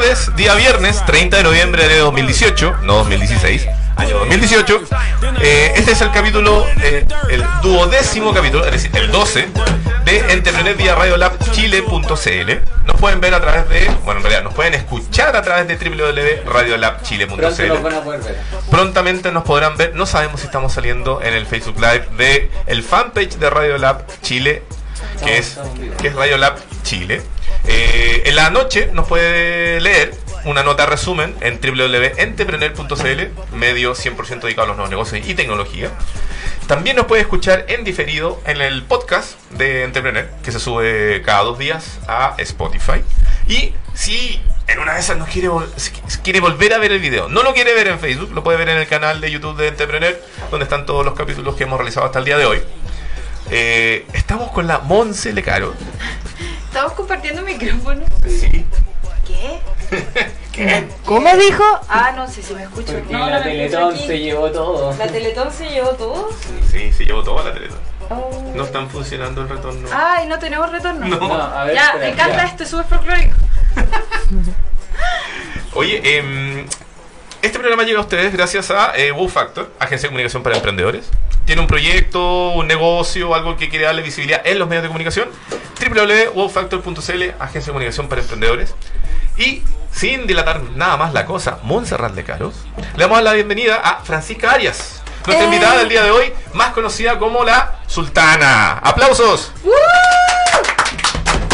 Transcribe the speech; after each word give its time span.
tardes, 0.00 0.34
día 0.36 0.54
viernes 0.54 1.04
30 1.04 1.38
de 1.38 1.42
noviembre 1.42 1.88
de 1.88 1.98
2018, 1.98 2.76
no 2.82 2.94
2016, 2.96 3.66
año 3.96 4.18
2018. 4.20 4.82
Eh, 5.42 5.72
este 5.76 5.92
es 5.92 6.00
el 6.00 6.10
capítulo, 6.10 6.66
eh, 6.82 7.06
el 7.30 7.44
duodécimo 7.62 8.32
capítulo, 8.32 8.64
es 8.64 8.72
decir, 8.72 8.90
el 8.94 9.10
12 9.10 9.48
de 10.06 10.32
Entrepreneur 10.32 10.74
vía 10.76 10.94
radiolabchile.cl. 10.94 12.86
Nos 12.86 12.96
pueden 12.98 13.20
ver 13.20 13.34
a 13.34 13.40
través 13.40 13.68
de, 13.68 13.90
bueno, 14.04 14.20
en 14.20 14.22
realidad 14.22 14.42
nos 14.42 14.54
pueden 14.54 14.72
escuchar 14.74 15.36
a 15.36 15.42
través 15.42 15.68
de 15.68 15.76
www.radiolabchile.cl. 15.76 18.70
Prontamente 18.70 19.30
nos 19.32 19.44
podrán 19.44 19.76
ver, 19.76 19.94
no 19.94 20.06
sabemos 20.06 20.40
si 20.40 20.46
estamos 20.46 20.72
saliendo 20.72 21.20
en 21.22 21.34
el 21.34 21.44
Facebook 21.46 21.76
Live 21.76 22.06
de 22.16 22.50
el 22.66 22.82
fanpage 22.82 23.36
de 23.36 23.50
Radiolab 23.50 24.06
Chile, 24.22 24.62
que 25.24 25.36
es, 25.38 25.58
que 26.00 26.08
es 26.08 26.14
Radiolab 26.14 26.56
Chile. 26.84 27.20
Eh, 27.66 28.22
en 28.26 28.36
la 28.36 28.50
noche 28.50 28.90
nos 28.92 29.06
puede 29.06 29.80
leer 29.80 30.14
una 30.44 30.62
nota 30.62 30.86
resumen 30.86 31.34
en 31.40 31.60
www.entrepreneur.cl, 31.60 33.56
medio 33.56 33.94
100% 33.94 34.40
dedicado 34.40 34.64
a 34.64 34.66
los 34.68 34.76
nuevos 34.76 34.90
negocios 34.90 35.26
y 35.26 35.34
tecnología. 35.34 35.90
También 36.66 36.96
nos 36.96 37.06
puede 37.06 37.22
escuchar 37.22 37.66
en 37.68 37.84
diferido 37.84 38.40
en 38.46 38.60
el 38.60 38.84
podcast 38.84 39.38
de 39.50 39.82
Entrepreneur, 39.82 40.30
que 40.44 40.52
se 40.52 40.60
sube 40.60 41.20
cada 41.24 41.42
dos 41.42 41.58
días 41.58 41.98
a 42.06 42.34
Spotify. 42.38 43.02
Y 43.48 43.74
si 43.92 44.40
en 44.68 44.78
una 44.78 44.94
de 44.94 45.00
esas 45.00 45.18
nos 45.18 45.28
quiere, 45.28 45.48
quiere 46.22 46.40
volver 46.40 46.72
a 46.72 46.78
ver 46.78 46.92
el 46.92 47.00
video, 47.00 47.28
no 47.28 47.42
lo 47.42 47.52
quiere 47.54 47.74
ver 47.74 47.88
en 47.88 47.98
Facebook, 47.98 48.30
lo 48.32 48.44
puede 48.44 48.56
ver 48.56 48.68
en 48.68 48.78
el 48.78 48.86
canal 48.86 49.20
de 49.20 49.30
YouTube 49.30 49.56
de 49.56 49.68
Entrepreneur, 49.68 50.16
donde 50.50 50.64
están 50.64 50.86
todos 50.86 51.04
los 51.04 51.14
capítulos 51.14 51.56
que 51.56 51.64
hemos 51.64 51.76
realizado 51.76 52.06
hasta 52.06 52.20
el 52.20 52.24
día 52.24 52.38
de 52.38 52.46
hoy. 52.46 52.62
Eh, 53.50 54.06
estamos 54.12 54.52
con 54.52 54.68
la 54.68 54.78
Monse 54.78 55.32
Lecaro. 55.32 55.74
Estamos 56.70 56.92
compartiendo 56.92 57.42
micrófono. 57.42 58.04
Sí. 58.28 58.64
¿Qué? 59.26 59.58
¿Qué? 60.52 60.86
¿Cómo 61.04 61.36
dijo? 61.36 61.64
Ah, 61.88 62.12
no 62.14 62.28
sé 62.28 62.44
si 62.44 62.54
me 62.54 62.62
escucho. 62.62 62.92
Porque 62.92 63.12
no, 63.12 63.28
la 63.28 63.42
Teletón 63.42 63.98
se 63.98 64.20
llevó 64.20 64.52
todo. 64.52 64.96
¿La 64.96 65.08
Teletón 65.08 65.52
se 65.52 65.68
llevó 65.68 65.88
todo? 65.90 66.28
Sí, 66.70 66.92
se 66.92 67.04
llevó 67.04 67.24
toda 67.24 67.42
la 67.42 67.54
Teletón. 67.54 67.80
Oh. 68.08 68.52
No 68.54 68.62
están 68.62 68.88
funcionando 68.88 69.42
el 69.42 69.48
retorno. 69.48 69.88
Ay, 69.92 70.28
no 70.28 70.38
tenemos 70.38 70.70
retorno. 70.70 71.08
No. 71.08 71.18
No, 71.18 71.34
a 71.34 71.64
ver, 71.64 71.74
ya, 71.74 71.86
espera, 71.86 72.04
me 72.04 72.12
encanta 72.12 72.36
ya. 72.36 72.44
este 72.44 72.64
súper 72.64 72.86
folclórico. 72.86 73.34
Oye, 75.74 76.18
em, 76.18 76.66
este 77.42 77.58
programa 77.58 77.82
llega 77.82 77.98
a 77.98 78.02
ustedes 78.02 78.32
gracias 78.32 78.70
a 78.70 78.92
eh, 78.96 79.12
Factor, 79.28 79.72
agencia 79.80 80.06
de 80.06 80.10
comunicación 80.10 80.44
para 80.44 80.54
emprendedores. 80.54 81.10
Tiene 81.46 81.62
un 81.62 81.66
proyecto, 81.66 82.50
un 82.50 82.68
negocio, 82.68 83.34
algo 83.34 83.56
que 83.56 83.68
quiere 83.68 83.86
darle 83.86 84.02
visibilidad 84.02 84.40
en 84.44 84.60
los 84.60 84.68
medios 84.68 84.84
de 84.84 84.88
comunicación. 84.88 85.28
www.wowfactor.cl, 85.80 87.22
agencia 87.38 87.60
de 87.60 87.66
comunicación 87.66 88.08
para 88.08 88.20
emprendedores. 88.20 88.74
Y 89.36 89.62
sin 89.92 90.26
dilatar 90.26 90.62
nada 90.76 90.96
más 90.96 91.12
la 91.12 91.24
cosa, 91.26 91.58
Montserrat 91.62 92.12
de 92.12 92.24
Caros, 92.24 92.54
le 92.96 93.02
damos 93.04 93.22
la 93.22 93.32
bienvenida 93.32 93.76
a 93.76 94.02
Francisca 94.04 94.52
Arias, 94.52 95.02
nuestra 95.26 95.44
Eh. 95.44 95.48
invitada 95.48 95.78
del 95.78 95.88
día 95.88 96.02
de 96.04 96.10
hoy, 96.10 96.32
más 96.54 96.70
conocida 96.72 97.18
como 97.18 97.42
la 97.44 97.76
Sultana. 97.86 98.72
¡Aplausos! 98.82 99.52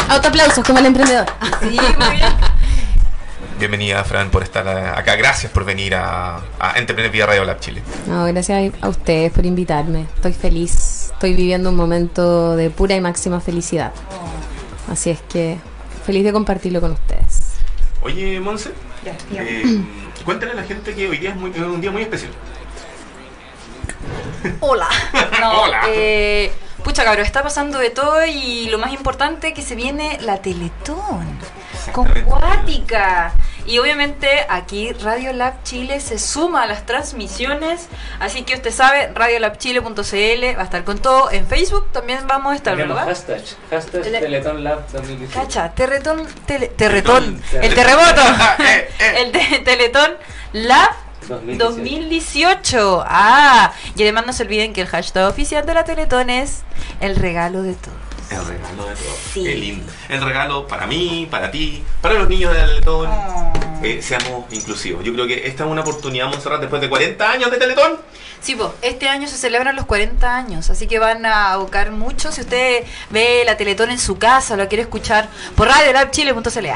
Autoaplausos 0.09 0.63
como 0.65 0.79
el 0.79 0.85
emprendedor. 0.85 1.25
Sí, 1.61 1.77
muy 1.99 2.15
bien. 2.15 2.29
Bienvenida, 3.59 4.03
Fran, 4.03 4.29
por 4.29 4.43
estar 4.43 4.67
eh, 4.67 4.91
acá. 4.95 5.15
Gracias 5.15 5.51
por 5.51 5.65
venir 5.65 5.95
a, 5.95 6.37
a 6.59 6.73
Entrepreneur 6.77 7.11
vía 7.11 7.25
Radio 7.25 7.43
Lab 7.43 7.59
Chile. 7.59 7.81
No, 8.05 8.25
gracias 8.25 8.71
a 8.81 8.87
ustedes 8.87 9.31
por 9.33 9.45
invitarme. 9.47 10.01
Estoy 10.15 10.33
feliz. 10.33 10.96
Estoy 11.17 11.33
viviendo 11.33 11.71
un 11.71 11.75
momento 11.75 12.55
de 12.55 12.69
pura 12.69 12.95
y 12.95 13.01
máxima 13.01 13.39
felicidad. 13.41 13.91
Así 14.87 15.09
es 15.09 15.19
que 15.23 15.57
feliz 16.05 16.23
de 16.23 16.31
compartirlo 16.31 16.79
con 16.79 16.91
ustedes. 16.91 17.55
Oye, 18.03 18.39
Monse, 18.39 18.71
eh, 19.33 19.81
cuéntale 20.23 20.51
a 20.51 20.55
la 20.55 20.63
gente 20.63 20.93
que 20.93 21.09
hoy 21.09 21.17
día 21.17 21.31
es, 21.31 21.35
muy- 21.35 21.49
es 21.49 21.57
un 21.57 21.81
día 21.81 21.89
muy 21.89 22.03
especial. 22.03 22.31
Hola. 24.59 24.87
No, 25.41 25.61
Hola. 25.63 25.81
Eh, 25.87 26.51
pucha, 26.83 27.03
cabrón, 27.03 27.25
está 27.25 27.41
pasando 27.41 27.79
de 27.79 27.89
todo 27.89 28.23
y 28.25 28.69
lo 28.69 28.77
más 28.77 28.91
importante 28.93 29.53
que 29.55 29.63
se 29.63 29.73
viene 29.75 30.19
la 30.21 30.41
Teletón. 30.43 31.25
Con. 31.93 32.07
Cuática. 32.25 33.33
Y 33.67 33.79
obviamente 33.79 34.27
aquí 34.49 34.93
Radio 34.93 35.33
Lab 35.33 35.61
Chile 35.63 35.99
se 35.99 36.17
suma 36.19 36.63
a 36.63 36.67
las 36.67 36.85
transmisiones. 36.85 37.89
Así 38.19 38.43
que 38.43 38.55
usted 38.55 38.71
sabe, 38.71 39.11
radiolabchile.cl 39.13 40.57
va 40.57 40.61
a 40.61 40.63
estar 40.63 40.83
con 40.85 40.99
todo. 40.99 41.29
En 41.31 41.45
Facebook 41.47 41.91
también 41.91 42.25
vamos 42.27 42.53
a 42.53 42.55
estar, 42.55 42.75
Tenemos 42.75 42.95
¿verdad? 42.95 43.09
hashtag. 43.13 43.41
Hashtag 43.69 44.01
Tele- 44.03 44.19
Teletón 44.21 44.63
Lab 44.63 44.89
2018. 44.91 45.33
Cacha, 45.39 45.71
Terretón, 45.73 46.25
tele- 46.47 46.67
Terretón, 46.69 47.41
Terretón. 47.51 47.63
el 47.63 47.75
terremoto, 47.75 48.21
Eh, 48.63 48.89
eh. 48.99 49.13
el 49.17 49.31
te- 49.33 49.59
Teletón 49.59 50.11
Lab 50.53 50.91
2018. 51.27 51.65
2018. 51.65 53.03
Ah, 53.05 53.73
y 53.97 54.03
además 54.03 54.25
no 54.27 54.31
se 54.33 54.43
olviden 54.43 54.71
que 54.71 54.79
el 54.81 54.87
hashtag 54.87 55.27
oficial 55.27 55.65
de 55.65 55.73
la 55.73 55.83
Teletón 55.83 56.29
es 56.29 56.61
el 57.01 57.17
regalo 57.17 57.63
de 57.63 57.73
todo. 57.73 58.06
El 58.29 58.45
regalo 58.45 58.85
de 58.85 58.95
todo. 58.95 59.17
Sí. 59.33 59.43
Qué 59.43 59.55
lindo. 59.55 59.91
El 60.09 60.21
regalo 60.21 60.67
para 60.67 60.87
mí, 60.87 61.27
para 61.29 61.51
ti, 61.51 61.83
para 62.01 62.15
los 62.15 62.29
niños 62.29 62.53
de 62.53 62.59
Teletón. 62.59 63.09
Oh. 63.09 63.53
Eh, 63.83 64.01
seamos 64.01 64.51
inclusivos. 64.51 65.03
Yo 65.03 65.13
creo 65.13 65.27
que 65.27 65.47
esta 65.47 65.63
es 65.63 65.69
una 65.69 65.81
oportunidad, 65.81 66.27
Monserrat, 66.27 66.61
después 66.61 66.81
de 66.81 66.89
40 66.89 67.31
años 67.31 67.51
de 67.51 67.57
Teletón. 67.57 67.97
Sí, 68.39 68.55
pues, 68.55 68.69
este 68.81 69.07
año 69.07 69.27
se 69.27 69.37
celebran 69.37 69.75
los 69.75 69.85
40 69.85 70.35
años, 70.35 70.69
así 70.69 70.87
que 70.87 70.99
van 70.99 71.25
a 71.25 71.53
abocar 71.53 71.91
mucho. 71.91 72.31
Si 72.31 72.41
usted 72.41 72.85
ve 73.09 73.43
la 73.45 73.57
Teletón 73.57 73.89
en 73.89 73.99
su 73.99 74.17
casa 74.17 74.53
o 74.53 74.57
la 74.57 74.67
quiere 74.67 74.83
escuchar 74.83 75.29
por 75.55 75.67
radiolabchile.cl. 75.67 76.67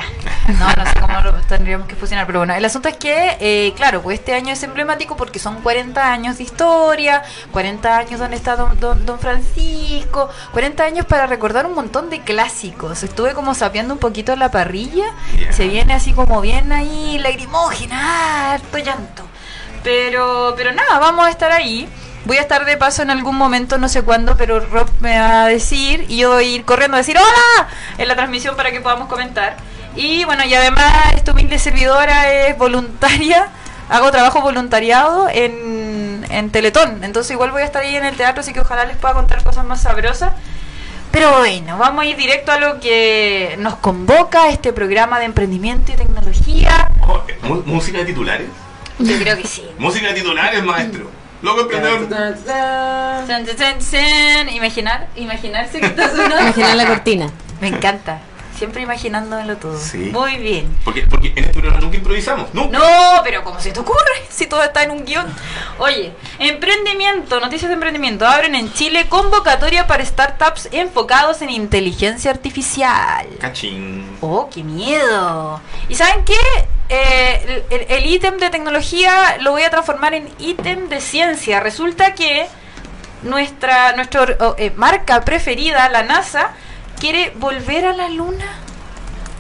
No, 0.59 0.65
no 0.75 0.85
sé 0.85 0.99
cómo 0.99 1.21
lo 1.21 1.33
tendríamos 1.41 1.87
que 1.87 1.95
fusionar, 1.95 2.25
pero 2.25 2.39
bueno, 2.39 2.53
el 2.53 2.65
asunto 2.65 2.89
es 2.89 2.97
que, 2.97 3.37
eh, 3.39 3.73
claro, 3.75 4.01
pues 4.01 4.19
este 4.19 4.33
año 4.33 4.53
es 4.53 4.61
emblemático 4.63 5.15
porque 5.15 5.39
son 5.39 5.61
40 5.61 6.11
años 6.11 6.37
de 6.37 6.43
historia, 6.43 7.23
40 7.51 7.97
años 7.97 8.19
donde 8.19 8.37
está 8.37 8.55
don, 8.55 8.79
don, 8.79 9.05
don 9.05 9.19
Francisco, 9.19 10.29
40 10.51 10.83
años 10.83 11.05
para 11.05 11.25
recordar 11.27 11.40
un 11.65 11.73
montón 11.75 12.09
de 12.09 12.21
clásicos. 12.21 13.03
Estuve 13.03 13.33
como 13.33 13.53
sapeando 13.55 13.93
un 13.93 13.99
poquito 13.99 14.35
la 14.35 14.51
parrilla, 14.51 15.05
Ya. 15.39 15.51
se 15.51 15.67
viene 15.67 15.93
así 15.93 16.13
como 16.13 16.39
bien 16.41 16.71
ahí, 16.71 17.17
lagrimógena, 17.19 18.53
harto 18.53 18.77
llanto. 18.77 19.23
Pero, 19.83 20.53
pero 20.55 20.71
nada, 20.73 20.99
vamos 20.99 21.25
a 21.25 21.29
estar 21.29 21.51
ahí. 21.51 21.89
Voy 22.25 22.37
a 22.37 22.41
estar 22.41 22.65
de 22.65 22.77
paso 22.77 23.01
en 23.01 23.09
algún 23.09 23.35
momento, 23.35 23.79
no 23.79 23.89
sé 23.89 24.03
cuándo, 24.03 24.37
pero 24.37 24.59
Rob 24.59 24.87
me 24.99 25.19
va 25.19 25.43
a 25.45 25.47
decir 25.47 26.05
y 26.07 26.17
yo 26.17 26.33
voy 26.33 26.45
a 26.45 26.47
ir 26.57 26.65
corriendo 26.65 26.95
a 26.95 26.99
decir 26.99 27.17
¡Hola! 27.17 27.67
en 27.97 28.07
la 28.07 28.15
transmisión 28.15 28.55
para 28.55 28.71
que 28.71 28.79
podamos 28.79 29.07
comentar. 29.07 29.57
Y 29.95 30.23
bueno, 30.25 30.45
y 30.45 30.53
además 30.53 30.93
esta 31.15 31.31
humilde 31.31 31.57
servidora 31.57 32.31
es 32.31 32.55
voluntaria, 32.59 33.49
hago 33.89 34.11
trabajo 34.11 34.39
voluntariado 34.41 35.29
en, 35.29 36.23
en 36.29 36.51
Teletón, 36.51 37.03
entonces 37.03 37.31
igual 37.31 37.49
voy 37.51 37.63
a 37.63 37.65
estar 37.65 37.81
ahí 37.81 37.95
en 37.95 38.05
el 38.05 38.15
teatro, 38.15 38.41
así 38.41 38.53
que 38.53 38.61
ojalá 38.61 38.85
les 38.85 38.97
pueda 38.97 39.15
contar 39.15 39.43
cosas 39.43 39.65
más 39.65 39.81
sabrosas. 39.81 40.31
Pero 41.11 41.37
bueno, 41.39 41.77
vamos 41.77 42.03
a 42.03 42.05
ir 42.05 42.15
directo 42.15 42.51
a 42.51 42.59
lo 42.59 42.79
que 42.79 43.55
nos 43.59 43.75
convoca 43.75 44.49
este 44.49 44.71
programa 44.71 45.19
de 45.19 45.25
emprendimiento 45.25 45.91
y 45.91 45.95
tecnología. 45.95 46.89
Oh, 47.01 47.21
¿Música 47.65 47.99
de 47.99 48.05
titulares? 48.05 48.47
Yo 48.97 49.17
creo 49.19 49.35
que 49.37 49.47
sí. 49.47 49.65
Música 49.77 50.07
de 50.07 50.13
titulares, 50.13 50.63
maestro. 50.63 51.09
Loco 51.41 51.61
emprendedor. 51.61 52.07
Imaginar, 54.53 55.07
imaginarse 55.15 55.79
que 55.79 55.87
está 55.87 56.09
sonando. 56.09 56.39
Imaginar 56.39 56.75
la 56.75 56.87
cortina. 56.87 57.29
Me 57.59 57.67
encanta. 57.67 58.21
Siempre 58.61 58.83
imaginándomelo 58.83 59.57
todo. 59.57 59.75
Sí. 59.79 60.11
Muy 60.13 60.35
bien. 60.37 60.77
Porque, 60.85 61.01
porque 61.07 61.29
en 61.29 61.39
este 61.39 61.51
programa 61.51 61.79
nunca 61.81 61.97
improvisamos. 61.97 62.53
Nunca. 62.53 62.77
No, 62.77 63.21
pero 63.23 63.43
¿cómo 63.43 63.59
se 63.59 63.71
te 63.71 63.79
ocurre? 63.79 63.97
Si 64.29 64.45
todo 64.45 64.61
está 64.63 64.83
en 64.83 64.91
un 64.91 65.03
guion. 65.03 65.25
Oye, 65.79 66.13
emprendimiento, 66.37 67.39
noticias 67.39 67.69
de 67.69 67.73
emprendimiento. 67.73 68.27
Abren 68.27 68.53
en 68.53 68.71
Chile 68.71 69.07
convocatoria 69.09 69.87
para 69.87 70.05
startups 70.05 70.69
enfocados 70.71 71.41
en 71.41 71.49
inteligencia 71.49 72.29
artificial. 72.29 73.25
Cachín. 73.39 74.05
Oh, 74.21 74.47
qué 74.53 74.63
miedo. 74.63 75.59
¿Y 75.89 75.95
saben 75.95 76.23
qué? 76.23 76.35
Eh, 76.89 77.65
el- 77.89 78.05
ítem 78.05 78.37
de 78.37 78.51
tecnología 78.51 79.37
lo 79.39 79.51
voy 79.53 79.63
a 79.63 79.71
transformar 79.71 80.13
en 80.13 80.29
ítem 80.37 80.87
de 80.87 81.01
ciencia. 81.01 81.59
Resulta 81.61 82.13
que 82.13 82.45
nuestra 83.23 83.93
nuestra 83.95 84.21
oh, 84.39 84.55
eh, 84.59 84.71
marca 84.75 85.21
preferida, 85.21 85.89
la 85.89 86.03
NASA, 86.03 86.51
quiere 87.01 87.33
volver 87.35 87.85
a 87.85 87.93
la 87.93 88.07
Luna. 88.09 88.45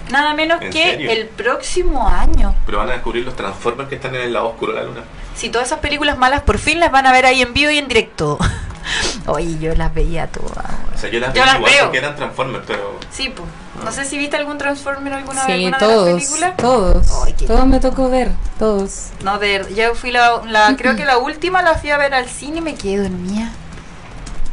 Nada 0.09 0.33
menos 0.33 0.61
¿En 0.61 0.71
que 0.71 0.83
serio? 0.83 1.09
el 1.11 1.27
próximo 1.27 2.05
año. 2.09 2.53
Pero 2.65 2.79
van 2.79 2.89
a 2.89 2.93
descubrir 2.93 3.23
los 3.23 3.33
Transformers 3.35 3.87
que 3.87 3.95
están 3.95 4.13
en 4.15 4.21
el 4.21 4.33
lado 4.33 4.49
oscuro 4.49 4.73
de 4.73 4.79
la 4.81 4.85
luna. 4.85 5.01
Si 5.35 5.47
todas 5.49 5.67
esas 5.67 5.79
películas 5.79 6.17
malas 6.17 6.41
por 6.41 6.57
fin 6.57 6.81
las 6.81 6.91
van 6.91 7.07
a 7.07 7.13
ver 7.13 7.25
ahí 7.25 7.41
en 7.41 7.53
vivo 7.53 7.71
y 7.71 7.77
en 7.77 7.87
directo. 7.87 8.37
Oye, 9.27 9.57
yo 9.59 9.73
las 9.75 9.93
veía 9.93 10.27
todas. 10.27 10.65
O 10.93 10.97
sea, 10.97 11.09
yo 11.09 11.19
las, 11.21 11.33
Yo 11.33 11.43
vi 11.43 11.47
las 11.47 11.55
igual 11.59 11.71
veo. 11.71 11.83
porque 11.85 11.97
eran 11.99 12.15
Transformers, 12.17 12.63
pero. 12.67 12.99
Sí, 13.09 13.29
pues. 13.33 13.47
No 13.85 13.91
sé 13.93 14.03
si 14.03 14.17
viste 14.17 14.35
algún 14.35 14.57
Transformer 14.57 15.13
alguna 15.13 15.45
vez 15.45 15.55
Sí, 15.55 15.65
alguna 15.65 15.77
de 15.77 15.85
las 15.85 15.93
todos. 15.95 16.13
películas. 16.13 16.57
Todos. 16.57 17.23
Ay, 17.25 17.33
qué 17.37 17.45
Todos 17.47 17.65
me 17.67 17.79
tocó 17.79 18.09
ver. 18.09 18.31
Todos. 18.59 19.09
No, 19.23 19.39
de 19.39 19.65
yo 19.73 19.95
fui 19.95 20.11
la, 20.11 20.41
la 20.45 20.75
creo 20.77 20.97
que 20.97 21.05
la 21.05 21.19
última 21.19 21.61
la 21.61 21.75
fui 21.75 21.89
a 21.91 21.97
ver 21.97 22.13
al 22.13 22.27
cine 22.27 22.57
y 22.57 22.61
me 22.61 22.75
quedé 22.75 22.97
dormida. 23.07 23.49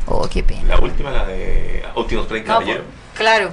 Oh, 0.06 0.28
qué 0.28 0.44
pena. 0.44 0.76
La 0.76 0.80
última, 0.80 1.10
la 1.10 1.26
de 1.26 1.84
Optimus 1.96 2.26
Prime 2.26 2.46
No, 2.46 2.54
Caballero. 2.54 2.82
Claro. 3.18 3.50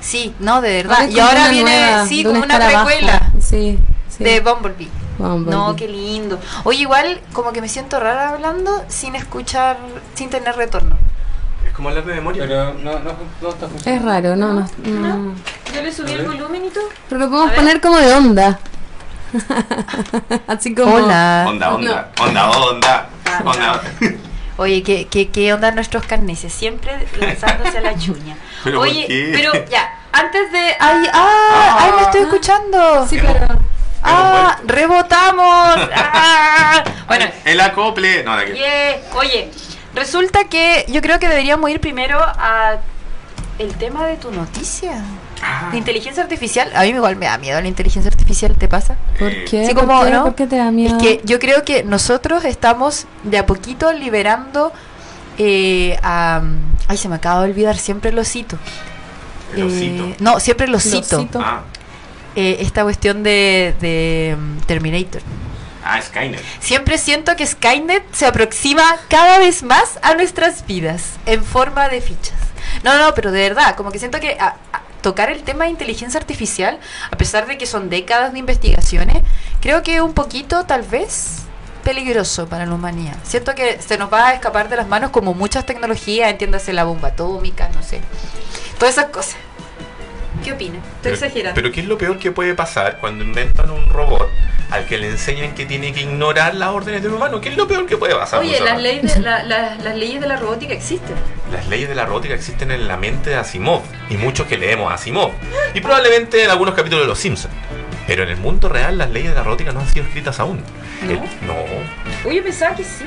Sí, 0.00 0.34
no, 0.38 0.60
de 0.60 0.82
verdad. 0.82 0.98
Ahora 1.00 1.10
Y 1.10 1.18
ahora 1.18 1.40
una 1.40 1.50
viene, 1.50 1.80
nueva, 1.80 2.06
sí, 2.06 2.22
como 2.24 2.36
un 2.38 2.44
una 2.44 2.58
precuela 2.58 3.32
Sí, 3.40 3.78
sí. 4.08 4.22
de 4.22 4.40
Bumblebee. 4.40 4.90
Bumblebee. 5.18 5.50
No, 5.50 5.74
qué 5.76 5.88
lindo. 5.88 6.38
Oye, 6.64 6.80
igual 6.82 7.20
como 7.32 7.52
que 7.52 7.60
me 7.62 7.68
siento 7.68 7.98
rara 7.98 8.30
hablando 8.30 8.84
sin 8.88 9.16
escuchar, 9.16 9.78
sin 10.14 10.28
tener 10.28 10.56
retorno. 10.56 10.98
Es 11.66 11.72
como 11.72 11.88
hablar 11.88 12.04
de 12.04 12.14
memoria. 12.14 12.44
Pero 12.46 12.74
no, 12.74 12.98
no, 12.98 13.12
no 13.40 13.48
está 13.48 13.66
funcionando. 13.66 13.90
Es 13.90 14.02
raro, 14.02 14.36
no, 14.36 14.52
no, 14.52 14.68
no. 14.84 15.34
Yo 15.74 15.82
le 15.82 15.90
subí 15.90 16.12
el 16.12 16.26
volumen 16.26 16.66
y 16.66 16.68
todo. 16.68 16.84
Pero 17.08 17.20
lo 17.20 17.30
podemos 17.30 17.52
poner 17.54 17.80
como 17.80 17.96
de 17.96 18.12
onda. 18.12 18.58
Así 20.46 20.74
como. 20.74 20.94
Hola. 20.94 21.46
Onda, 21.48 21.74
onda, 21.74 22.10
onda, 22.20 22.50
onda, 22.50 23.08
onda. 23.44 23.82
Oye, 24.56 24.82
¿qué, 24.82 25.08
qué, 25.08 25.30
qué 25.30 25.52
onda 25.52 25.70
nuestros 25.72 26.04
carneses? 26.04 26.52
Siempre 26.52 26.92
lanzándose 27.18 27.78
a 27.78 27.80
la 27.80 27.98
chuña. 27.98 28.36
¿Pero 28.64 28.80
Oye, 28.80 29.06
pero 29.32 29.52
ya, 29.66 29.98
antes 30.12 30.52
de... 30.52 30.76
¡Ay, 30.78 31.08
ah, 31.12 31.78
ay, 31.80 31.92
me 31.96 32.02
estoy 32.02 32.20
escuchando! 32.22 33.06
Sí, 33.08 33.18
pero. 33.20 33.34
¡Ah, 34.02 34.58
rebotamos! 34.64 35.88
¡Ah! 35.96 36.84
Bueno, 37.06 37.26
El 37.44 37.60
acople. 37.60 38.22
No, 38.22 38.36
de 38.36 38.54
yeah. 38.54 39.18
oye, 39.18 39.50
resulta 39.94 40.44
que 40.44 40.84
yo 40.88 41.00
creo 41.00 41.18
que 41.18 41.28
deberíamos 41.28 41.70
ir 41.70 41.80
primero 41.80 42.20
a 42.20 42.78
el 43.58 43.74
tema 43.76 44.06
de 44.06 44.16
tu 44.16 44.30
noticia. 44.30 45.02
Ah. 45.42 45.68
La 45.72 45.76
inteligencia 45.78 46.22
artificial, 46.22 46.70
a 46.74 46.82
mí 46.82 46.88
igual 46.88 47.16
me 47.16 47.26
da 47.26 47.36
miedo 47.38 47.60
la 47.60 47.68
inteligencia 47.68 48.10
artificial, 48.10 48.54
¿te 48.56 48.68
pasa? 48.68 48.96
¿Por 49.18 49.30
Eh, 49.30 49.44
qué? 49.50 49.66
Sí, 49.66 49.74
¿Por 49.74 49.86
como, 49.86 50.04
qué? 50.04 50.10
¿no? 50.10 50.24
¿Por 50.24 50.34
qué 50.34 50.46
te 50.46 50.56
da 50.56 50.70
miedo? 50.70 50.96
Es 50.96 51.02
que 51.02 51.20
yo 51.24 51.38
creo 51.38 51.64
que 51.64 51.82
nosotros 51.82 52.44
estamos 52.44 53.06
de 53.24 53.38
a 53.38 53.46
poquito 53.46 53.92
liberando 53.92 54.72
eh, 55.38 55.98
a... 56.02 56.42
Ay, 56.88 56.96
se 56.96 57.08
me 57.08 57.16
acaba 57.16 57.40
de 57.44 57.50
olvidar, 57.50 57.76
siempre 57.76 58.12
lo 58.12 58.24
cito. 58.24 58.56
El 59.54 59.62
Eh, 59.62 59.64
osito. 59.64 60.22
no, 60.22 60.40
siempre 60.40 60.66
lo 60.66 60.74
Lo 60.74 60.80
cito. 60.80 61.18
cito. 61.20 61.40
Ah, 61.42 61.62
Eh, 62.36 62.58
esta 62.60 62.82
cuestión 62.82 63.22
de, 63.22 63.74
de 63.80 64.36
mm, 64.38 64.58
Terminator. 64.66 65.22
ah, 65.84 66.00
Skynet. 66.02 66.40
Siempre 66.60 66.98
siento 66.98 67.36
que 67.36 67.46
Skynet 67.46 68.02
se 68.12 68.26
aproxima 68.26 68.82
cada 69.08 69.38
vez 69.38 69.62
más 69.62 69.98
a 70.02 70.14
nuestras 70.14 70.66
vidas 70.66 71.12
en 71.26 71.44
forma 71.44 71.88
de 71.88 72.00
fichas. 72.00 72.34
No, 72.82 72.98
no, 72.98 73.14
pero 73.14 73.30
de 73.30 73.40
verdad, 73.48 73.76
como 73.76 73.92
que 73.92 73.98
siento 74.00 74.18
que 74.18 74.36
a- 74.40 74.56
a 74.72 74.80
tocar 75.04 75.28
el 75.28 75.42
tema 75.42 75.64
de 75.64 75.70
inteligencia 75.70 76.18
artificial, 76.18 76.80
a 77.10 77.16
pesar 77.18 77.46
de 77.46 77.58
que 77.58 77.66
son 77.66 77.90
décadas 77.90 78.32
de 78.32 78.38
investigaciones, 78.38 79.18
creo 79.60 79.82
que 79.82 79.96
es 79.96 80.00
un 80.00 80.14
poquito, 80.14 80.64
tal 80.64 80.80
vez, 80.80 81.42
peligroso 81.82 82.48
para 82.48 82.64
la 82.64 82.74
humanidad. 82.74 83.14
Siento 83.22 83.54
que 83.54 83.82
se 83.82 83.98
nos 83.98 84.10
va 84.10 84.28
a 84.28 84.32
escapar 84.32 84.70
de 84.70 84.76
las 84.76 84.88
manos 84.88 85.10
como 85.10 85.34
muchas 85.34 85.66
tecnologías, 85.66 86.30
entiéndase 86.30 86.72
la 86.72 86.84
bomba 86.84 87.08
atómica, 87.08 87.68
no 87.74 87.82
sé. 87.82 88.00
Todas 88.78 88.96
esas 88.96 89.10
cosas. 89.10 89.36
¿Qué 90.44 90.52
opinas? 90.52 90.76
Estoy 90.78 90.92
Pero- 91.02 91.14
exagerando. 91.14 91.54
Pero 91.54 91.72
¿qué 91.72 91.80
es 91.80 91.86
lo 91.86 91.98
peor 91.98 92.18
que 92.18 92.30
puede 92.30 92.54
pasar 92.54 92.98
cuando 93.00 93.24
inventan 93.24 93.70
un 93.70 93.88
robot 93.88 94.28
al 94.70 94.86
que 94.86 94.98
le 94.98 95.08
enseñan 95.08 95.54
que 95.54 95.66
tiene 95.66 95.92
que 95.92 96.02
ignorar 96.02 96.54
las 96.54 96.68
órdenes 96.70 97.02
del 97.02 97.12
humano? 97.12 97.40
¿Qué 97.40 97.48
es 97.48 97.56
lo 97.56 97.66
peor 97.66 97.86
que 97.86 97.96
puede 97.96 98.14
pasar? 98.14 98.40
Oye, 98.40 98.60
las 98.60 98.80
leyes, 98.80 99.14
de, 99.14 99.20
la- 99.20 99.42
la- 99.42 99.76
las 99.76 99.96
leyes 99.96 100.20
de 100.20 100.26
la 100.26 100.36
robótica 100.36 100.74
existen. 100.74 101.16
Las 101.52 101.66
leyes 101.68 101.88
de 101.88 101.94
la 101.94 102.04
robótica 102.06 102.34
existen 102.34 102.70
en 102.70 102.86
la 102.86 102.96
mente 102.96 103.30
de 103.30 103.36
Asimov 103.36 103.82
y 104.10 104.16
muchos 104.16 104.46
que 104.46 104.58
leemos 104.58 104.90
a 104.90 104.94
Asimov 104.94 105.32
y 105.74 105.80
probablemente 105.80 106.44
en 106.44 106.50
algunos 106.50 106.74
capítulos 106.74 107.04
de 107.04 107.08
Los 107.08 107.18
Simpsons. 107.18 107.54
Pero 108.06 108.22
en 108.24 108.28
el 108.28 108.36
mundo 108.36 108.68
real 108.68 108.98
las 108.98 109.10
leyes 109.10 109.30
de 109.30 109.36
la 109.36 109.42
robótica 109.44 109.72
no 109.72 109.80
han 109.80 109.88
sido 109.88 110.04
escritas 110.04 110.38
aún. 110.40 110.60
¿No? 111.04 111.10
El- 111.10 111.18
no. 111.46 111.54
Oye, 112.28 112.42
pensaba 112.42 112.74
que 112.76 112.84
sí. 112.84 113.06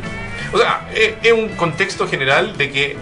O 0.53 0.57
sea, 0.57 0.87
es, 0.95 1.13
es 1.21 1.33
un 1.33 1.49
contexto 1.49 2.07
general 2.07 2.57
de 2.57 2.71
que 2.71 2.97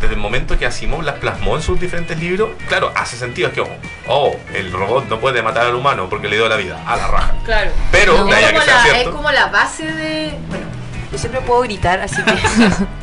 desde 0.00 0.14
el 0.14 0.20
momento 0.20 0.58
que 0.58 0.66
Asimov 0.66 1.02
las 1.02 1.16
plasmó 1.16 1.56
en 1.56 1.62
sus 1.62 1.78
diferentes 1.80 2.18
libros, 2.18 2.50
claro, 2.68 2.92
hace 2.96 3.16
sentido. 3.16 3.48
Es 3.48 3.54
que, 3.54 3.62
oh, 4.08 4.36
el 4.54 4.72
robot 4.72 5.08
no 5.08 5.18
puede 5.20 5.42
matar 5.42 5.66
al 5.66 5.74
humano 5.74 6.08
porque 6.08 6.28
le 6.28 6.36
dio 6.36 6.48
la 6.48 6.56
vida, 6.56 6.80
a 6.86 6.96
la 6.96 7.06
raja. 7.08 7.34
Claro. 7.44 7.70
Pero, 7.92 8.24
No, 8.24 8.32
es, 8.32 8.46
como 8.46 8.58
la, 8.64 9.00
es 9.00 9.08
como 9.08 9.30
la 9.32 9.46
base 9.46 9.84
de. 9.92 10.32
Bueno, 10.48 10.66
yo 11.12 11.18
siempre 11.18 11.40
puedo 11.40 11.60
gritar, 11.62 12.00
así 12.00 12.22
que. 12.22 12.32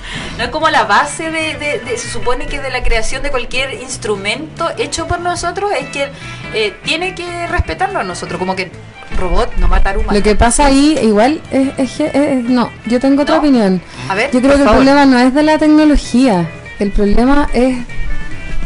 no 0.37 0.43
es 0.43 0.49
como 0.49 0.69
la 0.69 0.83
base 0.83 1.31
de, 1.31 1.55
de- 1.55 1.79
de- 1.79 1.97
Se 1.97 2.09
supone 2.09 2.45
que 2.47 2.59
de 2.61 2.69
la 2.69 2.83
creación 2.83 3.23
de 3.23 3.31
cualquier 3.31 3.73
instrumento 3.75 4.69
hecho 4.77 5.07
por 5.07 5.19
nosotros 5.19 5.71
es 5.79 5.87
que 5.89 6.09
eh, 6.53 6.75
tiene 6.83 7.15
que 7.15 7.47
respetarnos 7.47 8.01
a 8.01 8.03
nosotros. 8.03 8.37
Como 8.39 8.55
que 8.55 8.71
robot 9.17 9.55
no 9.57 9.67
matar 9.67 9.97
humano. 9.97 10.17
Lo 10.17 10.23
que 10.23 10.35
pasa 10.35 10.65
ahí, 10.65 10.97
igual, 11.01 11.39
es, 11.51 11.69
es 11.77 11.91
que- 11.97 12.11
es- 12.13 12.43
no, 12.43 12.71
yo 12.85 12.99
tengo 12.99 13.21
otra 13.23 13.35
¿No? 13.35 13.41
opinión. 13.41 13.81
A 14.09 14.15
ver, 14.15 14.31
Yo 14.31 14.41
creo 14.41 14.55
que 14.55 14.63
el 14.63 14.69
problema 14.69 15.05
no 15.05 15.17
es 15.19 15.33
de 15.33 15.43
la 15.43 15.57
tecnología, 15.57 16.49
el 16.83 16.91
problema 16.91 17.49
es 17.53 17.77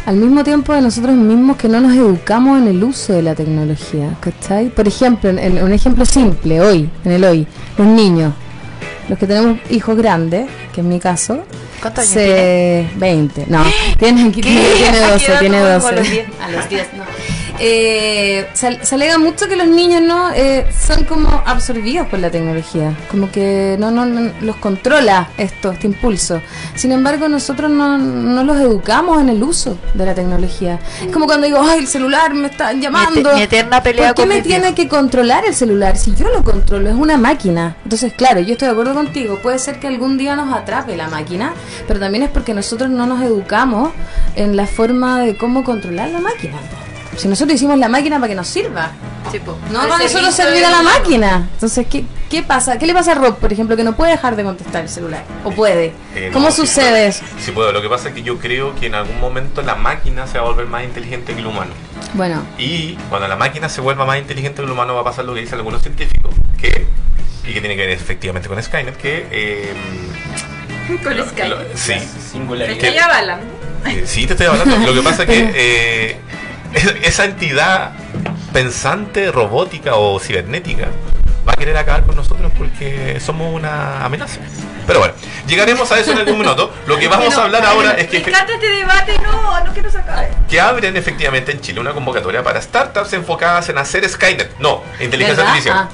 al 0.07 0.15
mismo 0.15 0.43
tiempo 0.43 0.73
de 0.73 0.81
nosotros 0.81 1.15
mismos 1.15 1.55
que 1.55 1.69
no 1.69 1.79
nos 1.79 1.95
educamos 1.95 2.59
en 2.59 2.67
el 2.67 2.83
uso 2.83 3.13
de 3.13 3.21
la 3.21 3.35
tecnología, 3.35 4.15
¿cachai? 4.19 4.69
Por 4.69 4.87
ejemplo, 4.87 5.29
en, 5.29 5.37
en 5.37 5.63
un 5.63 5.71
ejemplo 5.71 6.03
simple, 6.03 6.59
hoy, 6.59 6.89
en 7.05 7.11
el 7.11 7.23
hoy, 7.23 7.45
los 7.77 7.85
niños, 7.85 8.33
los 9.07 9.19
que 9.19 9.27
tenemos 9.27 9.59
hijos 9.69 9.95
grandes, 9.95 10.49
que 10.73 10.81
en 10.81 10.89
mi 10.89 10.99
caso, 10.99 11.43
¿Cuántos 11.79 12.05
años 12.05 12.13
se... 12.13 12.87
20, 12.95 13.45
no, 13.49 13.63
tiene, 13.99 14.31
tiene 14.31 14.59
¿A 14.59 14.91
qué 14.93 15.11
12, 15.11 15.25
edad 15.31 15.39
tiene 15.39 15.57
tomamos 15.59 15.83
12. 15.83 15.87
a 15.87 15.99
los 15.99 16.09
10? 16.09 16.27
A 16.41 16.51
los 16.51 16.69
10, 16.69 16.87
no. 16.97 17.03
Eh, 17.59 18.47
se, 18.53 18.85
se 18.85 18.95
alega 18.95 19.17
mucho 19.17 19.47
que 19.47 19.55
los 19.55 19.67
niños 19.67 20.01
no 20.01 20.31
eh, 20.31 20.67
son 20.71 21.05
como 21.05 21.41
absorbidos 21.45 22.07
por 22.07 22.19
la 22.19 22.29
tecnología, 22.29 22.95
como 23.09 23.31
que 23.31 23.75
no, 23.79 23.91
no, 23.91 24.05
no 24.05 24.31
los 24.41 24.55
controla 24.57 25.29
esto, 25.37 25.71
este 25.71 25.87
impulso. 25.87 26.41
Sin 26.75 26.91
embargo, 26.91 27.27
nosotros 27.27 27.71
no, 27.71 27.97
no 27.97 28.43
los 28.43 28.57
educamos 28.57 29.21
en 29.21 29.29
el 29.29 29.43
uso 29.43 29.77
de 29.93 30.05
la 30.05 30.13
tecnología. 30.13 30.79
Es 31.03 31.11
como 31.11 31.25
cuando 31.25 31.47
digo, 31.47 31.59
ay, 31.61 31.79
el 31.79 31.87
celular 31.87 32.33
me 32.33 32.47
está 32.47 32.73
llamando. 32.73 33.33
mi 33.33 33.41
eterna 33.41 33.81
pelea 33.81 34.13
¿Por 34.13 34.15
qué 34.15 34.21
con 34.21 34.29
me 34.29 34.41
tiene 34.41 34.75
que 34.75 34.87
controlar 34.87 35.45
el 35.45 35.53
celular? 35.53 35.97
Si 35.97 36.15
yo 36.15 36.29
lo 36.29 36.43
controlo, 36.43 36.89
es 36.89 36.95
una 36.95 37.17
máquina. 37.17 37.77
Entonces, 37.83 38.13
claro, 38.13 38.39
yo 38.39 38.53
estoy 38.53 38.67
de 38.67 38.71
acuerdo 38.71 38.93
contigo. 38.93 39.39
Puede 39.41 39.59
ser 39.59 39.79
que 39.79 39.87
algún 39.87 40.17
día 40.17 40.35
nos 40.35 40.53
atrape 40.53 40.95
la 40.95 41.07
máquina, 41.07 41.53
pero 41.87 41.99
también 41.99 42.23
es 42.23 42.29
porque 42.29 42.53
nosotros 42.53 42.89
no 42.89 43.05
nos 43.05 43.21
educamos 43.21 43.91
en 44.35 44.55
la 44.55 44.67
forma 44.67 45.21
de 45.21 45.37
cómo 45.37 45.63
controlar 45.63 46.09
la 46.09 46.19
máquina. 46.19 46.57
Si 47.17 47.27
nosotros 47.27 47.55
hicimos 47.55 47.77
la 47.79 47.89
máquina 47.89 48.17
para 48.17 48.29
que 48.29 48.35
nos 48.35 48.47
sirva, 48.47 48.91
Sí, 49.31 49.41
no 49.71 49.79
para 49.89 49.97
nosotros 50.03 50.33
servir 50.33 50.63
a 50.63 50.71
la 50.71 50.81
máquina. 50.83 51.49
Entonces, 51.53 51.85
¿qué, 51.89 52.05
¿qué 52.29 52.43
pasa? 52.43 52.77
¿Qué 52.79 52.85
le 52.87 52.93
pasa 52.93 53.11
a 53.11 53.15
Rob, 53.15 53.37
por 53.37 53.51
ejemplo, 53.51 53.75
que 53.75 53.83
no 53.83 53.95
puede 53.95 54.11
dejar 54.11 54.35
de 54.37 54.43
contestar 54.43 54.83
el 54.83 54.89
celular? 54.89 55.23
¿O 55.43 55.51
puede? 55.51 55.93
Eh, 56.15 56.29
¿Cómo 56.31 56.45
no, 56.47 56.51
sucede 56.55 57.07
eso? 57.07 57.25
Sí 57.43 57.51
puedo. 57.51 57.73
Lo 57.73 57.81
que 57.81 57.89
pasa 57.89 58.09
es 58.09 58.13
que 58.15 58.23
yo 58.23 58.37
creo 58.37 58.73
que 58.75 58.85
en 58.85 58.95
algún 58.95 59.19
momento 59.19 59.61
la 59.63 59.75
máquina 59.75 60.27
se 60.27 60.37
va 60.37 60.45
a 60.45 60.47
volver 60.49 60.67
más 60.67 60.83
inteligente 60.85 61.33
que 61.33 61.39
el 61.41 61.47
humano. 61.47 61.71
Bueno, 62.13 62.41
Y 62.57 62.93
cuando 63.09 63.27
la 63.27 63.35
máquina 63.35 63.67
se 63.67 63.81
vuelva 63.81 64.05
más 64.05 64.17
inteligente 64.17 64.61
que 64.61 64.65
el 64.65 64.71
humano 64.71 64.93
va 64.95 65.01
a 65.01 65.03
pasar 65.03 65.25
lo 65.25 65.33
que 65.33 65.41
dicen 65.41 65.55
algunos 65.57 65.81
científicos, 65.81 66.33
que 66.57 66.85
y 67.45 67.53
que 67.53 67.59
tiene 67.59 67.75
que 67.75 67.81
ver 67.81 67.89
efectivamente 67.91 68.47
con 68.47 68.61
Skynet, 68.61 68.95
que 68.97 69.27
eh, 69.31 69.73
Con 71.03 71.17
lo- 71.17 71.25
lo- 71.25 71.57
sí, 71.75 71.93
Singularidad. 72.31 72.77
Estoy 72.81 72.97
avalando. 72.97 73.45
Eh, 73.85 74.03
sí 74.05 74.25
te 74.25 74.33
estoy 74.33 74.47
hablando. 74.47 74.77
Lo 74.85 74.93
que 74.93 75.01
pasa 75.01 75.23
es 75.23 75.29
que 75.29 75.51
eh, 75.55 76.17
esa 77.03 77.25
entidad 77.25 77.93
pensante, 78.53 79.31
robótica 79.31 79.95
o 79.95 80.19
cibernética 80.19 80.87
va 81.47 81.53
a 81.53 81.55
querer 81.55 81.77
acabar 81.77 82.03
con 82.03 82.15
nosotros 82.15 82.51
porque 82.57 83.19
somos 83.19 83.53
una 83.53 84.03
amenaza. 84.03 84.39
Pero 84.87 84.99
bueno, 84.99 85.13
llegaremos 85.47 85.91
a 85.91 85.99
eso 85.99 86.11
en 86.13 86.19
algún 86.19 86.39
minuto. 86.39 86.73
Lo 86.87 86.97
que 86.97 87.07
vamos 87.07 87.37
a 87.37 87.43
hablar 87.43 87.65
ahora 87.65 87.91
es 87.91 88.07
que 88.07 88.19
Me 88.21 88.29
encanta 88.29 88.53
este 88.53 88.67
debate, 88.69 89.19
no, 89.21 89.63
no 89.65 89.73
quiero 89.73 89.91
sacar. 89.91 90.29
que 90.49 90.59
abren 90.61 90.95
efectivamente 90.97 91.51
en 91.51 91.59
Chile 91.61 91.79
una 91.81 91.91
convocatoria 91.91 92.41
para 92.43 92.61
startups 92.61 93.11
enfocadas 93.13 93.67
en 93.69 93.77
hacer 93.77 94.07
Skynet. 94.09 94.57
No, 94.59 94.83
inteligencia 94.99 95.43
¿Verdad? 95.43 95.47
artificial. 95.47 95.77
Ah. 95.77 95.89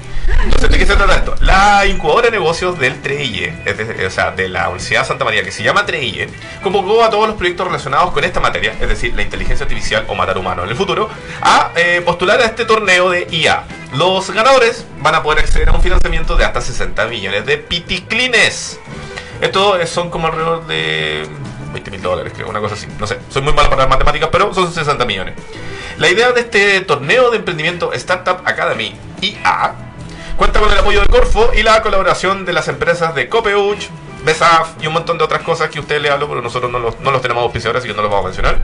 Entonces, 0.46 0.70
¿de 0.70 0.78
qué 0.78 0.86
se 0.86 0.96
trata 0.96 1.16
esto? 1.16 1.36
La 1.42 1.86
incubadora 1.86 2.28
de 2.28 2.32
negocios 2.32 2.80
del 2.80 3.02
TREIE, 3.02 3.54
es 3.66 3.78
de- 3.78 4.06
o 4.06 4.10
sea, 4.10 4.32
de 4.32 4.48
la 4.48 4.70
Universidad 4.70 5.02
de 5.02 5.08
Santa 5.08 5.26
María, 5.26 5.44
que 5.44 5.52
se 5.52 5.64
llama 5.64 5.86
TREIE, 5.86 6.30
convocó 6.62 7.04
a 7.04 7.10
todos 7.10 7.28
los 7.28 7.36
proyectos 7.36 7.68
relacionados 7.68 8.12
con 8.12 8.24
esta 8.24 8.40
materia, 8.40 8.74
es 8.80 8.88
decir, 8.88 9.14
la 9.16 9.22
inteligencia 9.22 9.66
artificial 9.66 10.06
o 10.08 10.16
matar 10.16 10.38
humanos 10.38 10.64
en 10.64 10.70
el 10.72 10.78
futuro, 10.78 11.10
a 11.42 11.72
eh, 11.76 12.02
postular 12.06 12.40
a 12.40 12.46
este 12.46 12.64
torneo 12.64 13.10
de 13.10 13.28
IA. 13.32 13.64
Los 13.96 14.32
ganadores 14.32 14.86
van 15.00 15.14
a 15.16 15.24
poder 15.24 15.40
acceder 15.40 15.68
a 15.68 15.74
un 15.74 15.82
financiamiento 15.82 16.38
de 16.38 16.46
hasta 16.46 16.62
60 16.62 17.06
millones 17.08 17.46
de 17.46 17.58
piticlines. 17.58 18.80
Esto 19.42 19.78
es- 19.78 19.90
son 19.90 20.10
como 20.10 20.28
alrededor 20.28 20.66
de 20.68 21.28
20 21.74 21.92
mil 21.92 22.02
dólares, 22.02 22.34
creo, 22.36 22.50
una 22.50 22.60
cosa 22.60 22.76
así. 22.76 22.88
No 23.00 23.08
sé, 23.08 23.18
soy 23.30 23.42
muy 23.42 23.54
malo 23.54 23.70
para 23.70 23.82
las 23.84 23.90
matemáticas, 23.90 24.30
pero 24.32 24.54
son 24.54 24.72
60 24.72 25.06
millones. 25.06 25.36
La 25.98 26.10
idea 26.10 26.32
de 26.32 26.42
este 26.42 26.82
torneo 26.82 27.30
de 27.32 27.38
emprendimiento 27.38 27.94
Startup 27.94 28.38
Academy 28.46 28.96
IA 29.22 29.74
cuenta 30.38 30.60
con 30.60 30.72
el 30.72 30.78
apoyo 30.80 31.02
de 31.02 31.08
Corfo 31.08 31.52
y 31.56 31.64
la 31.64 31.82
colaboración 31.82 32.46
de 32.46 32.54
las 32.54 32.68
empresas 32.68 33.14
de 33.16 33.30
Copeuch, 33.30 33.90
Besaf 34.26 34.70
y 34.82 34.88
un 34.88 34.94
montón 34.94 35.18
de 35.18 35.24
otras 35.26 35.42
cosas 35.44 35.70
que 35.70 35.80
usted 35.80 36.02
le 36.02 36.10
hablo, 36.10 36.28
pero 36.30 36.42
nosotros 36.42 36.72
no 36.72 36.80
los, 36.80 37.00
no 37.02 37.12
los 37.12 37.22
tenemos 37.22 37.44
auspiciadores, 37.44 37.82
así 37.82 37.90
que 37.90 37.96
no 37.96 38.02
los 38.02 38.10
vamos 38.10 38.26
a 38.26 38.28
mencionar. 38.30 38.58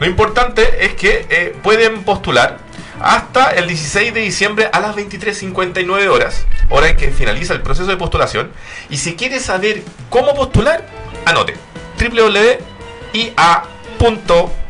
Lo 0.00 0.06
importante 0.06 0.84
es 0.86 0.94
que 0.94 1.26
eh, 1.30 1.56
pueden 1.62 2.04
postular 2.04 2.58
hasta 3.00 3.50
el 3.50 3.68
16 3.68 4.14
de 4.14 4.20
diciembre 4.20 4.70
a 4.72 4.80
las 4.80 4.96
23.59 4.96 6.08
horas, 6.08 6.46
hora 6.70 6.88
en 6.88 6.96
que 6.96 7.10
finaliza 7.10 7.54
el 7.54 7.62
proceso 7.62 7.88
de 7.88 7.96
postulación. 7.96 8.50
Y 8.90 8.98
si 8.98 9.14
quiere 9.14 9.40
saber 9.40 9.82
cómo 10.10 10.34
postular, 10.34 10.86
anote 11.24 11.54
www.ia.cl 11.98 13.74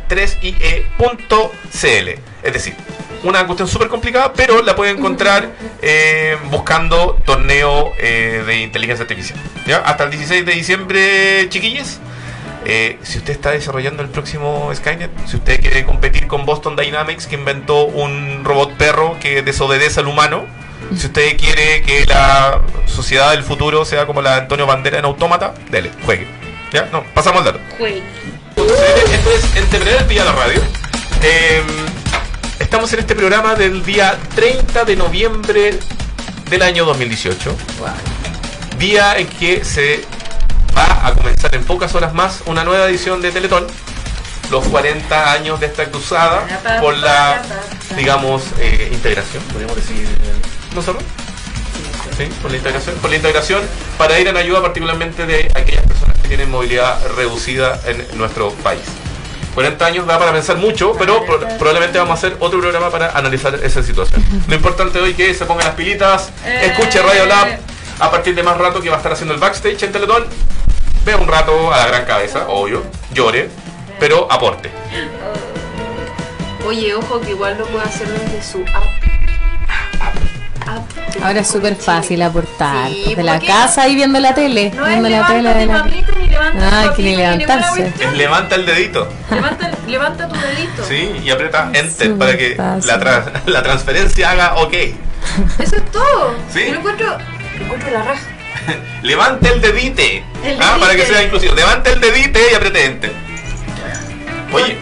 3ie.cl. 0.09 2.09
Es 2.43 2.53
decir, 2.53 2.75
una 3.23 3.47
cuestión 3.47 3.69
súper 3.69 3.89
complicada, 3.89 4.33
pero 4.33 4.63
la 4.63 4.77
puede 4.77 4.93
encontrar 4.93 5.51
eh, 5.81 6.37
buscando 6.51 7.19
torneo 7.25 7.93
eh, 7.99 8.43
de 8.47 8.61
inteligencia 8.61 9.03
artificial. 9.03 9.39
¿ya? 9.67 9.79
Hasta 9.79 10.05
el 10.05 10.11
16 10.11 10.45
de 10.45 10.53
diciembre, 10.53 11.49
chiquillos. 11.49 12.01
Eh, 12.67 12.99
si 13.03 13.19
usted 13.19 13.33
está 13.33 13.51
desarrollando 13.51 14.03
el 14.03 14.09
próximo 14.09 14.71
Skynet, 14.75 15.11
si 15.27 15.37
usted 15.37 15.61
quiere 15.61 15.85
competir 15.85 16.27
con 16.27 16.47
Boston 16.47 16.77
Dynamics, 16.77 17.27
que 17.27 17.35
inventó 17.35 17.85
un 17.85 18.43
robot 18.45 18.73
perro 18.75 19.17
que 19.21 19.43
desobedece 19.43 20.01
al 20.01 20.07
humano, 20.07 20.47
si 20.97 21.07
usted 21.07 21.37
quiere 21.37 21.83
que 21.83 22.07
la 22.07 22.63
sociedad 22.87 23.33
del 23.33 23.43
futuro 23.43 23.85
sea 23.85 24.07
como 24.07 24.23
la 24.23 24.35
de 24.35 24.41
Antonio 24.43 24.67
Bandera 24.67 24.99
en 24.99 25.05
Autómata, 25.05 25.55
dele, 25.71 25.91
juegue. 26.05 26.27
¿Ya? 26.73 26.89
No, 26.91 27.05
pasamos 27.15 27.41
al 27.41 27.53
dato. 27.53 27.61
Esto 27.79 29.31
es 29.31 29.57
Entrepreneur 29.57 30.07
Vía 30.07 30.25
la 30.25 30.33
Radio. 30.33 30.61
Eh, 31.23 31.63
estamos 32.59 32.93
en 32.93 33.01
este 33.01 33.15
programa 33.15 33.55
del 33.55 33.85
día 33.85 34.19
30 34.35 34.85
de 34.85 34.97
noviembre 34.97 35.79
del 36.51 36.63
año 36.63 36.85
2018. 36.85 37.57
Día 38.79 39.19
en 39.19 39.27
que 39.27 39.65
se 39.65 40.05
va 40.77 41.07
a 41.07 41.13
comenzar 41.15 41.55
en 41.55 41.65
pocas 41.65 41.95
horas 41.95 42.13
más 42.15 42.43
una 42.47 42.65
nueva 42.65 42.87
edición 42.87 43.21
de 43.23 43.31
Teletón. 43.31 43.67
Los 44.51 44.67
40 44.67 45.33
años 45.33 45.59
de 45.61 45.67
esta 45.67 45.87
cruzada 45.87 46.45
por 46.81 46.95
la, 46.99 47.43
digamos, 47.97 48.43
eh, 48.59 48.91
integración, 48.93 49.43
podríamos 49.45 49.77
decir, 49.77 49.97
eh, 50.07 50.75
nosotros. 50.75 51.03
Sí, 52.19 52.29
por 52.43 52.51
la 52.51 52.59
integración, 52.59 52.95
por 52.97 53.11
la 53.11 53.17
integración 53.17 53.63
para 53.99 54.19
ir 54.21 54.29
en 54.29 54.37
ayuda 54.37 54.61
particularmente 54.63 55.27
de 55.27 55.51
aquellas 55.55 55.85
personas 55.87 56.17
que 56.23 56.29
tienen 56.29 56.49
movilidad 56.51 56.97
reducida 57.17 57.81
en 57.87 58.07
nuestro 58.19 58.51
país. 58.63 58.83
40 59.55 59.87
años 59.87 60.07
da 60.07 60.19
para 60.19 60.33
pensar 60.33 60.57
mucho, 60.59 60.93
pero 60.99 61.25
pro- 61.25 61.41
probablemente 61.59 61.99
vamos 61.99 62.11
a 62.13 62.15
hacer 62.27 62.37
otro 62.41 62.61
programa 62.61 62.91
para 62.91 63.11
analizar 63.17 63.55
esa 63.63 63.83
situación. 63.83 64.23
Lo 64.49 64.55
importante 64.55 65.01
hoy 65.01 65.15
que 65.15 65.33
se 65.35 65.45
pongan 65.47 65.67
las 65.67 65.75
pilitas, 65.75 66.31
escuche 66.63 67.01
Radio 67.03 67.27
Lab 67.27 67.59
a 67.99 68.11
partir 68.11 68.35
de 68.35 68.43
más 68.43 68.59
rato 68.59 68.81
que 68.81 68.91
va 68.91 68.97
a 68.97 68.99
estar 68.99 69.13
haciendo 69.13 69.33
el 69.35 69.41
backstage 69.41 69.83
en 69.85 69.93
Teletón. 69.93 70.27
Vea 71.05 71.17
un 71.19 71.29
rato 71.29 71.73
a 71.73 71.77
la 71.79 71.87
gran 71.89 72.05
cabeza, 72.07 72.47
obvio, 72.49 72.83
llore, 73.13 73.51
pero 74.01 74.31
aporte. 74.33 74.71
Oye, 76.67 76.95
ojo 76.95 77.21
que 77.21 77.31
igual 77.31 77.59
lo 77.59 77.67
puede 77.67 77.85
hacer 77.85 78.09
desde 78.09 78.43
su 78.43 78.59
app. 78.75 78.85
App 80.67 80.91
de 81.15 81.23
Ahora 81.23 81.41
es 81.41 81.47
súper 81.49 81.77
fácil 81.77 82.23
aportar. 82.23 82.89
Sí, 82.89 83.05
desde 83.09 83.23
la 83.23 83.39
casa 83.39 83.87
y 83.87 83.95
viendo 83.97 84.19
la 84.19 84.33
tele. 84.35 84.73
No 84.75 84.87
es 84.87 84.93
viendo 84.93 85.09
la 85.11 85.27
tele. 85.27 85.55
de 85.55 85.67
la- 85.67 85.83
ni 85.85 86.01
levanta 86.31 86.71
papito 86.71 86.97
que 86.97 87.03
ni 87.03 87.17
levantarse. 87.17 87.93
Es 88.01 88.13
levanta 88.15 88.55
el 88.55 88.65
dedito, 88.67 89.09
Levanta, 89.31 89.71
levanta 89.87 90.29
tu 90.29 90.35
dedito. 90.41 90.85
¿sí? 90.89 91.21
Y 91.23 91.31
aprieta 91.31 91.69
Enter 91.75 92.09
Súper 92.13 92.17
para 92.19 92.39
que 92.39 92.57
la, 92.57 92.99
tra- 93.01 93.33
la 93.45 93.63
transferencia 93.63 94.31
haga 94.31 94.55
OK. 94.57 94.73
Eso 95.59 95.77
es 95.77 95.91
todo. 95.93 96.35
Sí. 96.51 96.65
Yo 96.67 96.73
lo 96.73 96.79
encuentro, 96.79 97.19
encuentro 97.61 97.91
la 97.91 98.03
raja. 98.05 98.21
Levante 99.03 99.49
el 99.53 99.61
dedite. 99.61 100.25
El 100.45 100.61
Ah, 100.63 100.77
para 100.81 100.95
que 100.97 101.05
sea 101.07 101.23
inclusivo. 101.23 101.55
Levante 101.55 101.93
el 101.93 102.01
dedite 102.01 102.41
y 102.51 102.55
apriete 102.55 102.85
enter. 102.85 103.13
Oye, 104.53 104.79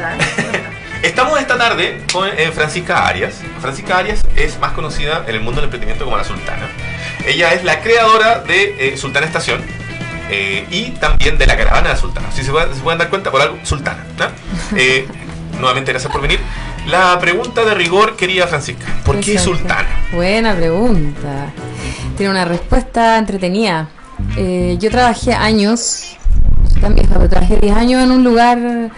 estamos 1.02 1.40
esta 1.40 1.56
tarde 1.56 2.02
con 2.12 2.28
eh, 2.28 2.50
Francisca 2.52 3.06
Arias. 3.06 3.34
Francisca 3.60 3.98
Arias 3.98 4.20
es 4.36 4.58
más 4.58 4.72
conocida 4.72 5.24
en 5.26 5.34
el 5.34 5.40
mundo 5.40 5.60
del 5.60 5.64
emprendimiento 5.64 6.04
como 6.04 6.16
la 6.16 6.24
Sultana. 6.24 6.68
Ella 7.26 7.52
es 7.54 7.64
la 7.64 7.80
creadora 7.80 8.40
de 8.40 8.74
eh, 8.94 8.96
Sultana 8.96 9.26
Estación 9.26 9.64
eh, 10.30 10.66
y 10.70 10.90
también 10.92 11.38
de 11.38 11.46
la 11.46 11.56
caravana 11.56 11.90
de 11.90 11.96
Sultana. 11.96 12.30
Si 12.32 12.42
se, 12.42 12.50
pueden- 12.50 12.74
se 12.74 12.80
pueden 12.80 12.98
dar 12.98 13.08
cuenta, 13.08 13.30
por 13.30 13.40
algo, 13.40 13.58
Sultana. 13.64 14.04
¿no? 14.18 14.26
Eh, 14.78 15.06
nuevamente, 15.58 15.92
gracias 15.92 16.10
por 16.12 16.20
venir. 16.22 16.40
La 16.88 17.18
pregunta 17.18 17.64
de 17.64 17.74
rigor, 17.74 18.16
querida 18.16 18.46
Francisca, 18.46 18.86
¿por 19.04 19.20
qué 19.20 19.32
Exacto. 19.32 19.56
Sultana? 19.56 19.88
Buena 20.12 20.54
pregunta. 20.54 21.52
Tiene 22.16 22.30
una 22.30 22.44
respuesta 22.44 23.18
entretenida. 23.18 23.88
Eh, 24.36 24.76
yo 24.80 24.90
trabajé 24.90 25.32
años, 25.32 26.16
tan 26.80 26.94
vieja, 26.94 27.14
pero 27.14 27.28
trabajé 27.28 27.56
10 27.56 27.76
años 27.76 28.02
en 28.02 28.10
un 28.10 28.24
lugar 28.24 28.90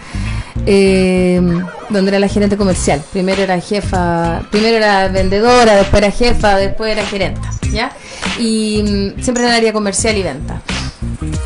eh, 0.65 1.41
donde 1.89 2.09
era 2.09 2.19
la 2.19 2.27
gerente 2.27 2.57
comercial. 2.57 3.03
Primero 3.11 3.43
era 3.43 3.59
jefa, 3.59 4.41
primero 4.51 4.77
era 4.77 5.07
vendedora, 5.07 5.75
después 5.75 6.01
era 6.01 6.11
jefa, 6.11 6.57
después 6.57 6.91
era 6.91 7.05
gerenta, 7.05 7.49
¿ya? 7.71 7.91
Y 8.39 8.83
mm, 8.83 9.21
siempre 9.21 9.43
en 9.43 9.49
el 9.49 9.55
área 9.55 9.73
comercial 9.73 10.17
y 10.17 10.23
venta. 10.23 10.61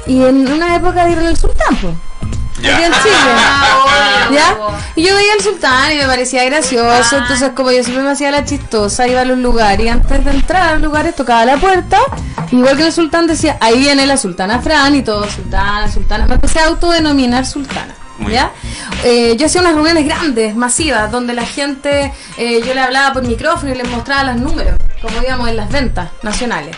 Y 0.08 0.24
en 0.24 0.52
una 0.52 0.76
época 0.76 1.06
dieron 1.06 1.26
el 1.26 1.38
sultán, 1.38 1.76
pues. 1.82 1.94
Aquí 2.60 2.84
en 2.84 2.92
Chile. 2.92 3.32
Ah. 3.36 4.78
Y 4.96 5.04
yo 5.04 5.16
veía 5.16 5.34
al 5.34 5.42
sultán 5.42 5.92
y 5.92 5.96
me 5.96 6.06
parecía 6.06 6.44
gracioso, 6.46 7.18
entonces 7.18 7.52
como 7.56 7.72
yo 7.72 7.84
siempre 7.84 8.04
me 8.04 8.12
hacía 8.12 8.32
la 8.32 8.44
chistosa, 8.44 9.08
iba 9.08 9.22
a 9.22 9.26
los 9.26 9.38
lugares 9.38 9.86
y 9.86 9.90
antes 9.90 10.26
de 10.26 10.32
entrar 10.32 10.70
a 10.70 10.74
los 10.74 10.82
lugares 10.82 11.16
tocaba 11.16 11.46
la 11.46 11.58
puerta, 11.58 12.00
igual 12.52 12.78
que 12.78 12.88
el 12.88 12.92
sultán 12.92 13.28
decía, 13.28 13.58
ahí 13.60 13.80
viene 13.80 14.06
la 14.06 14.18
sultana 14.18 14.60
Fran 14.60 14.96
y 14.96 15.02
todo, 15.02 15.30
sultana, 15.30 15.90
sultana, 15.90 16.28
me 16.28 16.36
empecé 16.36 16.60
a 16.60 16.68
autodenominar 16.68 17.46
sultana. 17.46 17.96
¿Ya? 18.30 18.52
Eh, 19.06 19.38
yo 19.38 19.46
hacía 19.46 19.62
unas 19.62 19.76
reuniones 19.76 20.04
grandes, 20.04 20.54
masivas, 20.54 21.10
donde 21.10 21.34
la 21.34 21.46
gente, 21.46 22.12
eh, 22.38 22.62
yo 22.68 22.74
le 22.74 22.82
hablaba 22.82 23.14
por 23.14 23.24
micrófono 23.24 23.72
y 23.72 23.78
les 23.78 23.90
mostraba 23.90 24.34
los 24.34 24.42
números, 24.42 24.76
como 25.02 25.24
íbamos 25.24 25.48
en 25.48 25.56
las 25.56 25.70
ventas 25.70 26.10
nacionales. 26.22 26.76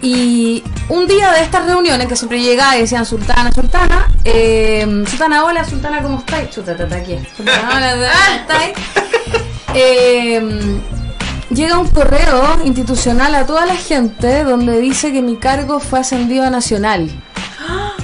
Y 0.00 0.62
un 0.88 1.06
día 1.08 1.32
de 1.32 1.42
estas 1.42 1.66
reuniones 1.66 2.06
que 2.06 2.14
siempre 2.14 2.40
llegaba 2.40 2.76
y 2.76 2.82
decían 2.82 3.04
Sultana, 3.04 3.52
Sultana, 3.52 4.08
eh, 4.24 5.04
Sultana, 5.08 5.44
hola, 5.44 5.64
Sultana, 5.64 6.02
¿cómo 6.02 6.18
estáis? 6.18 6.50
Chuta, 6.50 6.76
tata, 6.76 6.96
aquí. 6.96 7.18
Sultana, 7.36 7.70
hola, 7.76 7.92
¿cómo 7.92 8.36
estáis? 8.40 8.76
Eh, 9.74 10.80
llega 11.50 11.78
un 11.78 11.88
correo 11.88 12.60
institucional 12.64 13.34
a 13.34 13.44
toda 13.46 13.66
la 13.66 13.76
gente 13.76 14.44
donde 14.44 14.80
dice 14.80 15.12
que 15.12 15.20
mi 15.20 15.36
cargo 15.36 15.80
fue 15.80 16.00
ascendido 16.00 16.44
a 16.44 16.50
nacional. 16.50 17.10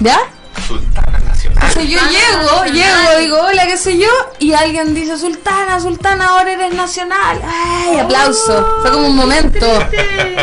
¿Ya? 0.01 0.19
Sultana 0.67 1.19
Nacional. 1.21 1.65
Entonces 1.69 1.89
yo 1.89 2.01
llego, 2.01 2.65
llego, 2.67 3.21
digo, 3.21 3.39
hola, 3.41 3.67
qué 3.67 3.77
sé 3.77 3.99
yo, 3.99 4.09
y 4.39 4.53
alguien 4.53 4.95
dice, 4.95 5.17
Sultana, 5.17 5.79
Sultana, 5.81 6.29
ahora 6.29 6.53
eres 6.53 6.75
nacional. 6.75 7.41
¡Ay, 7.45 7.99
aplauso! 7.99 8.79
Fue 8.83 8.91
como 8.91 9.07
un 9.07 9.17
momento 9.17 9.67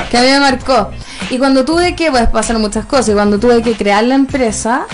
que 0.10 0.18
a 0.18 0.22
mí 0.22 0.28
me 0.28 0.40
marcó. 0.40 0.92
Y 1.32 1.38
cuando 1.38 1.64
tuve 1.64 1.96
que, 1.96 2.12
pues 2.12 2.28
pasaron 2.28 2.62
muchas 2.62 2.86
cosas, 2.86 3.10
y 3.10 3.14
cuando 3.14 3.40
tuve 3.40 3.62
que 3.62 3.78
crear 3.78 4.04
la 4.04 4.16
empresa, 4.16 4.86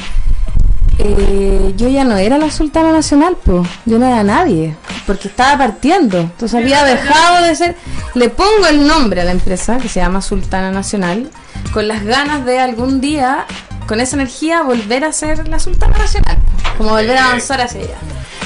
eh, 1.00 1.74
yo 1.76 1.90
ya 1.90 2.04
no 2.04 2.16
era 2.16 2.38
la 2.38 2.52
Sultana 2.52 2.92
Nacional, 2.92 3.36
pues, 3.44 3.68
yo 3.86 3.98
no 3.98 4.06
era 4.06 4.24
nadie, 4.24 4.76
porque 5.08 5.30
estaba 5.30 5.58
partiendo. 5.58 6.20
Entonces 6.20 6.54
había 6.62 6.84
dejado 6.84 7.44
de 7.44 7.56
ser, 7.56 7.76
le 8.14 8.30
pongo 8.30 8.68
el 8.70 8.86
nombre 8.86 9.22
a 9.22 9.24
la 9.24 9.32
empresa, 9.32 9.80
que 9.80 9.90
se 9.90 10.00
llama 10.00 10.22
Sultana 10.22 10.70
Nacional, 10.72 11.32
con 11.74 11.88
las 11.88 12.04
ganas 12.04 12.46
de 12.46 12.60
algún 12.60 13.02
día, 13.02 13.48
con 13.88 14.00
esa 14.00 14.16
energía, 14.16 14.62
volver 14.62 15.06
a 15.06 15.14
ser 15.14 15.48
la 15.48 15.58
Sultana 15.58 15.98
Nacional, 15.98 16.38
como 16.78 16.92
volver 16.92 17.18
a 17.18 17.30
avanzar 17.30 17.62
hacia 17.62 17.82
ella. 17.82 17.98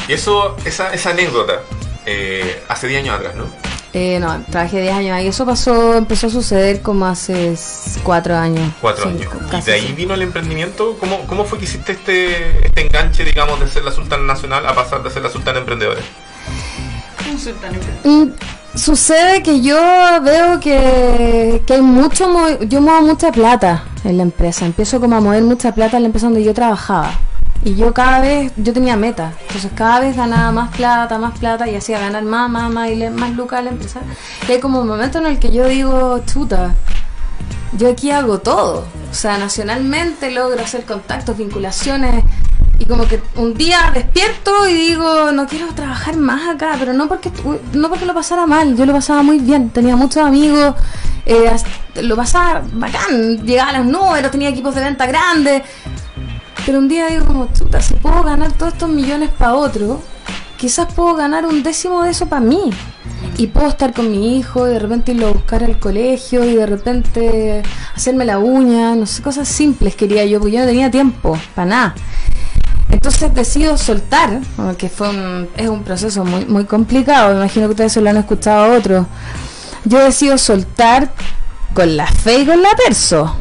Y 0.07 0.13
eso, 0.13 0.55
esa, 0.63 0.93
esa 0.93 1.10
anécdota, 1.10 1.60
eh, 2.05 2.63
hace 2.69 2.88
10 2.88 3.03
años 3.03 3.19
atrás, 3.19 3.36
¿no? 3.36 3.71
Eh, 3.93 4.19
no, 4.19 4.41
trabajé 4.50 4.81
10 4.81 4.93
años 4.93 5.17
ahí. 5.17 5.27
Eso 5.27 5.45
pasó, 5.45 5.95
empezó 5.95 6.27
a 6.27 6.29
suceder 6.29 6.81
como 6.81 7.05
hace 7.05 7.55
4 8.03 8.36
años. 8.38 8.74
Cuatro 8.79 9.03
cinco, 9.03 9.33
años. 9.38 9.63
¿Y 9.63 9.65
de 9.65 9.74
ahí 9.74 9.81
cinco. 9.81 9.95
vino 9.98 10.13
el 10.13 10.21
emprendimiento? 10.21 10.98
¿Cómo, 11.00 11.19
¿Cómo 11.27 11.43
fue 11.43 11.60
que 11.60 11.65
hiciste 11.65 11.93
este, 11.93 12.65
este 12.65 12.81
enganche, 12.81 13.25
digamos, 13.25 13.60
de 13.60 13.67
ser 13.67 13.83
la 13.83 13.91
sultana 13.91 14.24
nacional 14.24 14.65
a 14.65 14.74
pasar 14.74 15.03
de 15.03 15.10
ser 15.10 15.24
la 15.24 15.29
sultana 15.29 15.60
emprendedora? 15.60 16.01
Un 17.29 17.38
Mm, 18.03 18.33
Sucede 18.74 19.43
que 19.43 19.62
yo 19.62 19.77
veo 20.24 20.60
que, 20.62 21.62
que 21.67 21.74
hay 21.74 21.81
mucho, 21.81 22.25
yo 22.62 22.79
muevo 22.81 23.01
mucha 23.01 23.31
plata 23.31 23.83
en 24.05 24.15
la 24.15 24.24
empresa, 24.24 24.65
empiezo 24.65 25.01
como 25.01 25.17
a 25.17 25.19
mover 25.19 25.43
mucha 25.43 25.74
plata 25.74 25.98
en 25.98 26.03
la 26.03 26.07
empresa 26.07 26.27
donde 26.27 26.43
yo 26.43 26.53
trabajaba. 26.53 27.12
Y 27.63 27.75
yo 27.75 27.94
cada 27.94 28.22
vez, 28.22 28.51
yo 28.58 28.74
tenía 28.74 28.98
meta, 28.98 29.34
entonces 29.41 29.72
cada 29.75 30.00
vez 30.00 30.15
ganaba 30.15 30.51
más 30.51 30.75
plata, 30.75 31.20
más 31.20 31.38
plata 31.38 31.70
y 31.70 31.75
hacía 31.75 32.00
ganar 32.00 32.24
más, 32.24 32.50
más, 32.50 32.72
más 32.72 32.89
y 32.89 32.96
más 33.10 33.32
lucas 33.36 33.60
a 33.60 33.62
la 33.62 33.70
empresa. 33.70 34.01
Y 34.48 34.51
hay 34.53 34.60
como 34.60 34.82
un 34.82 34.88
momento 34.88 35.20
en 35.20 35.27
el 35.27 35.38
que 35.38 35.51
yo 35.51 35.68
digo, 35.68 36.24
chuta, 36.25 36.74
yo 37.77 37.89
aquí 37.89 38.12
hago 38.12 38.39
todo. 38.39 38.86
O 39.10 39.13
sea, 39.13 39.38
nacionalmente 39.38 40.32
logro 40.32 40.62
hacer 40.62 40.86
contactos, 40.86 41.38
vinculaciones. 41.38 42.24
Y 42.80 42.86
como 42.86 43.08
que 43.08 43.22
un 43.36 43.53
día 43.53 43.91
despierto 43.94 44.68
y 44.68 44.74
digo, 44.74 45.32
no 45.32 45.46
quiero 45.46 45.68
trabajar 45.75 46.18
más 46.18 46.50
acá, 46.56 46.75
pero 46.80 46.94
no 46.94 47.08
porque 47.08 47.32
no 47.74 47.89
porque 47.89 48.08
lo 48.08 48.15
pasara 48.15 48.48
mal, 48.48 48.75
yo 48.75 48.88
lo 48.88 48.94
pasaba 48.94 49.22
muy 49.22 49.38
bien, 49.38 49.70
tenía 49.70 49.96
muchos 49.96 50.25
amigos, 50.25 50.74
eh, 51.27 51.56
lo 52.01 52.15
pasaba 52.15 52.63
bacán, 52.74 53.46
llegaba 53.46 53.70
a 53.70 53.77
los 53.77 53.86
números, 53.86 54.32
tenía 54.32 54.50
equipos 54.50 54.74
de 54.74 54.84
venta 54.84 55.06
grandes. 55.06 55.62
Pero 56.65 56.77
un 56.77 56.88
día 56.88 57.08
digo 57.08 57.25
como, 57.25 57.48
chuta, 57.53 57.82
si 57.82 57.96
puedo 57.96 58.24
ganar 58.24 58.51
todos 58.51 58.74
estos 58.74 58.89
millones 58.89 59.30
para 59.32 59.56
otro, 59.56 60.01
quizás 60.58 60.94
puedo 60.94 61.15
ganar 61.15 61.46
un 61.46 61.63
décimo 61.63 62.03
de 62.03 62.12
eso 62.12 62.27
para 62.27 62.41
mí. 62.41 62.70
Y 63.38 63.48
puedo 63.48 63.68
estar 63.68 63.94
con 63.94 64.12
mi 64.12 64.38
hijo 64.38 64.68
y 64.68 64.74
de 64.74 64.80
repente 64.80 65.13
irlo 65.13 65.27
a 65.27 65.32
buscar 65.32 65.63
al 65.63 65.80
colegio 65.80 66.44
y 66.44 66.56
de 66.56 66.65
repente 66.68 67.63
hacerme 67.96 68.25
la 68.25 68.38
uña, 68.38 68.94
no 68.96 69.08
sé, 69.08 69.24
cosas 69.24 69.48
simples 69.48 69.96
quería 69.96 70.24
yo, 70.25 70.39
porque 70.39 70.58
yo 70.58 70.60
no 70.60 70.68
tenía 70.68 70.91
tiempo 70.91 71.38
para 71.56 71.65
nada. 71.65 71.96
Entonces 72.89 73.34
decido 73.34 73.77
soltar, 73.77 74.41
que 74.77 74.89
fue 74.89 75.10
un, 75.10 75.50
es 75.58 75.68
un 75.68 75.84
proceso 75.84 76.24
muy, 76.25 76.46
muy 76.46 76.65
complicado, 76.65 77.30
me 77.30 77.38
imagino 77.38 77.68
que 77.68 77.72
ustedes 77.72 77.94
se 77.94 78.01
lo 78.01 78.10
han 78.10 78.18
escuchado 78.18 78.65
a 78.65 78.77
otros. 78.77 79.08
Yo 79.86 79.98
decido 79.98 80.38
soltar 80.38 81.12
con 81.74 81.98
la 81.98 82.06
fe 82.06 82.41
y 82.41 82.46
con 82.46 82.62
la 82.62 82.70
perso 82.86 83.36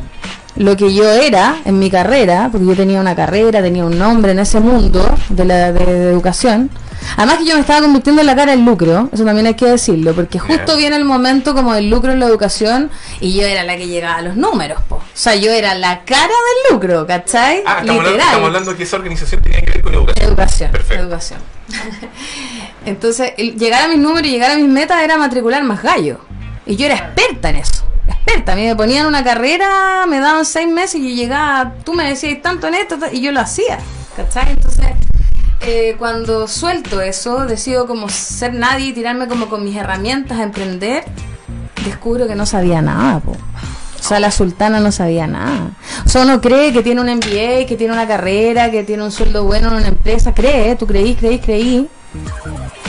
lo 0.61 0.77
que 0.77 0.93
yo 0.93 1.11
era 1.11 1.57
en 1.65 1.79
mi 1.79 1.91
carrera, 1.91 2.51
porque 2.53 2.67
yo 2.67 2.77
tenía 2.77 3.01
una 3.01 3.17
carrera, 3.17 3.63
tenía 3.63 3.83
un 3.83 3.99
nombre 3.99 4.33
en 4.33 4.41
ese 4.41 4.61
mundo 4.61 5.17
de 5.31 5.47
la 5.47 5.73
de, 5.73 5.87
de 5.87 6.11
educación. 6.11 6.69
Además 7.17 7.39
que 7.39 7.47
yo 7.47 7.55
me 7.55 7.63
estaba 7.63 7.81
convirtiendo 7.81 8.21
en 8.21 8.27
la 8.27 8.37
cara 8.37 8.53
del 8.53 8.63
lucro, 8.63 9.09
eso 9.11 9.25
también 9.25 9.47
hay 9.47 9.55
que 9.55 9.65
decirlo, 9.65 10.13
porque 10.15 10.39
justo 10.39 10.77
viene 10.77 10.97
el 10.97 11.07
momento 11.07 11.55
como 11.55 11.73
del 11.73 11.89
lucro 11.89 12.13
en 12.13 12.21
la 12.21 12.27
educación 12.27 12.91
y 13.21 13.33
yo 13.33 13.47
era 13.47 13.65
la 13.65 13.79
que 13.79 13.87
llegaba 13.89 14.17
a 14.17 14.21
los 14.21 14.37
números, 14.37 14.83
po. 14.87 14.97
O 14.97 15.03
sea, 15.15 15.35
yo 15.35 15.51
era 15.51 15.75
la 15.75 16.05
cara 16.05 16.27
del 16.27 16.75
lucro, 16.75 17.07
¿cachai? 17.07 17.63
Ah, 17.65 17.79
estamos 17.81 17.81
hablando, 17.81 18.03
Literal. 18.03 18.27
estamos 18.27 18.47
hablando 18.49 18.77
que 18.77 18.83
esa 18.83 18.97
organización 18.97 19.41
tenía 19.41 19.63
que 19.63 19.71
ver 19.71 19.83
con 19.83 19.95
educación. 19.95 20.29
Educación. 20.29 20.71
Perfecto. 20.73 21.03
Educación. 21.03 21.41
Entonces, 22.85 23.33
el 23.39 23.57
llegar 23.57 23.85
a 23.85 23.89
mis 23.89 23.99
números 23.99 24.29
y 24.29 24.33
llegar 24.33 24.51
a 24.51 24.57
mis 24.57 24.69
metas 24.69 25.03
era 25.03 25.17
matricular 25.17 25.63
más 25.65 25.83
gallo. 25.83 26.21
Y 26.67 26.77
yo 26.77 26.85
era 26.85 26.97
experta 26.97 27.49
en 27.49 27.57
eso. 27.57 27.90
Experta. 28.11 28.53
A 28.53 28.57
mí 28.57 28.67
me 28.67 28.77
ponían 28.77 29.07
una 29.07 29.25
carrera, 29.25 30.07
me 30.09 30.21
daban 30.21 30.45
seis 30.45 30.69
meses 30.69 31.01
y 31.01 31.11
yo 31.11 31.23
llegaba, 31.23 31.75
tú 31.85 31.95
me 31.95 32.09
decías 32.09 32.43
tanto 32.43 32.67
en 32.69 32.75
esto, 32.75 32.97
y 33.13 33.21
yo 33.21 33.33
lo 33.33 33.41
hacía. 33.41 33.79
¿Cachai? 34.17 34.51
Entonces, 34.51 34.87
eh, 35.63 35.97
cuando 35.99 36.49
suelto 36.49 37.01
eso, 37.01 37.47
decido 37.47 37.87
como 37.87 38.09
ser 38.09 38.55
nadie 38.55 38.87
y 38.87 38.93
tirarme 38.93 39.29
como 39.29 39.49
con 39.49 39.65
mis 39.65 39.77
herramientas 39.77 40.39
a 40.39 40.43
emprender, 40.43 41.05
descubro 41.85 42.27
que 42.27 42.35
no 42.35 42.47
sabía 42.47 42.83
nada. 42.83 43.23
O 43.27 44.03
sea, 44.03 44.19
la 44.19 44.31
sultana 44.31 44.81
no 44.81 44.91
sabía 44.91 45.27
nada. 45.27 45.73
O 46.07 46.09
sea, 46.09 46.23
uno 46.23 46.41
cree 46.41 46.73
que 46.73 46.83
tiene 46.83 47.03
un 47.03 47.09
MBA, 47.09 47.67
que 47.67 47.77
tiene 47.77 47.93
una 47.93 48.09
carrera, 48.09 48.71
que 48.71 48.83
tiene 48.83 49.05
un 49.05 49.13
sueldo 49.13 49.45
bueno 49.45 49.69
en 49.69 49.75
una 49.75 49.89
empresa. 49.89 50.33
Cree, 50.33 50.75
tú 50.77 50.87
creí, 50.87 51.15
creí, 51.15 51.39
creí. 51.39 51.89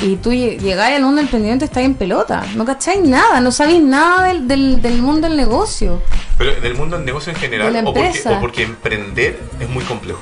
Y 0.02 0.16
tú 0.16 0.32
lle- 0.32 0.58
llegáis 0.60 0.96
al 0.96 1.04
mundo 1.04 1.18
del 1.18 1.26
emprendimiento 1.26 1.66
y 1.66 1.68
estáis 1.68 1.86
en 1.86 1.94
pelota. 1.96 2.44
No 2.56 2.66
cacháis 2.66 3.02
nada, 3.04 3.40
no 3.40 3.52
sabéis 3.52 3.84
nada 3.84 4.28
del, 4.28 4.48
del, 4.48 4.82
del 4.82 5.02
mundo 5.02 5.28
del 5.28 5.38
negocio. 5.38 6.02
Pero 6.38 6.60
del 6.60 6.76
mundo 6.76 6.98
del 6.98 7.06
negocio 7.06 7.32
en 7.32 7.38
general, 7.40 7.72
De 7.74 7.82
la 7.84 7.90
o 7.90 7.94
porque, 7.94 8.22
o 8.28 8.40
porque 8.40 8.64
emprender 8.64 9.40
es 9.60 9.70
muy 9.70 9.84
complejo. 9.84 10.20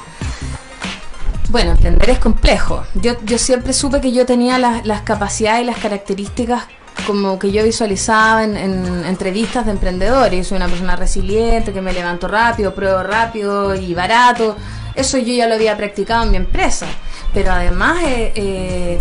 Bueno, 1.50 1.72
emprender 1.72 2.10
es 2.12 2.20
complejo. 2.20 2.84
Yo, 2.94 3.14
yo 3.24 3.38
siempre 3.38 3.74
supe 3.74 4.02
que 4.02 4.12
yo 4.12 4.26
tenía 4.26 4.60
las, 4.60 4.86
las 4.86 5.02
capacidades 5.02 5.64
y 5.64 5.66
las 5.66 5.78
características 5.78 6.64
como 7.08 7.40
que 7.40 7.52
yo 7.52 7.64
visualizaba 7.64 8.44
en, 8.44 8.58
en 8.58 9.06
entrevistas 9.06 9.66
de 9.66 9.72
emprendedores. 9.72 10.48
Soy 10.48 10.58
una 10.58 10.68
persona 10.68 10.96
resiliente, 10.96 11.72
que 11.74 11.82
me 11.82 11.94
levanto 11.94 12.28
rápido, 12.28 12.76
pruebo 12.76 13.02
rápido 13.02 13.74
y 13.74 13.94
barato. 13.96 14.58
Eso 14.94 15.18
yo 15.18 15.34
ya 15.34 15.48
lo 15.48 15.56
había 15.56 15.76
practicado 15.78 16.24
en 16.26 16.32
mi 16.32 16.38
empresa. 16.38 16.86
Pero 17.34 17.52
además 17.52 18.02
eh, 18.04 18.32
eh, 18.36 19.00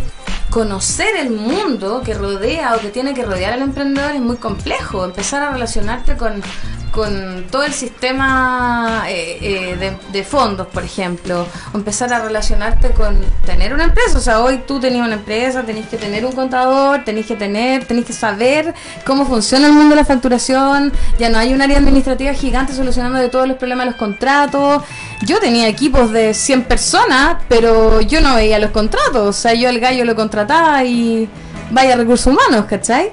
conocer 0.50 1.16
el 1.16 1.30
mundo 1.30 2.02
que 2.04 2.14
rodea 2.14 2.75
o 2.75 2.80
que 2.80 2.88
tiene 2.88 3.14
que 3.14 3.25
rodear 3.25 3.52
al 3.52 3.62
emprendedor 3.62 4.12
es 4.12 4.20
muy 4.20 4.37
complejo. 4.37 5.04
Empezar 5.04 5.42
a 5.42 5.50
relacionarte 5.50 6.16
con, 6.16 6.42
con 6.90 7.44
todo 7.50 7.62
el 7.62 7.73
sistema 7.73 9.04
eh, 9.08 9.38
eh, 9.40 9.97
de, 10.12 10.25
fondos, 10.25 10.66
por 10.66 10.82
ejemplo, 10.82 11.47
empezar 11.75 12.12
a 12.12 12.18
relacionarte 12.18 12.90
con 12.90 13.18
tener 13.47 13.73
una 13.73 13.85
empresa. 13.85 14.18
O 14.18 14.20
sea, 14.20 14.40
hoy 14.40 14.62
tú 14.66 14.80
tenías 14.80 15.06
una 15.06 15.16
empresa, 15.16 15.62
tenés 15.62 15.87
que 15.87 15.97
tener 15.97 16.25
un 16.25 16.32
contador, 16.32 17.04
tenés 17.04 17.26
que 17.26 17.37
tener, 17.37 17.85
tenés 17.85 18.04
que 18.04 18.12
saber 18.12 18.75
cómo 19.06 19.26
funciona 19.26 19.66
el 19.66 19.73
mundo 19.73 19.90
de 19.90 19.97
la 19.97 20.04
facturación. 20.04 20.92
Ya 21.18 21.28
no 21.28 21.38
hay 21.38 21.54
un 21.54 21.62
área 21.62 21.78
administrativa 21.78 22.32
gigante 22.32 22.75
solucionando 22.75 23.18
de 23.18 23.28
todos 23.28 23.47
los 23.47 23.58
problemas 23.58 23.87
de 23.87 23.90
los 23.92 23.99
contratos. 23.99 24.82
Yo 25.23 25.40
tenía 25.40 25.68
equipos 25.68 26.12
de 26.12 26.35
100 26.35 26.64
personas, 26.64 27.37
pero 27.49 28.00
yo 28.00 28.20
no 28.20 28.35
veía 28.35 28.58
los 28.58 28.70
contratos. 28.70 29.28
O 29.28 29.32
sea, 29.32 29.54
yo 29.54 29.68
al 29.68 29.78
gallo 29.80 30.04
lo 30.04 30.14
contrataba 30.19 30.85
y 30.85 31.29
vaya 31.71 31.97
recursos 31.97 32.27
humanos, 32.27 32.67
¿cachai? 32.69 33.13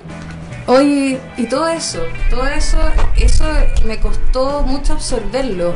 Hoy, 0.67 1.17
y 1.37 1.45
todo 1.45 1.67
eso, 1.69 1.99
todo 2.29 2.45
eso, 2.47 2.77
eso 3.15 3.45
me 3.85 3.99
costó 3.99 4.63
mucho 4.63 4.93
absorberlo. 4.93 5.75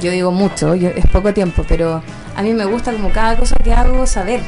Yo 0.00 0.12
digo 0.12 0.30
mucho, 0.30 0.74
yo- 0.76 0.88
es 0.90 1.04
poco 1.08 1.34
tiempo, 1.34 1.64
pero 1.68 2.00
a 2.36 2.42
mí 2.42 2.54
me 2.54 2.64
gusta 2.64 2.92
como 2.92 3.10
cada 3.10 3.36
cosa 3.36 3.56
que 3.56 3.72
hago 3.74 4.06
saber. 4.06 4.40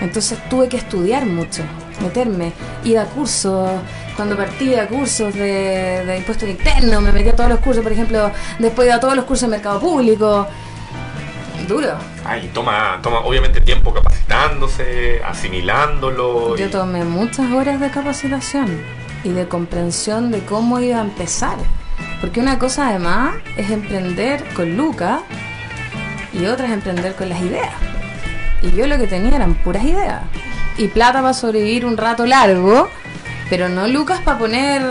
Entonces 0.00 0.36
tuve 0.50 0.68
que 0.68 0.76
estudiar 0.76 1.24
mucho, 1.24 1.62
meterme, 2.02 2.52
ir 2.84 2.98
a 2.98 3.04
cursos. 3.04 3.70
Cuando 4.16 4.36
partí 4.36 4.74
a 4.74 4.88
cursos 4.88 5.32
de, 5.32 6.04
de 6.04 6.16
impuestos 6.18 6.48
internos, 6.48 7.00
me 7.00 7.12
metí 7.12 7.28
a 7.28 7.36
todos 7.36 7.48
los 7.48 7.60
cursos, 7.60 7.82
por 7.82 7.92
ejemplo, 7.92 8.30
después 8.58 8.90
a 8.92 8.98
todos 9.00 9.14
los 9.14 9.24
cursos 9.24 9.48
de 9.48 9.56
mercado 9.56 9.78
público. 9.80 10.46
Duro. 11.68 11.94
Ay, 12.24 12.50
toma, 12.54 12.98
toma 13.02 13.20
obviamente 13.20 13.60
tiempo 13.60 13.92
capacitándose, 13.92 15.20
asimilándolo. 15.24 16.56
Yo 16.56 16.66
y- 16.66 16.70
tomé 16.70 17.04
muchas 17.04 17.50
horas 17.52 17.80
de 17.80 17.90
capacitación 17.90 18.80
y 19.24 19.30
de 19.30 19.46
comprensión 19.48 20.30
de 20.30 20.40
cómo 20.40 20.80
iba 20.80 20.98
a 20.98 21.02
empezar. 21.02 21.56
Porque 22.20 22.40
una 22.40 22.58
cosa 22.58 22.88
además 22.88 23.34
es 23.56 23.70
emprender 23.70 24.44
con 24.54 24.76
Luca 24.76 25.22
y 26.32 26.46
otra 26.46 26.66
es 26.66 26.72
emprender 26.72 27.14
con 27.14 27.28
las 27.28 27.40
ideas. 27.40 27.72
Y 28.62 28.70
yo 28.76 28.86
lo 28.86 28.96
que 28.96 29.06
tenía 29.06 29.36
eran 29.36 29.54
puras 29.54 29.84
ideas. 29.84 30.22
Y 30.78 30.88
plata 30.88 31.20
para 31.20 31.34
sobrevivir 31.34 31.84
un 31.84 31.96
rato 31.96 32.24
largo, 32.26 32.88
pero 33.50 33.68
no 33.68 33.86
lucas 33.88 34.20
para 34.20 34.38
poner... 34.38 34.82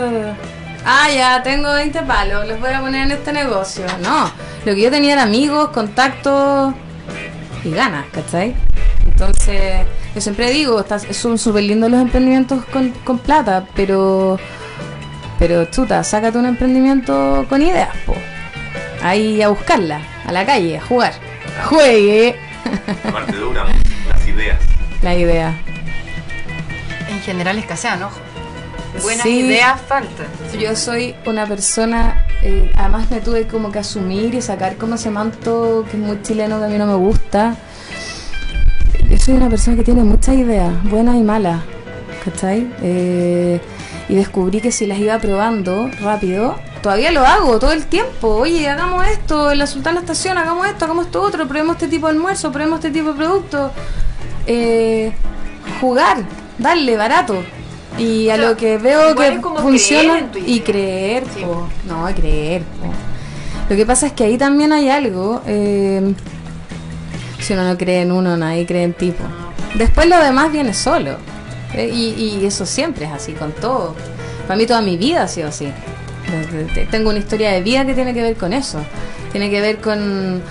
Ah, 0.84 1.08
ya, 1.14 1.42
tengo 1.42 1.72
20 1.72 2.02
palos, 2.02 2.46
los 2.48 2.58
voy 2.60 2.70
a 2.72 2.80
poner 2.80 3.02
en 3.06 3.12
este 3.12 3.32
negocio. 3.32 3.84
No, 4.02 4.30
lo 4.64 4.74
que 4.74 4.80
yo 4.80 4.90
tenía 4.90 5.12
era 5.12 5.22
amigos, 5.22 5.68
contactos 5.70 6.74
y 7.64 7.70
ganas, 7.70 8.06
¿cachai? 8.12 8.54
Entonces, 9.06 9.86
yo 10.14 10.20
siempre 10.20 10.50
digo, 10.50 10.80
está- 10.80 10.98
son 10.98 11.38
súper 11.38 11.62
lindos 11.64 11.90
los 11.90 12.00
emprendimientos 12.00 12.64
con, 12.66 12.90
con 13.04 13.18
plata, 13.18 13.64
pero, 13.76 14.38
pero 15.38 15.66
chuta, 15.66 16.02
sácate 16.02 16.38
un 16.38 16.46
emprendimiento 16.46 17.46
con 17.48 17.62
ideas, 17.62 17.90
po. 18.04 18.14
Ahí 19.04 19.40
a 19.42 19.48
buscarla, 19.48 20.00
a 20.26 20.32
la 20.32 20.44
calle, 20.44 20.78
a 20.78 20.82
jugar. 20.82 21.12
Juegue 21.64 22.36
Aparte 23.04 23.32
duran 23.36 23.66
las 24.08 24.26
ideas. 24.26 24.58
la 25.02 25.14
idea. 25.14 25.54
En 27.08 27.20
general 27.20 27.58
escasean, 27.58 28.02
ojo. 28.02 28.18
Buenas 29.02 29.22
Sí. 29.24 29.40
ideas 29.40 29.80
faltan. 29.88 30.26
Yo 30.58 30.76
soy 30.76 31.14
una 31.26 31.46
persona, 31.46 32.26
eh, 32.42 32.70
además 32.76 33.10
me 33.10 33.20
tuve 33.20 33.46
como 33.46 33.72
que 33.72 33.80
asumir 33.80 34.34
y 34.34 34.40
sacar 34.42 34.76
como 34.76 34.94
ese 34.94 35.10
manto 35.10 35.84
que 35.90 35.96
es 35.96 36.02
muy 36.02 36.22
chileno 36.22 36.58
que 36.58 36.66
a 36.66 36.68
mí 36.68 36.78
no 36.78 36.86
me 36.86 36.94
gusta. 36.94 37.56
Yo 39.08 39.18
soy 39.18 39.34
una 39.34 39.48
persona 39.48 39.76
que 39.76 39.82
tiene 39.84 40.04
muchas 40.04 40.36
ideas, 40.36 40.72
buenas 40.84 41.16
y 41.16 41.22
malas, 41.22 41.60
¿cachai? 42.24 42.72
Eh, 42.82 43.60
y 44.08 44.14
descubrí 44.14 44.60
que 44.60 44.70
si 44.72 44.86
las 44.86 44.98
iba 44.98 45.18
probando 45.18 45.90
rápido, 46.00 46.56
todavía 46.82 47.10
lo 47.12 47.24
hago 47.26 47.58
todo 47.58 47.72
el 47.72 47.86
tiempo. 47.86 48.28
Oye, 48.28 48.68
hagamos 48.68 49.06
esto, 49.08 49.50
en 49.52 49.58
la 49.58 49.66
Sultana 49.66 50.00
Estación, 50.00 50.38
hagamos 50.38 50.66
esto, 50.66 50.84
hagamos 50.84 51.06
esto 51.06 51.22
otro, 51.22 51.46
probemos 51.48 51.76
este 51.76 51.88
tipo 51.88 52.06
de 52.06 52.12
almuerzo, 52.12 52.52
probemos 52.52 52.78
este 52.78 52.90
tipo 52.90 53.10
de 53.12 53.14
producto. 53.16 53.70
Eh, 54.46 55.12
jugar, 55.80 56.18
darle 56.58 56.96
barato. 56.96 57.42
Y 57.98 58.30
a 58.30 58.34
O 58.34 58.36
sea, 58.38 58.48
lo 58.50 58.56
que 58.56 58.78
veo 58.78 59.14
que 59.14 59.40
funciona 59.60 60.30
creer 60.30 60.48
y 60.48 60.60
creer, 60.60 61.24
Sí. 61.34 61.42
po. 61.44 61.68
no, 61.86 62.04
creer. 62.14 62.62
po. 62.62 62.86
Lo 63.68 63.76
que 63.76 63.86
pasa 63.86 64.06
es 64.06 64.12
que 64.12 64.24
ahí 64.24 64.38
también 64.38 64.72
hay 64.72 64.88
algo. 64.88 65.42
eh, 65.46 66.14
si 67.38 67.52
uno 67.54 67.64
no 67.68 67.76
cree 67.76 68.02
en 68.02 68.12
uno, 68.12 68.36
nadie 68.36 68.64
cree 68.66 68.84
en 68.84 68.92
tipo. 68.94 69.22
Después 69.74 70.06
lo 70.08 70.16
demás 70.22 70.52
viene 70.52 70.74
solo. 70.74 71.16
eh, 71.74 71.90
y, 71.92 72.38
y 72.42 72.46
eso 72.46 72.66
siempre 72.66 73.06
es 73.06 73.12
así, 73.12 73.32
con 73.32 73.52
todo. 73.52 73.94
Para 74.46 74.56
mí 74.58 74.66
toda 74.66 74.82
mi 74.82 74.96
vida 74.96 75.22
ha 75.22 75.28
sido 75.28 75.48
así. 75.48 75.68
Tengo 76.90 77.10
una 77.10 77.18
historia 77.18 77.50
de 77.52 77.62
vida 77.62 77.84
que 77.84 77.94
tiene 77.94 78.12
que 78.14 78.22
ver 78.22 78.36
con 78.36 78.52
eso. 78.52 78.78
Tiene 79.32 79.50
que 79.50 79.60
ver 79.60 79.78
con, 79.80 80.42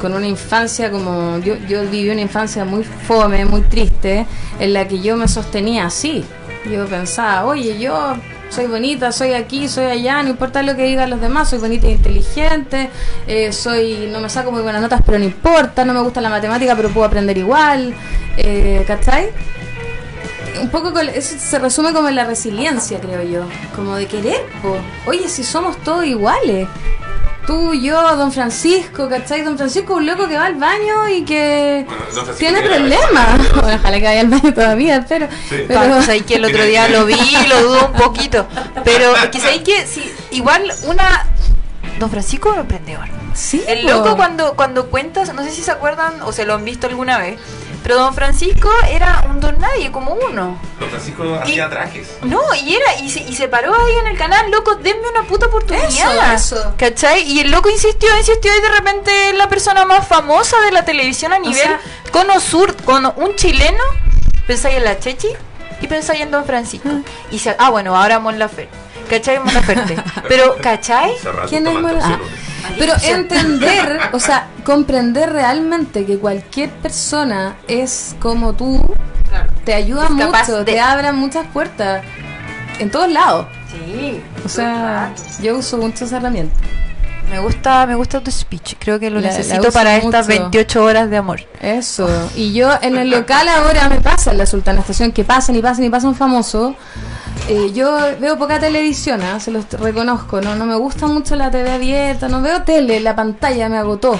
con, 0.00 0.14
una 0.14 0.26
infancia 0.26 0.90
como... 0.90 1.38
Yo, 1.38 1.56
yo 1.68 1.82
viví 1.82 2.08
una 2.10 2.22
infancia 2.22 2.64
muy 2.64 2.82
fome, 2.82 3.44
muy 3.44 3.60
triste, 3.62 4.26
en 4.58 4.72
la 4.72 4.88
que 4.88 5.00
yo 5.00 5.16
me 5.16 5.28
sostenía 5.28 5.86
así. 5.86 6.24
Yo 6.70 6.86
pensaba, 6.86 7.44
oye, 7.44 7.78
yo 7.78 8.16
soy 8.48 8.66
bonita, 8.66 9.12
soy 9.12 9.34
aquí, 9.34 9.68
soy 9.68 9.86
allá, 9.86 10.22
no 10.22 10.30
importa 10.30 10.62
lo 10.62 10.74
que 10.76 10.84
digan 10.84 11.10
los 11.10 11.20
demás, 11.20 11.50
soy 11.50 11.58
bonita 11.58 11.86
e 11.86 11.92
inteligente, 11.92 12.88
eh, 13.26 13.52
soy 13.52 14.08
no 14.10 14.20
me 14.20 14.30
saco 14.30 14.52
muy 14.52 14.62
buenas 14.62 14.80
notas, 14.80 15.02
pero 15.04 15.18
no 15.18 15.24
importa, 15.24 15.84
no 15.84 15.92
me 15.92 16.00
gusta 16.00 16.20
la 16.20 16.30
matemática, 16.30 16.74
pero 16.76 16.88
puedo 16.90 17.06
aprender 17.06 17.36
igual, 17.36 17.94
eh, 18.36 18.84
¿cachai? 18.86 19.30
Un 20.62 20.70
poco 20.70 20.92
con- 20.92 21.10
se 21.20 21.58
resume 21.58 21.92
como 21.92 22.08
en 22.08 22.14
la 22.14 22.24
resiliencia, 22.24 23.00
creo 23.00 23.22
yo, 23.24 23.42
como 23.74 23.96
de 23.96 24.06
querer, 24.06 24.40
oye, 25.04 25.28
si 25.28 25.42
somos 25.42 25.76
todos 25.78 26.06
iguales. 26.06 26.68
Tú, 27.46 27.74
yo, 27.74 28.16
don 28.16 28.32
Francisco, 28.32 29.08
¿cachai? 29.08 29.42
Don 29.42 29.58
Francisco 29.58 29.94
es 29.94 29.98
un 29.98 30.06
loco 30.06 30.26
que 30.26 30.36
va 30.36 30.46
al 30.46 30.54
baño 30.54 31.08
y 31.08 31.24
que 31.24 31.84
Bueno, 31.86 32.04
don 32.14 32.24
Francisco 32.24 32.38
tiene 32.38 32.62
problemas. 32.62 33.52
Bueno, 33.54 33.78
ojalá 33.80 33.98
que 33.98 34.04
vaya 34.04 34.20
al 34.20 34.28
baño 34.28 34.54
todavía, 34.54 35.04
pero... 35.06 35.28
Sí. 35.48 35.64
pero 35.68 36.00
que 36.26 36.34
el 36.36 36.44
otro 36.44 36.64
día 36.64 36.88
lo 36.88 37.04
vi 37.04 37.14
y 37.14 37.46
lo 37.46 37.62
dudo 37.62 37.86
un 37.88 37.92
poquito. 37.92 38.46
Pero 38.82 39.14
es 39.16 39.26
que 39.26 39.40
sabéis 39.40 39.62
que 39.62 39.86
si, 39.86 40.10
igual 40.30 40.72
una. 40.84 41.26
Don 41.98 42.10
Francisco 42.10 42.48
es 42.48 42.54
un 42.54 42.60
emprendedor. 42.62 43.08
Sí, 43.34 43.62
El 43.66 43.86
loco 43.86 44.16
cuando, 44.16 44.54
cuando 44.54 44.88
cuentas, 44.90 45.34
no 45.34 45.42
sé 45.42 45.50
si 45.50 45.62
se 45.62 45.70
acuerdan 45.70 46.22
o 46.22 46.32
se 46.32 46.44
lo 46.44 46.54
han 46.54 46.64
visto 46.64 46.86
alguna 46.86 47.18
vez, 47.18 47.38
pero 47.84 47.96
don 47.96 48.14
Francisco 48.14 48.68
era 48.90 49.24
un 49.30 49.38
don 49.40 49.56
nadie, 49.60 49.92
como 49.92 50.14
uno. 50.14 50.58
Don 50.80 50.88
Francisco 50.90 51.38
hacía 51.40 51.70
trajes. 51.70 52.16
No, 52.22 52.40
y 52.54 52.74
era, 52.74 52.96
y 53.00 53.08
se, 53.10 53.20
y 53.20 53.36
se 53.36 53.46
paró 53.46 53.72
ahí 53.74 53.92
en 54.00 54.06
el 54.08 54.16
canal, 54.18 54.50
loco, 54.50 54.74
denme 54.76 55.06
una 55.16 55.22
puta 55.28 55.46
oportunidad. 55.46 55.86
Eso, 55.88 56.10
eso. 56.56 56.74
¿Cachai? 56.76 57.22
Y 57.30 57.40
el 57.40 57.50
loco 57.52 57.70
insistió, 57.70 58.08
insistió, 58.18 58.50
y 58.56 58.60
de 58.60 58.68
repente 58.70 59.28
es 59.30 59.36
la 59.36 59.48
persona 59.48 59.84
más 59.84 60.08
famosa 60.08 60.58
de 60.62 60.72
la 60.72 60.84
televisión 60.84 61.32
a 61.32 61.38
nivel 61.38 61.54
sea- 61.62 61.80
cono 62.10 62.40
sur, 62.40 62.74
con 62.84 63.04
un 63.16 63.36
chileno, 63.36 63.84
pensáis 64.46 64.76
en 64.78 64.84
la 64.84 64.98
Chechi 64.98 65.28
y 65.80 65.86
pensáis 65.86 66.20
en 66.22 66.30
Don 66.30 66.44
Francisco. 66.44 66.88
Y 67.30 67.38
se, 67.38 67.54
ah, 67.58 67.70
bueno, 67.70 67.94
ahora 67.96 68.18
Mon 68.18 68.38
Laferte. 68.38 68.74
¿Cachai? 69.10 69.38
Mon 69.38 69.52
Laferte. 69.52 69.96
Pero, 70.28 70.56
¿cachai? 70.62 71.14
¿Quién 71.48 71.66
es 71.66 71.74
Mora- 71.74 71.96
opciones. 71.98 72.28
Pero 72.78 72.92
entender, 73.02 73.98
o 74.12 74.20
sea, 74.20 74.48
comprender 74.64 75.32
realmente 75.32 76.04
que 76.06 76.18
cualquier 76.18 76.70
persona 76.70 77.56
es 77.68 78.14
como 78.20 78.52
tú, 78.54 78.80
te 79.64 79.74
ayuda 79.74 80.08
mucho, 80.10 80.58
de- 80.58 80.64
te 80.64 80.80
abre 80.80 81.12
muchas 81.12 81.46
puertas 81.48 82.02
en 82.78 82.90
todos 82.90 83.10
lados. 83.10 83.46
Sí. 83.70 84.22
O 84.44 84.48
sea, 84.48 85.12
yo 85.42 85.56
uso 85.58 85.76
mucho 85.78 86.04
esa 86.04 86.16
herramienta. 86.18 86.54
Me 87.30 87.40
gusta, 87.40 87.86
me 87.86 87.94
gusta 87.96 88.20
tu 88.20 88.30
speech. 88.30 88.74
Creo 88.78 89.00
que 89.00 89.10
lo 89.10 89.18
La- 89.20 89.28
necesito 89.28 89.72
para 89.72 89.96
estas 89.96 90.26
mucho. 90.28 90.40
28 90.42 90.84
horas 90.84 91.10
de 91.10 91.16
amor. 91.16 91.40
Eso. 91.60 92.06
Y 92.36 92.52
yo 92.52 92.70
en 92.82 92.96
el 92.96 93.10
local 93.10 93.48
ahora 93.48 93.88
me 93.88 94.00
pasa 94.00 94.30
en 94.32 94.38
la 94.38 94.46
Sultana 94.46 94.80
Estación 94.80 95.10
que 95.10 95.24
pasan 95.24 95.56
y 95.56 95.62
pasan 95.62 95.84
y 95.84 95.90
pasan 95.90 96.14
famosos. 96.14 96.74
Eh, 97.48 97.72
yo 97.74 97.98
veo 98.20 98.38
poca 98.38 98.58
televisión, 98.58 99.20
¿ah? 99.22 99.38
se 99.38 99.50
los 99.50 99.68
reconozco, 99.72 100.40
¿no? 100.40 100.54
no 100.56 100.64
me 100.64 100.76
gusta 100.76 101.06
mucho 101.06 101.36
la 101.36 101.50
TV 101.50 101.70
abierta, 101.70 102.26
no 102.28 102.40
veo 102.40 102.62
tele, 102.62 103.00
la 103.00 103.14
pantalla 103.14 103.68
me 103.68 103.76
agotó. 103.76 104.18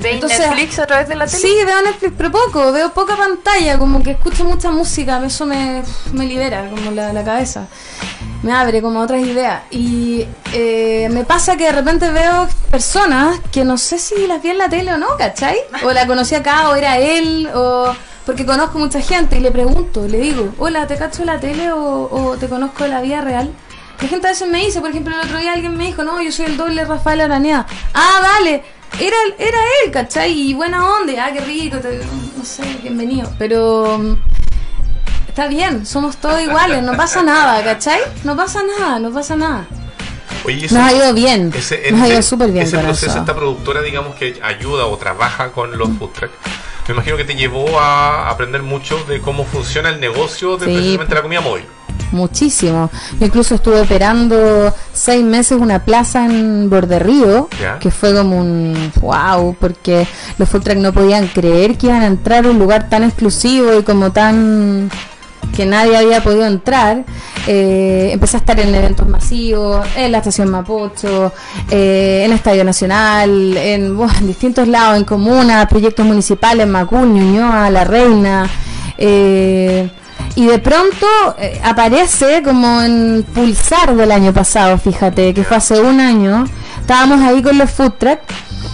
¿Veis 0.00 0.14
Entonces- 0.14 0.38
Netflix 0.38 0.78
a 0.78 0.86
través 0.86 1.08
de 1.08 1.16
la 1.16 1.26
tele? 1.26 1.38
Sí, 1.38 1.52
veo 1.66 1.82
Netflix, 1.82 2.14
pero 2.16 2.30
poco, 2.30 2.70
veo 2.72 2.92
poca 2.92 3.16
pantalla, 3.16 3.76
como 3.76 4.02
que 4.04 4.12
escucho 4.12 4.44
mucha 4.44 4.70
música, 4.70 5.20
eso 5.26 5.46
me, 5.46 5.82
me 6.12 6.26
libera 6.26 6.70
como 6.70 6.92
la, 6.92 7.12
la 7.12 7.24
cabeza, 7.24 7.66
me 8.44 8.52
abre 8.52 8.80
como 8.80 9.00
otras 9.00 9.20
ideas. 9.20 9.62
Y 9.72 10.24
eh, 10.52 11.08
me 11.10 11.24
pasa 11.24 11.56
que 11.56 11.64
de 11.64 11.72
repente 11.72 12.08
veo 12.10 12.46
personas 12.70 13.40
que 13.50 13.64
no 13.64 13.76
sé 13.78 13.98
si 13.98 14.28
las 14.28 14.40
vi 14.40 14.50
en 14.50 14.58
la 14.58 14.68
tele 14.68 14.92
o 14.94 14.96
no, 14.96 15.08
¿cachai? 15.18 15.56
O 15.82 15.90
la 15.90 16.06
conocí 16.06 16.36
acá, 16.36 16.68
o 16.70 16.76
era 16.76 16.98
él, 16.98 17.50
o 17.52 17.92
porque 18.26 18.44
conozco 18.46 18.78
mucha 18.78 19.00
gente 19.00 19.36
y 19.36 19.40
le 19.40 19.50
pregunto, 19.50 20.06
le 20.06 20.18
digo, 20.18 20.52
hola, 20.58 20.86
¿te 20.86 20.96
cacho 20.96 21.24
la 21.24 21.38
tele 21.40 21.72
o, 21.72 22.08
o 22.10 22.36
te 22.36 22.48
conozco 22.48 22.84
de 22.84 22.90
la 22.90 23.00
vida 23.00 23.20
real? 23.22 23.50
La 24.00 24.08
gente 24.08 24.26
a 24.26 24.30
veces 24.30 24.48
me 24.48 24.58
dice, 24.64 24.80
por 24.80 24.90
ejemplo, 24.90 25.14
el 25.14 25.26
otro 25.26 25.38
día 25.38 25.52
alguien 25.52 25.76
me 25.76 25.84
dijo, 25.86 26.02
no, 26.04 26.22
yo 26.22 26.32
soy 26.32 26.46
el 26.46 26.56
doble 26.56 26.84
Rafael 26.84 27.20
Aranea. 27.20 27.66
Ah, 27.92 28.20
dale, 28.22 28.62
era, 28.98 29.16
era 29.38 29.58
él, 29.84 29.90
¿cachai? 29.90 30.32
Y 30.32 30.54
buena 30.54 30.86
onda, 30.96 31.12
ah, 31.26 31.30
qué 31.32 31.40
rico, 31.40 31.78
te- 31.78 32.00
no 32.36 32.44
sé, 32.44 32.62
bienvenido. 32.82 33.30
Pero 33.38 33.98
mm, 33.98 34.14
está 35.28 35.48
bien, 35.48 35.84
somos 35.84 36.16
todos 36.16 36.40
iguales, 36.40 36.82
no 36.82 36.96
pasa 36.96 37.22
nada, 37.22 37.62
¿cachai? 37.62 38.00
No 38.24 38.36
pasa 38.36 38.60
nada, 38.78 38.98
no 38.98 39.10
pasa 39.12 39.36
nada. 39.36 39.66
Oye, 40.46 40.62
Nos 40.62 40.72
ha 40.72 40.92
ido 40.94 41.12
bien, 41.12 41.52
Ese, 41.54 41.90
nos 41.90 42.00
ha 42.00 42.08
ido 42.08 42.22
súper 42.22 42.50
bien 42.52 42.64
ese 42.64 42.78
proceso, 42.78 43.10
eso. 43.10 43.18
esta 43.18 43.34
productora, 43.36 43.82
digamos, 43.82 44.14
que 44.14 44.40
ayuda 44.42 44.86
o 44.86 44.96
trabaja 44.96 45.52
con 45.52 45.76
los 45.76 45.90
food 45.98 46.10
me 46.88 46.94
imagino 46.94 47.16
que 47.16 47.24
te 47.24 47.34
llevó 47.36 47.78
a 47.78 48.28
aprender 48.30 48.62
mucho 48.62 49.02
de 49.04 49.20
cómo 49.20 49.44
funciona 49.44 49.88
el 49.90 50.00
negocio 50.00 50.56
de 50.56 50.66
Sí. 50.66 50.72
precisamente 50.72 51.14
la 51.14 51.22
comida 51.22 51.40
móvil. 51.40 51.64
Muchísimo. 52.12 52.90
Yo 53.20 53.26
incluso 53.26 53.54
estuve 53.54 53.80
operando 53.82 54.74
seis 54.92 55.22
meses 55.22 55.58
una 55.60 55.84
plaza 55.84 56.24
en 56.24 56.68
Borderrío, 56.68 57.48
Ya. 57.60 57.78
que 57.78 57.90
fue 57.92 58.12
como 58.14 58.36
un 58.38 58.92
wow, 59.00 59.54
porque 59.60 60.06
los 60.38 60.48
food 60.48 60.62
truck 60.62 60.76
no 60.78 60.92
podían 60.92 61.28
creer 61.28 61.78
que 61.78 61.86
iban 61.86 62.02
a 62.02 62.06
entrar 62.06 62.46
a 62.46 62.50
un 62.50 62.58
lugar 62.58 62.88
tan 62.88 63.04
exclusivo 63.04 63.78
y 63.78 63.84
como 63.84 64.10
tan 64.10 64.90
que 65.54 65.66
nadie 65.66 65.96
había 65.96 66.22
podido 66.22 66.46
entrar. 66.46 67.04
Eh, 67.46 68.10
empecé 68.12 68.36
a 68.36 68.40
estar 68.40 68.58
en 68.60 68.74
eventos 68.74 69.08
masivos, 69.08 69.86
en 69.96 70.12
la 70.12 70.18
estación 70.18 70.50
Mapocho, 70.50 71.32
eh, 71.70 72.22
en 72.24 72.30
el 72.30 72.36
Estadio 72.36 72.64
Nacional, 72.64 73.56
en, 73.56 73.96
buah, 73.96 74.18
en 74.18 74.26
distintos 74.26 74.68
lados, 74.68 74.98
en 74.98 75.04
comunas, 75.04 75.66
proyectos 75.66 76.04
municipales, 76.06 76.66
Macul, 76.66 77.12
Ñuñoa, 77.12 77.70
La 77.70 77.84
Reina. 77.84 78.48
eh, 78.98 79.90
y 80.36 80.46
de 80.46 80.58
pronto 80.58 81.06
eh, 81.38 81.60
aparece 81.64 82.42
como 82.42 82.82
en 82.82 83.24
Pulsar 83.34 83.96
del 83.96 84.12
año 84.12 84.32
pasado, 84.32 84.78
fíjate, 84.78 85.34
que 85.34 85.44
fue 85.44 85.56
hace 85.56 85.80
un 85.80 86.00
año. 86.00 86.44
Estábamos 86.80 87.20
ahí 87.20 87.42
con 87.42 87.58
los 87.58 87.70
food 87.70 87.92
truck 87.98 88.20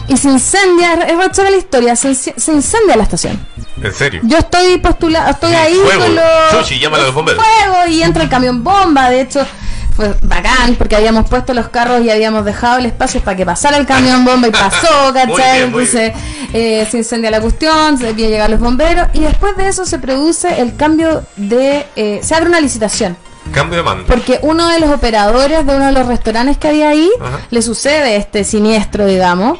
y 0.08 0.16
se 0.16 0.28
incendia, 0.28 0.94
es 0.94 1.16
rechora 1.16 1.50
la 1.50 1.56
historia, 1.56 1.96
se, 1.96 2.14
se 2.14 2.52
incendia 2.52 2.96
la 2.96 3.04
estación. 3.04 3.38
¿En 3.82 3.92
serio? 3.92 4.20
Yo 4.24 4.38
estoy 4.38 4.78
postulado, 4.78 5.30
estoy 5.30 5.50
Sí, 5.50 5.56
ahí 5.56 5.74
fuego. 5.74 6.02
con 6.02 6.14
los. 6.14 6.24
Sushi, 6.66 6.84
a 6.84 6.88
los 6.90 7.14
bomberos. 7.14 7.44
Fuego 7.44 7.86
y 7.88 8.02
entra 8.02 8.22
el 8.22 8.28
camión 8.28 8.64
bomba, 8.64 9.10
de 9.10 9.20
hecho. 9.22 9.46
Fue 9.94 10.14
bacán 10.20 10.74
porque 10.76 10.94
habíamos 10.94 11.26
puesto 11.26 11.54
los 11.54 11.70
carros 11.70 12.02
y 12.04 12.10
habíamos 12.10 12.44
dejado 12.44 12.76
el 12.78 12.84
espacio 12.84 13.22
para 13.22 13.34
que 13.34 13.46
pasara 13.46 13.78
el 13.78 13.86
camión 13.86 14.26
bomba 14.26 14.48
y 14.48 14.50
pasó, 14.50 15.04
Muy 15.04 15.12
¿cachai? 15.14 15.58
bien, 15.58 15.72
muy 15.72 15.84
Entonces 15.84 16.12
eh, 16.52 16.86
se 16.90 16.98
incendia 16.98 17.30
la 17.30 17.40
cuestión, 17.40 17.96
se 17.96 18.04
debía 18.06 18.28
llegar 18.28 18.50
los 18.50 18.60
bomberos 18.60 19.08
y 19.14 19.20
después 19.20 19.56
de 19.56 19.68
eso 19.68 19.86
se 19.86 19.98
produce 19.98 20.60
el 20.60 20.76
cambio 20.76 21.24
de. 21.36 21.86
eh, 21.96 22.20
se 22.22 22.34
abre 22.34 22.46
una 22.50 22.60
licitación. 22.60 23.16
Cambio 23.54 23.78
de 23.78 23.84
mando. 23.84 24.04
Porque 24.06 24.38
uno 24.42 24.68
de 24.68 24.80
los 24.80 24.90
operadores 24.90 25.64
de 25.64 25.74
uno 25.76 25.86
de 25.86 25.92
los 25.92 26.06
restaurantes 26.06 26.58
que 26.58 26.68
había 26.68 26.90
ahí 26.90 27.08
Ajá. 27.18 27.38
le 27.48 27.62
sucede 27.62 28.16
este 28.16 28.44
siniestro, 28.44 29.06
digamos. 29.06 29.58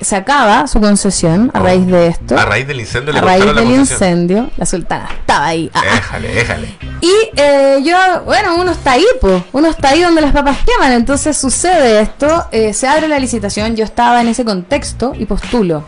Se 0.00 0.16
acaba 0.16 0.66
su 0.66 0.80
concesión 0.80 1.50
a 1.54 1.60
raíz 1.60 1.86
de 1.86 2.08
esto. 2.08 2.38
A 2.38 2.44
raíz 2.44 2.66
del 2.66 2.80
incendio 2.80 3.12
le 3.12 3.18
A 3.18 3.22
raíz 3.22 3.44
la 3.44 3.52
del 3.52 3.64
concesión. 3.64 3.80
incendio, 3.80 4.50
la 4.56 4.66
sultana 4.66 5.08
estaba 5.18 5.46
ahí. 5.46 5.70
Ah, 5.74 5.80
ah. 5.84 5.94
Déjale, 5.94 6.28
déjale. 6.34 6.74
Y 7.00 7.12
eh, 7.36 7.78
yo, 7.84 7.96
bueno, 8.24 8.56
uno 8.56 8.72
está 8.72 8.92
ahí, 8.92 9.06
po, 9.20 9.42
uno 9.52 9.68
está 9.68 9.90
ahí 9.90 10.02
donde 10.02 10.20
las 10.20 10.32
papas 10.32 10.58
queman, 10.66 10.92
entonces 10.92 11.36
sucede 11.36 12.00
esto, 12.00 12.46
eh, 12.52 12.72
se 12.72 12.86
abre 12.88 13.08
la 13.08 13.18
licitación, 13.18 13.76
yo 13.76 13.84
estaba 13.84 14.20
en 14.20 14.28
ese 14.28 14.44
contexto 14.44 15.12
y 15.18 15.24
postulo. 15.26 15.84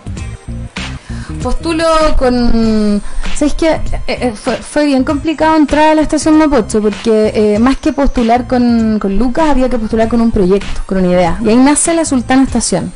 Postulo 1.43 1.85
con... 2.17 3.01
¿Sabes 3.37 3.55
qué? 3.55 3.71
Eh, 3.75 3.81
eh, 4.09 4.33
fue, 4.35 4.57
fue 4.57 4.87
bien 4.87 5.05
complicado 5.05 5.57
entrar 5.57 5.91
a 5.91 5.95
la 5.95 6.03
estación 6.03 6.37
Mapocho 6.37 6.81
porque 6.83 7.31
eh, 7.35 7.59
más 7.61 7.77
que 7.77 7.93
postular 7.93 8.49
con, 8.49 8.99
con 8.99 9.17
Lucas 9.17 9.49
había 9.51 9.69
que 9.69 9.79
postular 9.79 10.09
con 10.09 10.21
un 10.21 10.33
proyecto, 10.33 10.81
con 10.87 10.99
una 10.99 11.09
idea. 11.09 11.39
Y 11.45 11.51
ahí 11.51 11.57
nace 11.57 11.95
la 11.95 12.05
Sultana 12.05 12.43
Estación. 12.43 12.93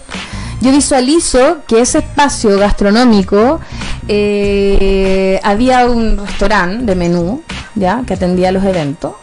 Yo 0.62 0.70
visualizo 0.70 1.58
que 1.66 1.80
ese 1.80 1.98
espacio 1.98 2.56
gastronómico 2.56 3.60
eh, 4.06 5.40
había 5.42 5.86
un 5.86 6.24
restaurante 6.24 6.84
de 6.84 6.94
menú, 6.94 7.42
ya, 7.74 8.04
que 8.06 8.14
atendía 8.14 8.52
los 8.52 8.62
eventos. 8.62 9.14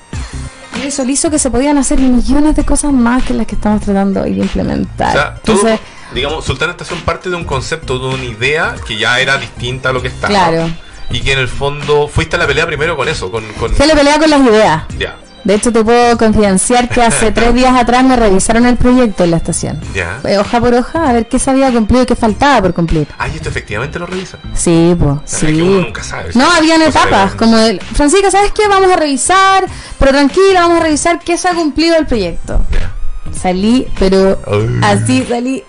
Yo 0.76 0.84
visualizo 0.84 1.32
que 1.32 1.40
se 1.40 1.50
podían 1.50 1.78
hacer 1.78 1.98
millones 2.02 2.58
de 2.58 2.66
cosas 2.66 2.92
más 2.92 3.24
que 3.24 3.34
las 3.34 3.48
que 3.48 3.56
estamos 3.56 3.82
tratando 3.82 4.22
hoy 4.24 4.34
de 4.34 4.42
implementar. 4.42 5.10
O 5.10 5.12
sea, 5.14 5.36
todo, 5.36 5.56
Entonces, 5.56 5.80
digamos, 6.14 6.44
Sultana 6.44 6.72
Estación 6.74 7.00
parte 7.04 7.30
de 7.30 7.38
un 7.38 7.46
concepto, 7.46 8.00
de 8.00 8.16
una 8.16 8.26
idea 8.26 8.76
que 8.86 8.98
ya 8.98 9.18
era 9.22 9.38
distinta 9.38 9.90
a 9.90 9.94
lo 9.94 10.02
que 10.02 10.10
estaba. 10.10 10.34
Claro. 10.34 10.70
Y 11.10 11.22
que 11.22 11.32
en 11.32 11.40
el 11.40 11.48
fondo 11.48 12.10
fuiste 12.10 12.36
a 12.36 12.40
la 12.40 12.48
pelea 12.48 12.68
primero 12.68 12.98
con 12.98 13.08
eso, 13.08 13.32
con... 13.32 13.46
con 13.54 13.72
le 13.72 13.96
pelea 13.96 14.20
con 14.20 14.30
las 14.30 14.42
ideas. 14.42 14.84
ya, 14.98 15.16
De 15.50 15.56
hecho, 15.56 15.74
te 15.74 15.84
puedo 15.84 16.16
confidenciar 16.16 16.88
que 16.90 17.02
hace 17.02 17.32
tres 17.40 17.56
días 17.56 17.76
atrás 17.76 18.04
me 18.04 18.16
revisaron 18.16 18.68
el 18.68 18.78
proyecto 18.78 19.24
en 19.24 19.32
la 19.32 19.38
estación. 19.38 19.82
ya. 19.96 20.22
Hoja 20.40 20.60
por 20.60 20.76
hoja 20.76 21.10
a 21.10 21.12
ver 21.12 21.28
qué 21.28 21.40
se 21.40 21.50
había 21.50 21.72
cumplido 21.72 22.04
y 22.04 22.06
qué 22.06 22.16
faltaba 22.16 22.62
por 22.62 22.76
cumplir. 22.76 23.08
Ah, 23.18 23.28
y 23.28 23.38
esto 23.38 23.50
efectivamente 23.50 23.98
lo 23.98 24.06
revisan. 24.06 24.40
Sí, 24.54 24.96
pues, 25.00 25.34
es 25.34 25.40
que 25.40 25.64
uno 25.64 25.80
sí. 25.80 25.86
nunca 25.88 26.04
sabe. 26.04 26.30
No, 26.36 26.52
habían 26.52 26.84
etapas, 26.84 27.34
como 27.34 27.58
el, 27.58 27.82
Francisca, 27.82 28.30
¿sabes 28.30 28.52
qué? 28.52 28.68
Vamos 28.68 28.92
a 28.92 28.96
revisar, 28.96 29.66
pero 29.98 30.12
tranquila, 30.12 30.62
vamos 30.62 30.82
a 30.82 30.84
revisar 30.84 31.18
qué 31.20 31.36
se 31.36 31.48
ha 31.48 31.56
cumplido 31.56 31.98
el 31.98 32.06
proyecto. 32.06 32.62
Ya. 32.72 32.92
Salí, 33.36 33.88
pero 33.98 34.40
así 34.84 35.26
salí. 35.28 35.64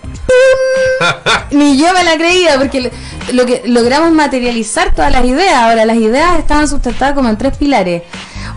Ni 1.49 1.75
yo 1.79 1.91
me 1.93 2.03
la 2.03 2.17
creía, 2.17 2.59
porque 2.59 2.91
lo 3.33 3.45
que 3.47 3.63
logramos 3.65 4.11
materializar 4.11 4.93
todas 4.93 5.11
las 5.11 5.25
ideas. 5.25 5.55
Ahora, 5.55 5.85
las 5.85 5.97
ideas 5.97 6.37
estaban 6.37 6.67
sustentadas 6.67 7.15
como 7.15 7.29
en 7.29 7.37
tres 7.37 7.57
pilares. 7.57 8.03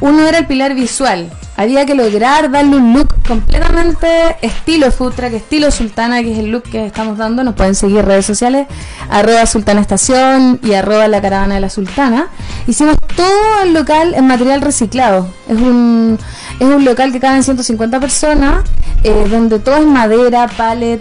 Uno 0.01 0.27
era 0.27 0.39
el 0.39 0.47
pilar 0.47 0.75
visual. 0.75 1.31
Había 1.57 1.87
que 1.87 1.95
lograr 1.95 2.51
darle 2.51 2.77
un 2.77 2.95
look 2.95 3.09
completamente 3.27 4.37
estilo 4.43 4.91
food 4.91 5.13
truck, 5.15 5.33
estilo 5.33 5.71
sultana, 5.71 6.23
que 6.23 6.33
es 6.33 6.39
el 6.39 6.51
look 6.51 6.65
que 6.65 6.87
estamos 6.87 7.17
dando. 7.17 7.45
Nos 7.45 7.55
pueden 7.55 7.75
seguir 7.75 8.05
redes 8.05 8.27
sociales, 8.27 8.67
arroba 9.09 9.47
sultana 9.47 9.81
estación 9.81 10.59
y 10.63 10.75
arroba 10.75 11.07
la 11.07 11.23
caravana 11.23 11.55
de 11.55 11.61
la 11.61 11.71
sultana. 11.71 12.29
Hicimos 12.67 12.97
todo 13.15 13.63
el 13.63 13.73
local 13.73 14.15
en 14.15 14.27
material 14.27 14.63
reciclado. 14.63 15.29
Es 15.49 15.57
un, 15.57 16.19
es 16.59 16.67
un 16.67 16.85
local 16.85 17.13
que 17.13 17.21
caben 17.21 17.43
150 17.43 18.01
personas, 18.01 18.65
eh, 19.05 19.27
donde 19.31 19.61
todo 19.61 19.77
es 19.77 19.87
madera, 19.87 20.49
pallet. 20.49 21.01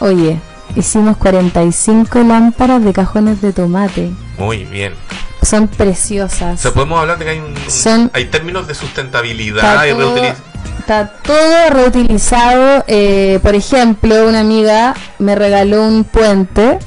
Oye, 0.00 0.40
hicimos 0.76 1.18
45 1.18 2.20
lámparas 2.20 2.82
de 2.82 2.92
cajones 2.94 3.42
de 3.42 3.52
tomate. 3.52 4.10
Muy 4.38 4.64
bien. 4.64 4.94
Son 5.42 5.64
O 5.64 5.68
preciosas. 5.68 6.60
sea, 6.60 6.72
podemos 6.72 7.00
hablar 7.00 7.18
de 7.18 7.24
que 7.24 7.30
hay, 7.32 7.38
un, 7.38 7.54
Son- 7.70 8.10
hay 8.14 8.26
términos 8.26 8.66
de 8.68 8.74
sustentabilidad 8.74 9.84
y 9.86 9.92
reutilización. 9.92 10.44
está 10.78 11.08
todo 11.22 11.70
reutilizado. 11.70 12.84
Eh, 12.86 13.38
por 13.42 13.54
ejemplo, 13.54 14.28
una 14.28 14.40
amiga 14.40 14.94
me 15.18 15.34
regaló 15.34 15.82
un 15.84 16.04
puente. 16.04 16.78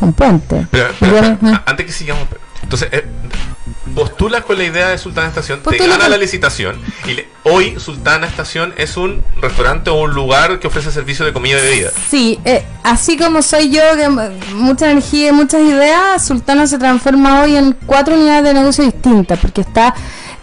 Un 0.00 0.12
puente. 0.12 0.66
Pero, 0.70 0.88
pero, 1.00 1.12
Bueno, 1.12 1.38
pero, 1.40 1.62
antes 1.64 1.86
que 1.86 1.92
sigamos, 1.92 2.24
entonces, 2.62 2.88
eh, 2.92 3.06
postulas 3.94 4.44
con 4.44 4.56
la 4.58 4.64
idea 4.64 4.88
de 4.88 4.98
Sultana 4.98 5.28
Estación, 5.28 5.60
te 5.60 5.76
gana 5.76 5.98
con- 5.98 6.10
la 6.10 6.16
licitación 6.16 6.76
y 7.06 7.14
le- 7.14 7.28
hoy 7.44 7.78
Sultana 7.78 8.26
Estación 8.26 8.72
es 8.76 8.96
un 8.96 9.22
restaurante 9.40 9.90
o 9.90 9.94
un 10.02 10.12
lugar 10.12 10.58
que 10.60 10.66
ofrece 10.66 10.90
servicio 10.90 11.24
de 11.24 11.32
comida 11.32 11.58
y 11.58 11.62
bebida. 11.62 11.90
Sí, 12.10 12.38
eh, 12.44 12.64
así 12.82 13.16
como 13.16 13.42
soy 13.42 13.70
yo, 13.70 13.82
que 13.96 14.08
mucha 14.54 14.90
energía 14.90 15.28
y 15.28 15.32
muchas 15.32 15.60
ideas, 15.62 16.24
Sultana 16.26 16.66
se 16.66 16.78
transforma 16.78 17.42
hoy 17.42 17.56
en 17.56 17.76
cuatro 17.86 18.14
unidades 18.14 18.44
de 18.44 18.54
negocio 18.54 18.84
distintas, 18.84 19.38
porque 19.38 19.60
está 19.60 19.94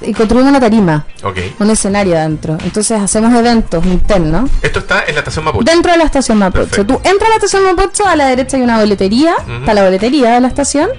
y 0.03 0.13
construimos 0.13 0.49
una 0.49 0.59
tarima, 0.59 1.05
Ok. 1.23 1.37
un 1.59 1.69
escenario 1.69 2.17
adentro. 2.17 2.57
Entonces 2.63 2.99
hacemos 2.99 3.31
eventos 3.35 3.85
internos 3.85 4.49
Esto 4.63 4.79
está 4.79 5.03
en 5.07 5.13
la 5.13 5.19
estación 5.19 5.45
Mapuche. 5.45 5.71
dentro 5.71 5.91
de 5.91 5.97
la 5.99 6.05
estación 6.05 6.39
Mapocho. 6.39 6.67
Perfecto. 6.69 6.93
Tú 6.95 7.01
entras 7.07 7.27
a 7.27 7.29
la 7.29 7.35
estación 7.35 7.63
Mapocho, 7.63 8.05
a 8.07 8.15
la 8.15 8.25
derecha 8.27 8.57
hay 8.57 8.63
una 8.63 8.79
boletería, 8.79 9.35
está 9.59 9.73
la 9.75 9.83
boletería 9.83 10.31
de 10.33 10.41
la 10.41 10.47
estación, 10.47 10.89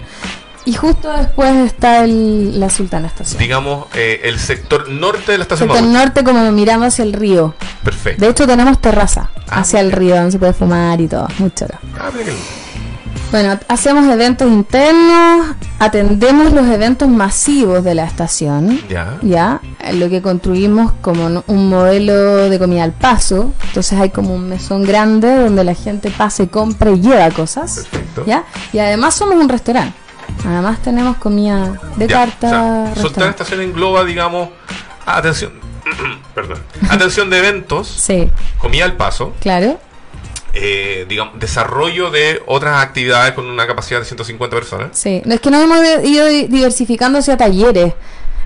y 0.64 0.72
justo 0.74 1.10
después 1.10 1.54
está 1.66 2.04
el- 2.04 2.58
la 2.60 2.70
Sultana 2.70 3.08
Estación. 3.08 3.38
Digamos, 3.40 3.86
eh, 3.94 4.20
el 4.24 4.38
sector 4.38 4.88
norte 4.88 5.32
de 5.32 5.38
la 5.38 5.42
estación 5.44 5.68
Sector 5.68 5.82
Mapuche. 5.84 5.98
norte 6.04 6.24
como 6.24 6.52
miramos 6.52 6.88
hacia 6.88 7.02
el 7.04 7.12
río. 7.12 7.54
Perfecto. 7.82 8.24
De 8.24 8.30
hecho 8.30 8.46
tenemos 8.46 8.80
terraza 8.80 9.30
Ah, 9.48 9.60
hacia 9.60 9.80
el 9.80 9.92
río, 9.92 10.14
donde 10.16 10.32
se 10.32 10.38
puede 10.38 10.52
fumar 10.52 11.00
y 11.00 11.08
todo, 11.08 11.26
mucho. 11.38 11.66
Ah. 11.98 12.10
Bueno, 13.30 13.58
hacemos 13.68 14.06
eventos 14.12 14.46
internos, 14.50 15.56
atendemos 15.78 16.52
los 16.52 16.66
eventos 16.68 17.08
masivos 17.08 17.82
de 17.82 17.94
la 17.94 18.04
estación, 18.04 18.78
Ya. 18.90 19.16
ya, 19.22 19.60
lo 19.94 20.10
que 20.10 20.20
construimos 20.20 20.92
como 21.00 21.42
un 21.46 21.68
modelo 21.70 22.50
de 22.50 22.58
comida 22.58 22.84
al 22.84 22.92
paso, 22.92 23.54
entonces 23.64 23.98
hay 23.98 24.10
como 24.10 24.34
un 24.34 24.50
mesón 24.50 24.82
grande 24.84 25.34
donde 25.34 25.64
la 25.64 25.74
gente 25.74 26.10
pasa 26.10 26.42
y 26.42 26.48
compra 26.48 26.90
y 26.90 27.00
lleva 27.00 27.30
cosas, 27.30 27.86
Perfecto. 27.90 28.24
ya, 28.26 28.44
y 28.70 28.78
además 28.80 29.14
somos 29.14 29.36
un 29.36 29.48
restaurante, 29.48 29.96
además 30.44 30.80
tenemos 30.82 31.16
comida 31.18 31.78
de 31.96 32.06
Ya, 32.08 32.14
carta, 32.26 32.46
o 32.46 32.50
sea, 32.50 32.94
restaurante. 32.94 33.42
Estación 33.42 33.60
engloba, 33.60 34.04
digamos, 34.04 34.48
atención, 35.06 35.52
perdón, 36.34 36.58
atención 36.90 37.30
de 37.30 37.38
eventos, 37.38 37.88
Sí, 37.88 38.28
comida 38.58 38.84
al 38.84 38.96
paso, 38.96 39.34
claro, 39.40 39.78
eh, 40.54 41.06
digamos, 41.08 41.38
desarrollo 41.38 42.10
de 42.10 42.42
otras 42.46 42.82
actividades 42.82 43.32
con 43.32 43.46
una 43.46 43.66
capacidad 43.66 44.00
de 44.00 44.04
150 44.06 44.54
personas. 44.54 44.88
Sí, 44.92 45.22
es 45.24 45.40
que 45.40 45.50
nos 45.50 45.62
hemos 45.62 45.78
ido 46.04 46.26
di- 46.26 46.46
diversificando 46.48 47.18
hacia 47.20 47.36
talleres. 47.36 47.94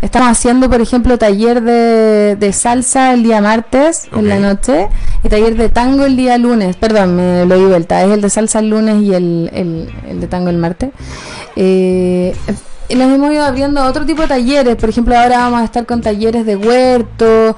Estamos 0.02 0.28
haciendo, 0.28 0.68
por 0.68 0.80
ejemplo, 0.82 1.16
taller 1.16 1.62
de, 1.62 2.36
de 2.36 2.52
salsa 2.52 3.14
el 3.14 3.22
día 3.22 3.40
martes 3.40 4.08
en 4.14 4.28
la 4.28 4.38
noche 4.38 4.88
y 5.24 5.28
taller 5.30 5.56
de 5.56 5.70
tango 5.70 6.04
el 6.04 6.16
día 6.18 6.36
lunes. 6.36 6.76
Perdón, 6.76 7.16
me 7.16 7.46
lo 7.46 7.56
di 7.56 7.64
vuelta. 7.64 8.04
Es 8.04 8.10
el 8.12 8.20
de 8.20 8.28
salsa 8.28 8.58
el 8.58 8.68
lunes 8.68 9.02
y 9.02 9.14
el, 9.14 9.50
el, 9.54 9.90
el 10.06 10.20
de 10.20 10.26
tango 10.26 10.50
el 10.50 10.58
martes. 10.58 10.90
Eh, 11.56 12.36
nos 12.90 13.12
hemos 13.12 13.32
ido 13.32 13.44
abriendo 13.44 13.82
otro 13.84 14.06
tipo 14.06 14.22
de 14.22 14.28
talleres. 14.28 14.76
Por 14.76 14.88
ejemplo, 14.88 15.18
ahora 15.18 15.38
vamos 15.38 15.60
a 15.60 15.64
estar 15.64 15.84
con 15.86 16.00
talleres 16.02 16.46
de 16.46 16.54
huerto. 16.56 17.56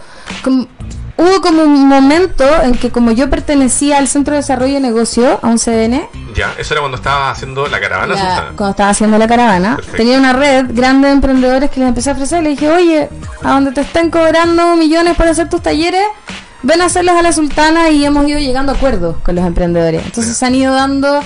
Hubo 1.20 1.40
como 1.40 1.62
un 1.64 1.88
momento 1.88 2.44
en 2.62 2.74
que 2.76 2.90
como 2.90 3.10
yo 3.10 3.28
pertenecía 3.28 3.98
al 3.98 4.06
Centro 4.06 4.34
de 4.34 4.38
Desarrollo 4.40 4.74
de 4.74 4.80
Negocio, 4.80 5.40
a 5.42 5.48
un 5.48 5.58
CDN, 5.58 6.08
Ya, 6.36 6.54
eso 6.58 6.74
era 6.74 6.80
cuando 6.80 6.96
estaba 6.96 7.30
haciendo 7.32 7.66
la 7.66 7.80
caravana 7.80 8.14
la- 8.14 8.20
Sultana. 8.20 8.52
cuando 8.56 8.70
estaba 8.70 8.90
haciendo 8.90 9.18
la 9.18 9.26
caravana, 9.26 9.74
Perfecto. 9.76 9.96
tenía 9.96 10.16
una 10.16 10.32
red 10.32 10.66
grande 10.70 11.08
de 11.08 11.14
emprendedores 11.14 11.70
que 11.72 11.80
les 11.80 11.88
empecé 11.88 12.10
a 12.10 12.12
ofrecer. 12.12 12.42
Le 12.44 12.50
dije, 12.50 12.70
oye, 12.70 13.08
a 13.42 13.50
donde 13.50 13.72
te 13.72 13.80
estén 13.80 14.10
cobrando 14.10 14.76
millones 14.76 15.16
por 15.16 15.26
hacer 15.26 15.48
tus 15.48 15.60
talleres, 15.60 16.04
ven 16.62 16.80
a 16.82 16.84
hacerlos 16.84 17.16
a 17.16 17.22
la 17.22 17.32
sultana 17.32 17.90
y 17.90 18.04
hemos 18.04 18.26
ido 18.28 18.38
llegando 18.38 18.70
a 18.70 18.76
acuerdos 18.76 19.16
con 19.24 19.34
los 19.34 19.44
emprendedores. 19.44 20.04
Entonces 20.06 20.36
se 20.36 20.46
han 20.46 20.54
ido 20.54 20.72
dando 20.72 21.20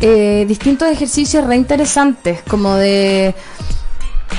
eh, 0.00 0.44
distintos 0.48 0.88
ejercicios 0.88 1.44
re 1.46 1.56
interesantes, 1.56 2.42
como 2.48 2.74
de, 2.74 3.34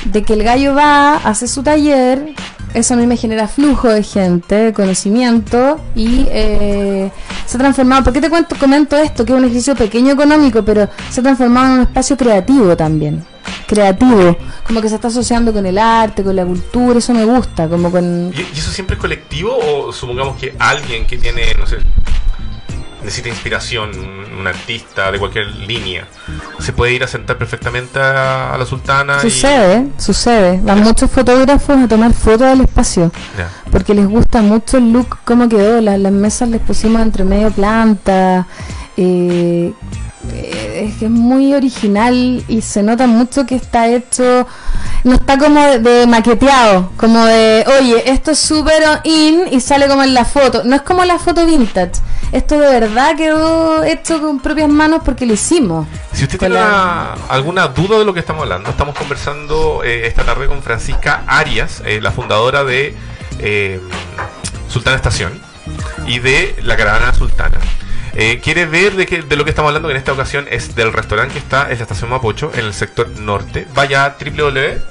de 0.06 0.24
que 0.24 0.34
el 0.34 0.44
gallo 0.44 0.74
va, 0.76 1.16
hace 1.16 1.48
su 1.48 1.64
taller. 1.64 2.34
Eso 2.74 2.94
a 2.94 2.98
mí 2.98 3.08
me 3.08 3.16
genera 3.16 3.48
flujo 3.48 3.88
de 3.88 4.04
gente, 4.04 4.56
de 4.56 4.74
conocimiento 4.74 5.80
y 5.96 6.28
eh, 6.30 7.10
se 7.46 7.58
ha 7.58 7.60
transformado. 7.60 8.04
¿Por 8.04 8.14
qué 8.14 8.22
te 8.22 8.30
cuento, 8.30 8.56
comento 8.60 8.98
esto? 8.98 9.26
Que 9.26 9.32
es 9.32 9.40
un 9.40 9.46
ejercicio 9.46 9.74
pequeño 9.74 10.12
económico, 10.14 10.64
pero 10.64 10.88
se 11.10 11.22
ha 11.22 11.24
transformado 11.24 11.68
en 11.68 11.72
un 11.74 11.80
espacio 11.82 12.18
creativo 12.18 12.76
también. 12.76 13.26
Creativo, 13.66 14.38
como 14.66 14.82
que 14.82 14.90
se 14.90 14.96
está 14.96 15.08
asociando 15.08 15.54
con 15.54 15.66
el 15.66 15.78
arte, 15.78 16.24
con 16.24 16.36
la 16.36 16.46
cultura, 16.46 17.00
eso 17.00 17.14
me 17.14 17.26
gusta, 17.26 17.68
como 17.68 17.90
con... 17.90 18.32
¿Y, 18.36 18.42
y 18.42 18.60
eso 18.60 18.72
siempre 18.72 18.96
es 18.96 19.02
colectivo 19.02 19.58
o 19.58 19.92
supongamos 19.94 20.38
que 20.38 20.54
alguien 20.60 21.08
que 21.08 21.18
tiene, 21.18 21.54
no 21.58 21.66
sé, 21.66 21.78
necesita 23.04 23.30
inspiración, 23.30 23.92
un, 23.98 24.40
un 24.40 24.48
artista 24.48 25.12
de 25.12 25.20
cualquier 25.20 25.48
línea, 25.48 26.08
se 26.60 26.74
puede 26.74 26.94
ir 26.94 27.04
a 27.04 27.08
sentar 27.08 27.38
perfectamente 27.38 28.00
a, 28.00 28.54
a 28.54 28.58
la 28.58 28.66
sultana? 28.66 29.18
y- 29.18 29.30
Sucede, 29.30 29.88
sucede. 29.98 30.60
Van 30.64 30.82
muchos 30.82 31.10
fotógrafos 31.12 31.78
a 31.78 31.88
tomar 31.88 32.14
fotos 32.14 32.48
del 32.48 32.62
espacio. 32.62 33.12
Porque 33.72 33.94
les 33.94 34.08
gusta 34.08 34.42
mucho 34.42 34.78
el 34.78 34.92
look, 34.92 35.18
cómo 35.26 35.48
quedó. 35.48 35.80
Las, 35.82 36.00
las 36.00 36.12
mesas 36.12 36.50
les 36.50 36.62
pusimos 36.62 37.02
entre 37.02 37.24
medio 37.24 37.52
planta. 37.52 38.48
eh, 38.98 39.74
es 40.34 40.96
que 40.96 41.06
es 41.06 41.12
muy 41.12 41.54
original 41.54 42.44
y 42.48 42.62
se 42.62 42.84
nota 42.84 43.08
mucho 43.08 43.46
que 43.46 43.56
está 43.56 43.88
hecho. 43.88 44.46
No 45.04 45.14
está 45.14 45.38
como 45.38 45.62
de, 45.62 45.80
de 45.80 46.08
maqueteado, 46.08 46.92
como 46.98 47.24
de, 47.26 47.64
oye, 47.80 48.12
esto 48.12 48.32
es 48.32 48.40
súper 48.40 48.84
in 49.06 49.44
y 49.52 49.62
sale 49.62 49.88
como 49.88 50.04
en 50.04 50.14
la 50.14 50.26
foto. 50.26 50.64
No 50.66 50.76
es 50.76 50.82
como 50.82 51.06
la 51.06 51.18
foto 51.20 51.46
vintage. 51.46 51.94
Esto 52.32 52.60
de 52.60 52.68
verdad 52.80 53.16
quedó 53.16 53.84
hecho 53.84 54.20
con 54.22 54.40
propias 54.40 54.70
manos 54.70 55.02
porque 55.06 55.26
lo 55.26 55.34
hicimos. 55.34 55.88
Si 56.14 56.24
usted 56.26 56.38
tiene 56.38 56.56
la- 56.56 57.14
una- 57.16 57.34
alguna 57.34 57.68
duda 57.68 57.98
de 58.00 58.06
lo 58.06 58.14
que 58.14 58.20
estamos 58.20 58.44
hablando, 58.44 58.70
estamos 58.70 58.96
conversando 58.98 59.82
eh, 59.84 60.08
esta 60.08 60.24
tarde 60.24 60.48
con 60.48 60.62
Francisca 60.62 61.24
Arias, 61.28 61.82
eh, 61.86 62.00
la 62.02 62.12
fundadora 62.12 62.64
de 62.64 62.96
eh, 63.40 63.80
Sultana 64.68 64.96
Estación 64.98 65.40
y 66.06 66.20
de 66.20 66.56
la 66.64 66.76
Caravana 66.76 67.14
Sultana. 67.14 67.58
Eh, 68.14 68.40
¿Quiere 68.44 68.66
ver 68.66 68.96
de, 68.96 69.06
qué- 69.06 69.22
de 69.22 69.36
lo 69.36 69.44
que 69.44 69.52
estamos 69.52 69.70
hablando? 69.70 69.88
Que 69.88 69.94
en 69.94 69.98
esta 70.00 70.12
ocasión 70.12 70.48
es 70.50 70.76
del 70.76 70.92
restaurante 70.92 71.34
que 71.34 71.40
está 71.40 71.70
en 71.72 71.78
la 71.78 71.84
estación 71.84 72.10
Mapocho, 72.10 72.52
en 72.56 72.66
el 72.66 72.74
sector 72.74 73.08
norte. 73.20 73.68
Vaya 73.76 74.06
a 74.06 74.16
www. 74.20 74.82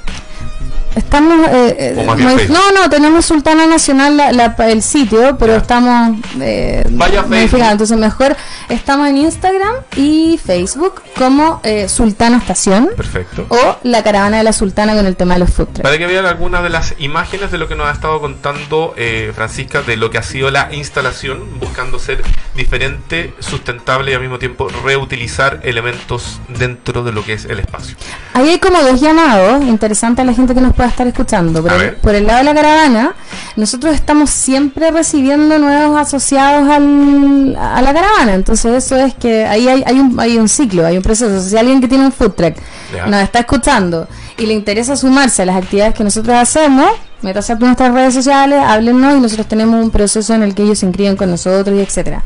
Estamos. 0.96 1.46
eh, 1.50 1.94
eh, 1.96 2.48
no, 2.48 2.72
no, 2.72 2.88
tenemos 2.90 3.24
Sultana 3.26 3.66
Nacional 3.66 4.16
la- 4.16 4.32
la- 4.32 4.56
el 4.68 4.82
sitio, 4.82 5.36
pero 5.38 5.52
Ya. 5.52 5.58
estamos. 5.58 6.18
Eh, 6.40 6.84
Vaya 6.90 7.22
modificando. 7.22 7.72
Entonces, 7.72 7.98
mejor 7.98 8.34
estamos 8.70 9.06
en 9.08 9.18
Instagram 9.18 9.74
y 9.96 10.40
Facebook 10.44 11.02
como 11.16 11.60
eh, 11.64 11.88
Sultana 11.88 12.38
Estación 12.38 12.88
Perfecto. 12.96 13.46
o 13.50 13.76
la 13.82 14.02
caravana 14.02 14.38
de 14.38 14.42
la 14.42 14.52
Sultana 14.54 14.94
con 14.94 15.06
el 15.06 15.16
tema 15.16 15.34
de 15.34 15.40
los 15.40 15.50
food 15.50 15.66
trucks. 15.66 15.80
Para 15.82 15.98
que 15.98 16.06
vean 16.06 16.24
algunas 16.26 16.62
de 16.62 16.70
las 16.70 16.94
imágenes 16.98 17.50
de 17.52 17.58
lo 17.58 17.68
que 17.68 17.74
nos 17.76 17.86
ha 17.88 17.92
estado 17.92 18.20
contando 18.20 18.94
eh, 18.96 19.32
Francisca 19.34 19.82
de 19.82 19.96
lo 19.96 20.10
que 20.10 20.18
ha 20.18 20.22
sido 20.22 20.50
la 20.50 20.72
instalación, 20.74 21.60
buscando 21.60 21.98
ser 21.98 22.22
diferente, 22.54 23.34
sustentable 23.40 24.12
y 24.12 24.14
al 24.14 24.20
mismo 24.22 24.38
tiempo 24.38 24.68
reutilizar 24.82 25.60
elementos 25.62 26.40
dentro 26.48 27.02
de 27.04 27.12
lo 27.12 27.22
que 27.22 27.34
es 27.34 27.44
el 27.44 27.60
espacio. 27.60 27.96
Ahí 28.32 28.48
hay 28.48 28.58
como 28.58 28.80
dos 28.80 29.00
llamados 29.00 29.62
interesantes 29.64 30.22
a 30.22 30.26
la 30.26 30.32
gente 30.32 30.54
que 30.54 30.60
nos 30.62 30.74
pueda 30.86 30.90
estar 30.90 31.06
escuchando. 31.06 31.62
Por, 31.62 31.72
A 31.72 31.76
el, 31.76 31.94
por 31.96 32.14
el 32.14 32.26
lado 32.26 32.38
de 32.38 32.44
la 32.44 32.54
caravana, 32.54 33.14
nosotros 33.56 33.94
estamos 33.94 34.30
siempre 34.30 34.90
recibiendo 34.90 35.58
nuevos 35.58 35.98
asociados 36.00 36.68
al- 36.68 37.56
a 37.60 37.82
la 37.82 37.92
caravana. 37.92 38.34
Entonces 38.34 38.84
eso 38.84 38.96
es 38.96 39.14
que 39.14 39.44
ahí 39.44 39.68
hay, 39.68 39.82
hay, 39.86 39.98
un, 39.98 40.18
hay 40.20 40.38
un 40.38 40.48
ciclo, 40.48 40.86
hay 40.86 40.96
un 40.96 41.02
proceso. 41.02 41.40
Si 41.40 41.56
alguien 41.56 41.80
que 41.80 41.88
tiene 41.88 42.06
un 42.06 42.12
food 42.12 42.32
truck 42.32 42.54
Ya. 42.94 43.06
nos 43.06 43.20
está 43.22 43.40
escuchando 43.40 44.06
y 44.38 44.46
le 44.46 44.54
interesa 44.54 44.96
sumarse 44.96 45.42
a 45.42 45.46
las 45.46 45.56
actividades 45.56 45.94
que 45.94 46.04
nosotros 46.04 46.36
hacemos, 46.36 46.90
métase 47.22 47.52
a 47.52 47.56
nuestras 47.56 47.92
redes 47.94 48.12
sociales, 48.14 48.62
háblennos 48.64 49.16
y 49.16 49.20
nosotros 49.20 49.46
tenemos 49.48 49.82
un 49.82 49.90
proceso 49.90 50.34
en 50.34 50.42
el 50.42 50.54
que 50.54 50.62
ellos 50.62 50.78
se 50.78 50.86
inscriben 50.86 51.16
con 51.16 51.30
nosotros 51.30 51.76
y 51.76 51.80
etcétera. 51.80 52.22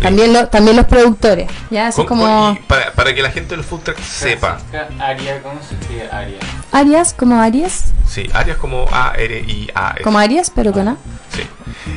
También, 0.00 0.32
lo, 0.32 0.48
también 0.48 0.76
los 0.76 0.86
productores. 0.86 1.48
¿ya? 1.70 1.92
Con- 1.92 2.06
como 2.06 2.58
para, 2.66 2.92
para 2.92 3.14
que 3.14 3.22
la 3.22 3.30
gente 3.30 3.54
del 3.54 3.64
food 3.64 3.80
truck 3.80 3.98
sepa. 4.00 4.58
Francisca 4.70 4.88
Aria, 5.04 5.40
¿cómo 5.42 5.60
se 5.68 5.74
escribe 5.76 6.08
Aria? 6.10 6.38
Arias, 6.72 7.14
como 7.16 7.36
Arias, 7.40 7.92
Sí, 8.08 8.28
áreas 8.34 8.56
como 8.58 8.86
A-R-I-A-S. 8.90 10.02
como 10.02 10.18
Arias, 10.18 10.50
pero 10.54 10.72
con 10.72 10.88
A. 10.88 10.96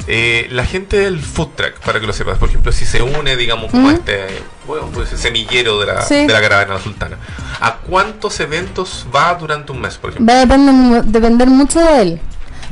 Eh, 0.07 0.47
la 0.51 0.65
gente 0.65 0.97
del 0.99 1.19
food 1.19 1.49
truck, 1.55 1.79
para 1.79 1.99
que 1.99 2.05
lo 2.05 2.13
sepas, 2.13 2.37
por 2.37 2.49
ejemplo, 2.49 2.71
si 2.71 2.85
se 2.85 3.01
une, 3.01 3.35
digamos, 3.35 3.71
como 3.71 3.87
¿Mm? 3.87 3.95
este 3.95 4.27
bueno, 4.67 4.87
pues, 4.93 5.09
semillero 5.09 5.79
de 5.79 5.87
la, 5.87 6.01
Sí. 6.03 6.27
de 6.27 6.31
la 6.33 6.41
caravana 6.41 6.79
sultana, 6.79 7.17
¿a 7.59 7.77
cuántos 7.77 8.39
eventos 8.39 9.07
va 9.13 9.33
durante 9.35 9.71
un 9.71 9.81
mes, 9.81 9.95
por 9.97 10.11
ejemplo? 10.11 10.31
Va 10.31 10.39
a 10.39 10.45
depender, 10.45 10.73
mu- 10.73 11.01
depender 11.03 11.47
mucho 11.49 11.79
de 11.79 12.01
él. 12.01 12.21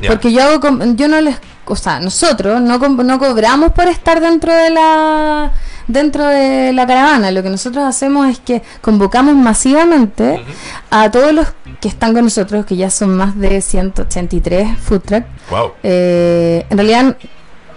Ya. 0.00 0.10
Porque 0.10 0.32
yo 0.32 0.42
hago, 0.44 0.68
yo 0.94 1.08
no 1.08 1.20
les, 1.20 1.36
o 1.64 1.74
sea, 1.76 1.98
nosotros 2.00 2.60
no, 2.60 2.78
no 2.78 3.18
cobramos 3.18 3.72
por 3.72 3.88
estar 3.88 4.20
dentro 4.20 4.52
de 4.54 4.70
la 4.70 5.52
dentro 5.88 6.26
de 6.26 6.72
la 6.72 6.86
caravana. 6.86 7.30
Lo 7.30 7.42
que 7.42 7.50
nosotros 7.50 7.84
hacemos 7.84 8.28
es 8.28 8.38
que 8.38 8.62
convocamos 8.80 9.34
masivamente 9.34 10.42
a 10.90 11.10
todos 11.10 11.32
los 11.32 11.48
que 11.80 11.88
están 11.88 12.14
con 12.14 12.24
nosotros, 12.24 12.64
que 12.66 12.76
ya 12.76 12.90
son 12.90 13.16
más 13.16 13.36
de 13.38 13.60
183 13.60 14.78
food 14.78 15.00
truck. 15.00 15.24
Wow. 15.50 15.72
Eh, 15.82 16.66
en 16.70 16.78
realidad 16.78 17.16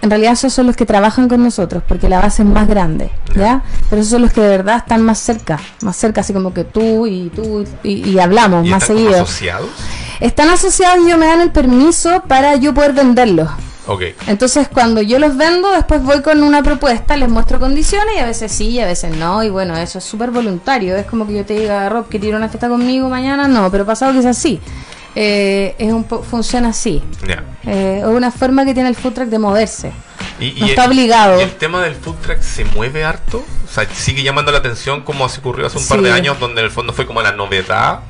en 0.00 0.10
realidad 0.10 0.34
esos 0.34 0.52
son 0.52 0.66
los 0.66 0.76
que 0.76 0.86
trabajan 0.86 1.28
con 1.28 1.42
nosotros 1.42 1.82
porque 1.86 2.08
la 2.08 2.20
base 2.20 2.42
es 2.42 2.48
más 2.48 2.68
grande 2.68 3.10
ya 3.34 3.62
pero 3.90 4.00
esos 4.00 4.12
son 4.12 4.22
los 4.22 4.32
que 4.32 4.40
de 4.40 4.48
verdad 4.48 4.76
están 4.76 5.02
más 5.02 5.18
cerca 5.18 5.58
más 5.80 5.96
cerca 5.96 6.20
así 6.20 6.32
como 6.32 6.54
que 6.54 6.62
tú 6.62 7.06
y 7.08 7.30
tú 7.34 7.64
y, 7.82 8.08
y 8.08 8.18
hablamos 8.20 8.64
¿Y 8.64 8.70
más 8.70 8.82
están 8.82 8.96
seguido 8.96 9.22
asociados? 9.22 9.68
están 10.20 10.50
asociados 10.50 10.98
y 11.02 11.06
ellos 11.08 11.18
me 11.18 11.26
dan 11.26 11.40
el 11.40 11.50
permiso 11.50 12.22
para 12.28 12.54
yo 12.54 12.72
poder 12.74 12.92
venderlos 12.92 13.48
Ok. 13.88 14.02
entonces 14.28 14.68
cuando 14.68 15.02
yo 15.02 15.18
los 15.18 15.36
vendo 15.36 15.72
después 15.72 16.02
voy 16.02 16.22
con 16.22 16.42
una 16.42 16.62
propuesta 16.62 17.16
les 17.16 17.28
muestro 17.28 17.58
condiciones 17.58 18.14
y 18.16 18.18
a 18.18 18.26
veces 18.26 18.52
sí 18.52 18.68
y 18.68 18.80
a 18.80 18.86
veces 18.86 19.16
no 19.16 19.42
y 19.42 19.48
bueno 19.50 19.76
eso 19.76 19.98
es 19.98 20.04
súper 20.04 20.30
voluntario 20.30 20.94
es 20.96 21.06
como 21.06 21.26
que 21.26 21.32
yo 21.34 21.44
te 21.44 21.54
diga 21.58 21.88
Rob 21.88 22.08
que 22.08 22.18
una 22.28 22.48
fiesta 22.48 22.68
conmigo 22.68 23.08
mañana 23.08 23.48
no 23.48 23.70
pero 23.70 23.84
pasado 23.86 24.12
quizás 24.12 24.36
sí 24.38 24.60
Eh, 25.20 25.74
es 25.78 25.92
un 25.92 26.04
po- 26.04 26.22
funciona 26.22 26.68
así 26.68 27.02
Ya. 27.26 27.42
eh, 27.64 28.00
es 28.02 28.06
una 28.06 28.30
forma 28.30 28.64
que 28.64 28.74
tiene 28.74 28.88
el 28.90 28.94
food 28.94 29.14
truck 29.14 29.28
de 29.28 29.38
moverse. 29.38 29.90
Y, 30.38 30.52
No 30.60 30.66
y 30.66 30.70
está 30.70 30.84
el, 30.84 30.90
obligado. 30.90 31.40
¿y 31.40 31.42
el 31.42 31.56
tema 31.56 31.82
del 31.82 31.94
food 31.96 32.14
truck 32.22 32.40
se 32.40 32.64
mueve 32.66 33.02
harto? 33.04 33.38
O 33.38 33.68
sea, 33.72 33.84
sigue 33.92 34.22
llamando 34.22 34.52
la 34.52 34.58
atención 34.58 35.02
como 35.02 35.24
así 35.24 35.40
ocurrió 35.40 35.66
hace 35.66 35.78
un 35.78 35.88
par 35.88 36.02
de 36.02 36.10
Sí. 36.12 36.14
años, 36.16 36.38
donde 36.38 36.60
en 36.60 36.66
el 36.66 36.70
fondo 36.70 36.92
fue 36.92 37.04
como 37.06 37.20
la 37.22 37.32
novedad. 37.32 38.00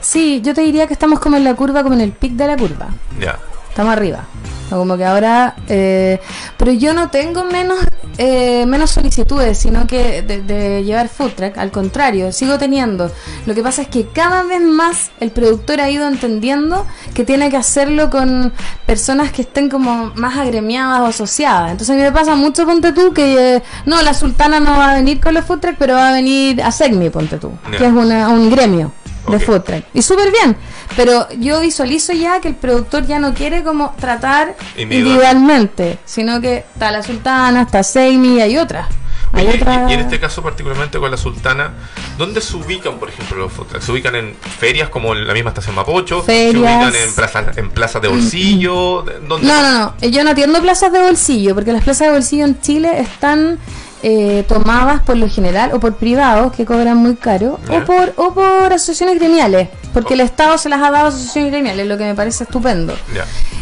Sí, 0.00 0.40
yo 0.42 0.52
te 0.54 0.62
diría 0.62 0.86
que 0.88 0.94
estamos 0.94 1.20
como 1.20 1.36
en 1.36 1.44
la 1.44 1.54
curva, 1.54 1.82
como 1.82 1.94
en 1.94 2.00
el 2.00 2.12
pic 2.12 2.32
de 2.32 2.46
la 2.48 2.56
curva. 2.56 2.88
Ya. 3.20 3.38
Estamos 3.70 3.92
arriba. 3.92 4.26
Como 4.68 4.96
que 4.96 5.04
ahora... 5.04 5.56
eh, 5.68 6.20
pero 6.56 6.72
yo 6.72 6.92
no 6.92 7.08
tengo 7.10 7.42
menos 7.44 7.78
eh, 8.18 8.66
menos 8.66 8.90
solicitudes, 8.90 9.56
sino 9.58 9.86
que 9.86 10.20
de, 10.20 10.42
de 10.42 10.84
llevar 10.84 11.08
food 11.08 11.30
truck. 11.30 11.56
Al 11.56 11.70
contrario, 11.70 12.32
sigo 12.32 12.58
teniendo. 12.58 13.10
Lo 13.46 13.54
que 13.54 13.62
pasa 13.62 13.80
es 13.80 13.88
que 13.88 14.08
cada 14.08 14.42
vez 14.42 14.60
más 14.60 15.10
el 15.20 15.30
productor 15.30 15.80
ha 15.80 15.88
ido 15.88 16.06
entendiendo 16.06 16.86
que 17.14 17.24
tiene 17.24 17.48
que 17.50 17.56
hacerlo 17.56 18.10
con 18.10 18.52
personas 18.84 19.32
que 19.32 19.42
estén 19.42 19.70
como 19.70 20.12
más 20.16 20.36
agremiadas 20.36 21.00
o 21.00 21.06
asociadas. 21.06 21.70
Entonces 21.70 21.94
a 21.94 21.96
mí 21.96 22.02
me 22.02 22.12
pasa 22.12 22.34
mucho, 22.34 22.66
ponte 22.66 22.92
tú, 22.92 23.14
que 23.14 23.56
eh, 23.56 23.62
no, 23.86 24.02
la 24.02 24.12
sultana 24.12 24.60
no 24.60 24.76
va 24.76 24.90
a 24.90 24.94
venir 24.96 25.18
con 25.18 25.32
los 25.32 25.46
food 25.46 25.60
truck, 25.60 25.76
pero 25.78 25.94
va 25.94 26.10
a 26.10 26.12
venir 26.12 26.62
a 26.62 26.70
Segmi, 26.70 27.08
ponte 27.08 27.38
tú, 27.38 27.52
que 27.70 27.86
es 27.86 27.92
una, 27.92 28.28
un 28.28 28.50
gremio 28.50 28.92
de 29.28 29.38
food 29.40 29.60
truck. 29.62 29.84
Y 29.94 30.02
súper 30.02 30.30
bien, 30.32 30.56
pero 30.96 31.28
yo 31.38 31.60
visualizo 31.60 32.12
ya 32.12 32.40
que 32.40 32.48
el 32.48 32.54
productor 32.54 33.06
ya 33.06 33.18
no 33.18 33.34
quiere 33.34 33.62
como 33.62 33.94
tratar 34.00 34.56
Individual. 34.76 34.92
individualmente, 35.34 35.98
sino 36.04 36.40
que 36.40 36.58
está 36.72 36.90
la 36.90 37.02
sultana, 37.02 37.62
está 37.62 37.82
Seimi 37.82 38.36
y 38.36 38.40
hay 38.40 38.58
otras. 38.58 38.88
Hay 39.32 39.46
Oye, 39.46 39.58
y- 39.58 39.60
otra- 39.62 39.86
y, 39.88 39.92
en 39.94 40.00
este 40.00 40.18
caso 40.18 40.42
particularmente 40.42 40.98
con 40.98 41.08
la 41.08 41.16
Sultana, 41.16 41.70
¿dónde 42.18 42.40
se 42.40 42.56
ubican, 42.56 42.98
por 42.98 43.10
ejemplo, 43.10 43.36
los 43.38 43.52
food 43.52 43.66
trucks? 43.68 43.84
¿Se 43.84 43.92
ubican 43.92 44.16
en 44.16 44.34
ferias 44.58 44.88
como 44.88 45.14
en 45.14 45.24
la 45.24 45.32
misma 45.34 45.50
estación 45.50 45.76
Mapocho? 45.76 46.18
¿Se 46.22 46.26
Ferias. 46.26 46.56
ubican 46.88 46.94
en 47.00 47.14
plazas 47.14 47.56
en 47.56 47.70
plazas 47.70 48.02
de 48.02 48.08
bolsillo? 48.08 49.02
¿Dónde? 49.28 49.46
No, 49.46 49.62
no, 49.62 49.78
no. 50.02 50.08
Yo 50.08 50.24
no 50.24 50.30
atiendo 50.30 50.60
plazas 50.60 50.90
de 50.92 51.00
bolsillo, 51.00 51.54
porque 51.54 51.72
las 51.72 51.84
plazas 51.84 52.08
de 52.08 52.12
bolsillo 52.14 52.44
en 52.44 52.60
Chile 52.60 52.98
están 53.00 53.60
eh, 54.02 54.44
tomadas 54.48 55.02
por 55.02 55.16
lo 55.16 55.28
general 55.28 55.70
o 55.74 55.80
por 55.80 55.94
privados 55.96 56.52
que 56.52 56.64
cobran 56.64 56.96
muy 56.96 57.16
caro 57.16 57.58
o 57.68 57.84
por 57.84 58.12
o 58.16 58.32
por 58.34 58.72
asociaciones 58.72 59.18
gremiales, 59.18 59.68
porque 59.92 60.14
Oh. 60.14 60.14
el 60.14 60.20
Estado 60.20 60.56
se 60.58 60.68
las 60.68 60.80
ha 60.82 60.90
dado 60.90 61.06
a 61.06 61.08
asociaciones 61.08 61.52
gremiales, 61.52 61.86
lo 61.86 61.96
que 61.98 62.04
me 62.04 62.14
parece 62.14 62.44
estupendo. 62.44 62.94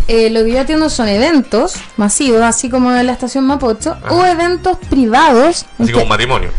Eh, 0.07 0.31
lo 0.31 0.44
que 0.44 0.53
yo 0.53 0.61
atiendo 0.61 0.88
son 0.90 1.09
eventos 1.09 1.74
masivos, 1.96 2.40
así 2.42 2.70
como 2.70 2.92
en 2.92 3.07
la 3.07 3.12
estación 3.12 3.44
Mapocho, 3.44 3.92
Ajá. 4.03 4.14
o 4.14 4.24
eventos 4.24 4.79
privados. 4.88 5.66
Así 5.79 5.92
como 5.92 6.07
matrimonio. 6.07 6.51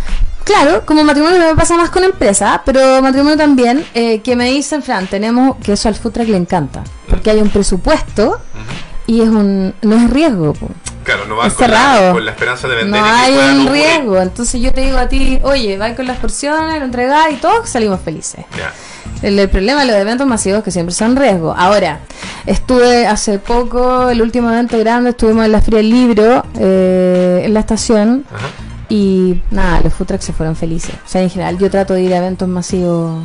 Claro, 0.44 0.84
como 0.86 1.04
matrimonio 1.04 1.40
me 1.40 1.56
pasa 1.56 1.76
más 1.78 1.90
con 1.92 2.04
empresa, 2.04 2.62
pero 2.66 3.02
matrimonio 3.04 3.38
también, 3.38 3.86
eh, 3.94 4.20
que 4.22 4.36
me 4.36 4.46
dicen, 4.50 4.82
Fran, 4.82 5.06
tenemos, 5.08 5.58
que 5.64 5.74
eso 5.74 5.88
al 5.90 5.96
food 5.96 6.12
truck 6.14 6.28
le 6.28 6.38
encanta, 6.38 6.84
porque 7.08 7.30
hay 7.30 7.40
un 7.40 7.50
presupuesto 7.50 8.40
y 9.10 9.22
es 9.22 9.30
un, 9.30 9.74
no 9.82 9.96
es 9.96 10.10
riesgo, 10.12 10.54
po. 10.54 10.68
Claro, 11.04 11.26
no 11.26 11.38
van 11.38 11.48
Es 11.48 11.54
con 11.54 11.72
la, 11.72 11.78
cerrado. 11.78 12.14
con 12.14 12.26
la 12.26 12.32
esperanza 12.32 12.68
de 12.68 12.76
vender 12.76 13.02
no 13.02 13.08
y 13.08 13.10
hay 13.10 13.34
un 13.34 13.62
ocurrir. 13.62 13.72
riesgo, 13.72 14.22
entonces 14.22 14.62
yo 14.62 14.72
te 14.72 14.82
digo 14.82 14.98
a 15.00 15.08
ti, 15.10 15.40
oye, 15.42 15.78
va 15.80 15.96
con 15.96 16.06
las 16.06 16.18
porciones, 16.18 16.78
lo 16.78 16.86
entregás 16.86 17.32
y 17.32 17.36
todos 17.38 17.68
salimos 17.68 18.00
felices. 18.02 18.46
Ya. 18.56 18.72
El, 19.28 19.40
el 19.40 19.50
problema 19.50 19.82
de 19.82 19.88
los 19.88 19.96
eventos 19.96 20.28
masivos 20.28 20.60
es 20.60 20.64
que 20.66 20.72
siempre 20.72 20.94
son 20.94 21.16
riesgo. 21.16 21.56
Ahora, 21.58 22.00
estuve 22.46 23.08
hace 23.08 23.40
poco, 23.40 24.10
el 24.10 24.22
último 24.22 24.52
evento 24.52 24.78
grande, 24.78 25.10
estuvimos 25.10 25.46
en 25.46 25.52
la 25.54 25.62
Feria 25.62 25.78
del 25.80 25.90
Libro, 25.90 26.46
eh, 26.60 27.42
en 27.46 27.54
la 27.56 27.62
estación, 27.62 28.26
Ajá. 28.32 28.46
y 28.90 29.42
nada, 29.50 29.82
los 29.84 29.94
food 29.96 30.06
trucks 30.08 30.26
se 30.26 30.34
fueron 30.34 30.56
felices. 30.56 30.94
O 31.04 31.10
sea, 31.10 31.22
en 31.24 31.30
general 31.32 31.58
yo 31.58 31.72
trato 31.72 31.96
de 31.96 32.04
ir 32.04 32.14
a 32.14 32.18
eventos 32.18 32.48
masivos 32.48 33.24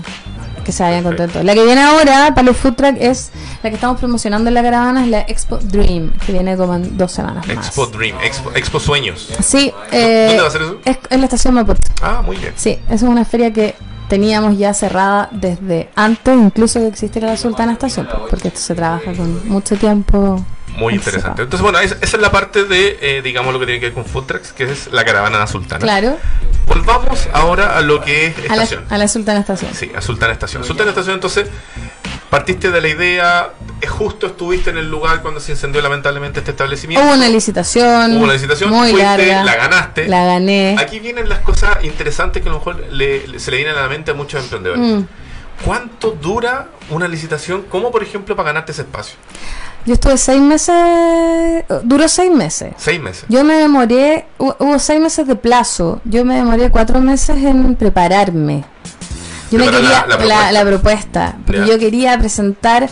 que 0.65 0.73
se 0.73 0.83
vayan 0.83 1.05
contentos. 1.05 1.45
La 1.45 1.55
que 1.55 1.65
viene 1.65 1.83
ahora 1.83 2.33
para 2.35 2.47
los 2.47 2.57
food 2.57 2.75
trucks 2.75 2.99
es 3.01 3.31
la 3.63 3.71
que 3.71 3.77
estamos 3.77 3.99
promocionando 3.99 4.49
en 4.49 4.55
la 4.55 4.63
caravana, 4.63 5.05
es 5.05 5.11
la 5.11 5.21
Expo 5.21 5.59
Dream, 5.59 6.13
que 6.25 6.33
viene 6.33 6.57
como 6.57 6.75
en 6.75 6.97
dos 6.97 7.13
semanas 7.13 7.47
más. 7.47 7.67
Expo 7.67 7.87
Dream, 7.87 8.17
Expo, 8.23 8.51
Expo 8.55 8.81
Sueños. 8.81 9.29
Sí, 9.41 9.73
eh, 9.93 10.27
¿Dónde 10.29 10.43
va 10.43 10.49
a 10.49 10.51
ser 10.51 10.63
eso? 10.63 10.79
Es 10.85 10.99
en 11.11 11.21
la 11.21 11.27
estación 11.27 11.55
Mapocho. 11.55 11.81
Ah, 12.03 12.23
muy 12.25 12.37
bien. 12.37 12.53
Sí, 12.57 12.79
es 12.91 13.03
una 13.03 13.25
feria 13.25 13.53
que 13.53 13.75
teníamos 14.09 14.59
ya 14.59 14.75
cerrada 14.75 15.29
desde 15.33 15.89
antes 15.95 16.37
incluso 16.37 16.79
de 16.79 16.87
que 16.87 16.93
existiera 16.93 17.29
la 17.29 17.37
Sultana 17.37 17.73
Estación, 17.73 18.09
porque 18.31 18.49
esto 18.49 18.61
se 18.61 18.75
trabaja 18.75 19.13
con 19.13 19.49
mucho 19.49 19.77
tiempo. 19.77 20.45
Muy 20.77 20.95
interesante. 20.95 21.43
Entonces, 21.43 21.63
bueno, 21.63 21.79
es- 21.79 21.97
esa 22.01 22.17
es 22.17 22.21
la 22.23 22.31
parte 22.33 22.65
de, 22.65 22.99
eh, 23.01 23.23
digamos, 23.23 23.53
lo 23.53 23.61
que 23.61 23.67
tiene 23.67 23.81
que 23.81 23.87
ver 23.87 23.95
con 23.95 24.05
food 24.05 24.25
trucks, 24.25 24.53
que 24.53 24.65
es 24.65 24.93
la 24.93 25.05
caravana 25.05 25.37
de 25.39 25.45
la 25.45 25.47
Sultana. 25.47 25.81
Claro, 25.81 26.19
Volvamos 26.67 27.29
ahora 27.35 27.77
a 27.77 27.83
lo 27.83 28.01
que 28.01 28.27
es 28.27 28.35
a 28.51 28.57
la, 28.57 28.63
estación. 28.65 28.85
a 28.89 28.97
la 28.99 29.07
Sultana 29.07 29.41
Estación. 29.41 29.75
Sí, 29.75 29.93
a 29.95 30.01
Sultana 30.01 30.33
Estación. 30.33 30.65
Sultana 30.65 30.91
Estación, 30.91 31.15
entonces, 31.15 31.47
partiste 32.31 32.71
de 32.71 32.81
la 32.81 32.89
idea, 32.89 33.51
eh, 33.83 33.87
justo 33.87 34.27
estuviste 34.27 34.71
en 34.71 34.79
el 34.79 34.91
lugar 34.91 35.21
cuando 35.23 35.41
se 35.41 35.53
incendió 35.53 35.83
lamentablemente 35.83 36.41
este 36.41 36.53
establecimiento. 36.53 37.05
Hubo 37.07 37.15
una 37.15 37.29
licitación. 37.29 38.17
Hubo 38.17 38.25
una 38.25 38.33
licitación, 38.33 38.71
muy 38.71 38.91
fuiste, 38.93 39.05
larga. 39.07 39.45
la 39.45 39.55
ganaste. 39.57 40.09
La 40.09 40.25
gané. 40.25 40.77
Aquí 40.81 41.01
vienen 41.01 41.29
las 41.29 41.41
cosas 41.41 41.85
interesantes 41.85 42.43
que 42.43 42.49
a 42.49 42.53
lo 42.53 42.59
mejor 42.59 42.81
le- 42.91 43.29
le- 43.29 43.39
se 43.39 43.51
le 43.51 43.59
vienen 43.59 43.77
a 43.77 43.83
la 43.83 43.89
mente 43.89 44.11
a 44.11 44.15
muchos 44.15 44.43
emprendedores. 44.43 44.83
Mm. 44.83 45.05
¿Cuánto 45.65 46.11
dura 46.13 46.69
una 46.91 47.07
licitación? 47.07 47.63
como 47.71 47.93
por 47.93 48.03
ejemplo, 48.03 48.35
para 48.35 48.49
ganarte 48.49 48.73
ese 48.73 48.83
espacio? 48.83 49.17
Yo 49.87 49.95
estuve 49.95 50.17
seis 50.17 50.41
meses. 50.41 50.75
Duró 51.83 52.09
seis 52.09 52.31
meses. 52.33 52.73
Seis 52.77 53.01
meses. 53.01 53.25
Yo 53.29 53.45
me 53.45 53.55
demoré. 53.55 54.27
hu- 54.39 54.55
Hubo 54.59 54.79
seis 54.79 55.01
meses 55.01 55.27
de 55.27 55.37
plazo. 55.37 56.01
Yo 56.05 56.25
me 56.25 56.37
demoré 56.37 56.71
cuatro 56.71 57.01
meses 57.01 57.37
en 57.37 57.75
prepararme. 57.77 58.65
Yo 59.51 59.59
me 59.59 59.67
quería. 59.67 59.81
la- 59.81 60.07
la 60.07 60.07
La, 60.07 60.17
propuesta. 60.17 60.53
la 60.53 60.65
propuesta. 60.65 61.37
Porque 61.47 61.67
yo 61.67 61.79
quería 61.79 62.19
presentar. 62.19 62.89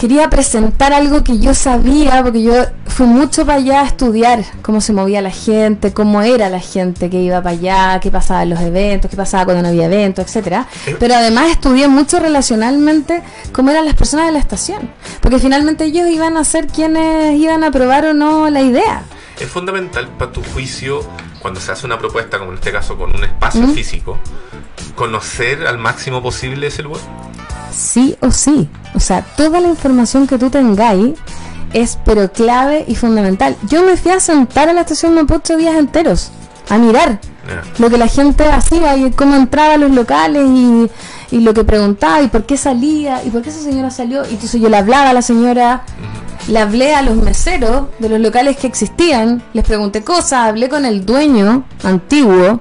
Quería 0.00 0.30
presentar 0.30 0.94
algo 0.94 1.22
que 1.22 1.38
yo 1.40 1.52
sabía, 1.52 2.22
porque 2.22 2.42
yo 2.42 2.54
fui 2.86 3.04
mucho 3.04 3.44
para 3.44 3.58
allá 3.58 3.82
a 3.82 3.84
estudiar 3.84 4.42
cómo 4.62 4.80
se 4.80 4.94
movía 4.94 5.20
la 5.20 5.30
gente, 5.30 5.92
cómo 5.92 6.22
era 6.22 6.48
la 6.48 6.58
gente 6.58 7.10
que 7.10 7.20
iba 7.20 7.42
para 7.42 7.50
allá, 7.50 8.00
qué 8.00 8.10
pasaba 8.10 8.44
en 8.44 8.48
los 8.48 8.60
eventos, 8.60 9.10
qué 9.10 9.16
pasaba 9.18 9.44
cuando 9.44 9.62
no 9.62 9.68
había 9.68 9.84
eventos, 9.84 10.24
etcétera. 10.24 10.66
Eh. 10.86 10.96
Pero 10.98 11.16
además 11.16 11.50
estudié 11.50 11.86
mucho 11.86 12.18
relacionalmente 12.18 13.22
cómo 13.52 13.72
eran 13.72 13.84
las 13.84 13.94
personas 13.94 14.24
de 14.24 14.32
la 14.32 14.38
estación, 14.38 14.90
porque 15.20 15.38
finalmente 15.38 15.84
ellos 15.84 16.08
iban 16.08 16.38
a 16.38 16.44
ser 16.44 16.66
quienes 16.68 17.38
iban 17.38 17.62
a 17.62 17.66
aprobar 17.66 18.06
o 18.06 18.14
no 18.14 18.48
la 18.48 18.62
idea. 18.62 19.02
Es 19.38 19.48
fundamental 19.48 20.08
para 20.16 20.32
tu 20.32 20.42
juicio, 20.42 21.06
cuando 21.40 21.60
se 21.60 21.72
hace 21.72 21.84
una 21.84 21.98
propuesta, 21.98 22.38
como 22.38 22.52
en 22.52 22.56
este 22.56 22.72
caso 22.72 22.96
con 22.96 23.14
un 23.14 23.22
espacio 23.22 23.66
¿Mm? 23.66 23.74
físico, 23.74 24.18
conocer 24.94 25.66
al 25.66 25.76
máximo 25.76 26.22
posible 26.22 26.68
ese 26.68 26.84
lugar. 26.84 27.02
Sí 27.72 28.16
o 28.20 28.30
sí. 28.30 28.68
O 28.94 29.00
sea, 29.00 29.22
toda 29.36 29.60
la 29.60 29.68
información 29.68 30.26
que 30.26 30.38
tú 30.38 30.50
tengáis 30.50 31.14
es 31.72 31.98
pero 32.04 32.32
clave 32.32 32.84
y 32.88 32.94
fundamental. 32.96 33.56
Yo 33.68 33.82
me 33.82 33.96
fui 33.96 34.10
a 34.10 34.20
sentar 34.20 34.68
a 34.68 34.72
la 34.72 34.80
estación 34.80 35.14
Mapocho 35.14 35.56
días 35.56 35.76
enteros 35.76 36.30
a 36.68 36.78
mirar 36.78 37.20
lo 37.78 37.90
que 37.90 37.98
la 37.98 38.06
gente 38.06 38.44
hacía 38.44 38.96
y 38.96 39.10
cómo 39.10 39.34
entraba 39.34 39.74
a 39.74 39.76
los 39.76 39.90
locales 39.90 40.46
y, 40.46 40.90
y 41.32 41.40
lo 41.40 41.52
que 41.52 41.64
preguntaba 41.64 42.22
y 42.22 42.28
por 42.28 42.44
qué 42.44 42.56
salía 42.56 43.24
y 43.24 43.30
por 43.30 43.42
qué 43.42 43.50
esa 43.50 43.60
señora 43.60 43.90
salió. 43.90 44.24
Y 44.24 44.34
entonces 44.34 44.60
yo 44.60 44.68
le 44.68 44.76
hablaba 44.76 45.10
a 45.10 45.12
la 45.12 45.22
señora, 45.22 45.82
le 46.48 46.58
hablé 46.58 46.94
a 46.94 47.02
los 47.02 47.16
meseros 47.16 47.86
de 47.98 48.08
los 48.08 48.20
locales 48.20 48.56
que 48.56 48.66
existían, 48.66 49.42
les 49.52 49.64
pregunté 49.64 50.02
cosas, 50.02 50.48
hablé 50.48 50.68
con 50.68 50.84
el 50.84 51.04
dueño 51.04 51.64
antiguo. 51.82 52.60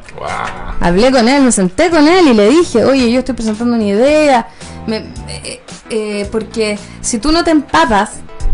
Hablé 0.82 1.12
con 1.12 1.28
él, 1.28 1.44
me 1.44 1.52
senté 1.52 1.90
con 1.90 2.08
él 2.08 2.30
y 2.30 2.34
le 2.34 2.50
dije, 2.50 2.86
oye, 2.86 3.12
yo 3.12 3.20
estoy 3.20 3.36
presentando 3.36 3.76
una 3.76 3.84
idea. 3.84 4.48
Me- 4.90 5.06
eh, 5.28 5.62
eh, 5.90 6.28
porque 6.32 6.78
si 7.02 7.20
tú 7.20 7.32
no 7.32 7.44
te 7.44 7.52
empapas 7.52 8.12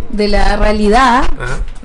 de 0.09 0.27
la 0.27 0.57
realidad, 0.57 1.23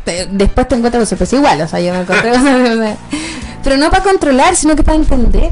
te- 0.05 0.27
después 0.31 0.69
te 0.69 0.75
encuentras 0.75 1.01
con 1.01 1.07
sorpresa 1.07 1.37
igual. 1.37 1.61
O 1.63 1.69
sea, 1.69 1.81
yo 1.81 1.93
me 1.93 2.01
encontré 2.01 2.31
con. 2.33 2.97
Pero 3.65 3.77
no 3.77 3.91
para 3.91 4.03
controlar, 4.03 4.57
sino 4.57 4.75
que 4.77 4.83
para 4.83 4.97
entender. 4.97 5.51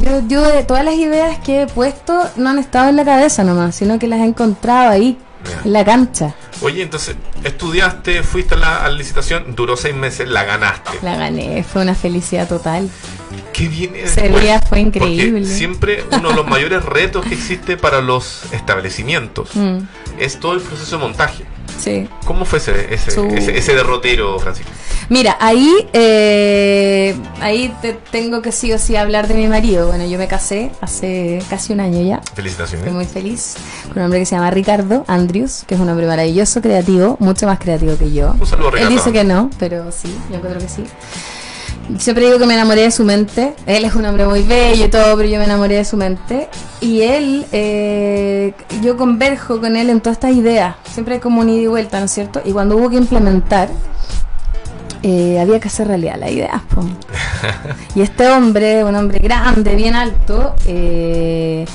Yo, 0.00 0.20
yo 0.26 0.42
de 0.42 0.64
todas 0.64 0.84
las 0.84 0.94
ideas 0.94 1.38
que 1.38 1.62
he 1.62 1.66
puesto 1.68 2.28
no 2.36 2.50
han 2.50 2.58
estado 2.58 2.88
en 2.90 2.96
la 2.96 3.04
cabeza 3.04 3.44
nomás, 3.44 3.76
sino 3.76 3.98
que 3.98 4.08
las 4.08 4.18
he 4.20 4.24
encontrado 4.24 4.90
ahí 4.90 5.16
en 5.64 5.72
la 5.72 5.84
cancha. 5.84 6.34
Oye, 6.62 6.82
entonces, 6.82 7.14
estudiaste, 7.44 8.22
fuiste 8.24 8.54
a 8.54 8.58
la, 8.58 8.84
a 8.84 8.88
la 8.88 8.96
licitación, 8.96 9.54
duró 9.54 9.76
seis 9.76 9.94
meses, 9.94 10.28
la 10.28 10.42
ganaste. 10.44 10.90
La 11.02 11.16
gané, 11.16 11.62
fue 11.62 11.82
una 11.82 11.94
felicidad 11.94 12.48
total. 12.48 12.88
¿Qué 13.54 13.68
viene 13.68 14.02
Ese 14.02 14.28
día 14.28 14.58
fue 14.60 14.80
Porque 14.82 14.98
increíble. 14.98 15.46
siempre 15.46 16.04
uno 16.12 16.28
de 16.30 16.34
los 16.34 16.46
mayores 16.46 16.84
retos 16.98 17.24
que 17.24 17.34
existe 17.34 17.76
para 17.76 18.00
los 18.02 18.42
establecimientos 18.52 19.54
Mm, 19.54 19.78
es 20.18 20.38
todo 20.40 20.52
el 20.54 20.60
proceso 20.60 20.96
de 20.98 21.02
montaje. 21.02 21.44
sí. 21.78 22.08
¿Cómo 22.26 22.44
fue 22.44 22.58
ese, 22.58 22.92
ese, 22.94 23.10
Su- 23.12 23.24
ese, 23.26 23.56
ese 23.56 23.74
derrotero, 23.74 24.38
Francisco? 24.40 24.70
Mira, 25.10 25.36
ahí, 25.38 25.86
eh, 25.92 27.14
ahí 27.40 27.74
te 27.82 27.92
tengo 27.92 28.40
que 28.40 28.52
sí 28.52 28.72
o 28.72 28.78
sí 28.78 28.96
hablar 28.96 29.28
de 29.28 29.34
mi 29.34 29.46
marido. 29.48 29.86
Bueno, 29.88 30.06
yo 30.06 30.16
me 30.18 30.26
casé 30.28 30.70
hace 30.80 31.42
casi 31.50 31.74
un 31.74 31.80
año 31.80 32.00
ya. 32.02 32.22
Felicitaciones. 32.34 32.86
Estoy 32.86 32.96
muy 32.96 33.04
feliz 33.04 33.54
con 33.88 33.98
un 33.98 34.04
hombre 34.04 34.20
que 34.20 34.26
se 34.26 34.34
llama 34.34 34.50
Ricardo 34.50 35.04
Andrews, 35.06 35.64
que 35.66 35.74
es 35.74 35.80
un 35.80 35.88
hombre 35.90 36.06
maravilloso, 36.06 36.62
creativo, 36.62 37.16
mucho 37.20 37.46
más 37.46 37.58
creativo 37.58 37.96
que 37.98 38.12
yo. 38.12 38.34
Un 38.40 38.46
saludo, 38.46 38.68
Él 38.68 38.74
Ricardo. 38.76 38.94
dice 38.96 39.12
que 39.12 39.24
no, 39.24 39.50
pero 39.58 39.92
sí, 39.92 40.08
yo 40.30 40.36
encuentro 40.36 40.60
que 40.60 40.68
sí. 40.68 40.84
Siempre 41.98 42.26
digo 42.26 42.38
que 42.38 42.46
me 42.46 42.54
enamoré 42.54 42.82
de 42.82 42.90
su 42.90 43.04
mente. 43.04 43.54
Él 43.66 43.84
es 43.84 43.94
un 43.94 44.06
hombre 44.06 44.26
muy 44.26 44.42
bello 44.42 44.86
y 44.86 44.88
todo, 44.88 45.16
pero 45.16 45.28
yo 45.28 45.38
me 45.38 45.44
enamoré 45.44 45.76
de 45.76 45.84
su 45.84 45.96
mente. 45.96 46.48
Y 46.80 47.02
él, 47.02 47.44
eh, 47.52 48.54
yo 48.82 48.96
converjo 48.96 49.60
con 49.60 49.76
él 49.76 49.90
en 49.90 50.00
todas 50.00 50.16
estas 50.16 50.34
ideas. 50.34 50.76
Siempre 50.90 51.14
hay 51.14 51.20
como 51.20 51.40
un 51.40 51.50
ida 51.50 51.62
y 51.62 51.66
vuelta, 51.66 51.98
¿no 51.98 52.06
es 52.06 52.12
cierto? 52.12 52.40
Y 52.44 52.52
cuando 52.52 52.76
hubo 52.76 52.88
que 52.88 52.96
implementar, 52.96 53.68
eh, 55.06 55.38
había 55.38 55.60
que 55.60 55.68
hacer 55.68 55.86
realidad 55.86 56.16
las 56.18 56.30
ideas. 56.30 56.62
y 57.94 58.00
este 58.00 58.26
hombre, 58.28 58.82
un 58.84 58.96
hombre 58.96 59.18
grande, 59.18 59.76
bien 59.76 59.94
alto, 59.94 60.54
eh, 60.66 61.66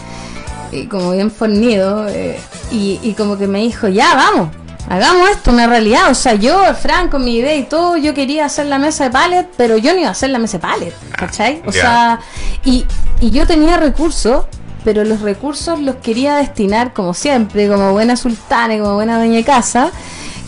y 0.71 0.87
como 0.87 1.11
bien 1.11 1.29
fornido, 1.29 2.07
eh, 2.07 2.39
y, 2.71 2.99
y 3.03 3.13
como 3.13 3.37
que 3.37 3.45
me 3.45 3.59
dijo, 3.59 3.87
ya, 3.87 4.15
vamos, 4.15 4.49
hagamos 4.89 5.29
esto 5.29 5.51
una 5.51 5.67
realidad. 5.67 6.09
O 6.09 6.15
sea, 6.15 6.33
yo, 6.33 6.61
Fran, 6.73 7.07
con 7.09 7.23
mi 7.23 7.37
idea 7.37 7.55
y 7.55 7.63
todo, 7.63 7.95
yo 7.95 8.13
quería 8.13 8.45
hacer 8.45 8.65
la 8.65 8.79
mesa 8.79 9.05
de 9.05 9.11
pallet, 9.11 9.47
pero 9.55 9.77
yo 9.77 9.93
no 9.93 9.99
iba 9.99 10.09
a 10.09 10.11
hacer 10.11 10.31
la 10.31 10.39
mesa 10.39 10.57
de 10.57 10.61
pallet, 10.61 10.93
¿cachai? 11.11 11.61
O 11.65 11.71
sea, 11.71 12.19
y, 12.65 12.85
y 13.21 13.29
yo 13.29 13.47
tenía 13.47 13.77
recursos, 13.77 14.45
pero 14.83 15.03
los 15.05 15.21
recursos 15.21 15.79
los 15.79 15.97
quería 15.97 16.35
destinar, 16.35 16.93
como 16.93 17.13
siempre, 17.13 17.67
como 17.69 17.93
buena 17.93 18.17
sultana 18.17 18.75
y 18.75 18.79
como 18.79 18.95
buena 18.95 19.17
dueña 19.17 19.37
de 19.37 19.43
casa. 19.43 19.91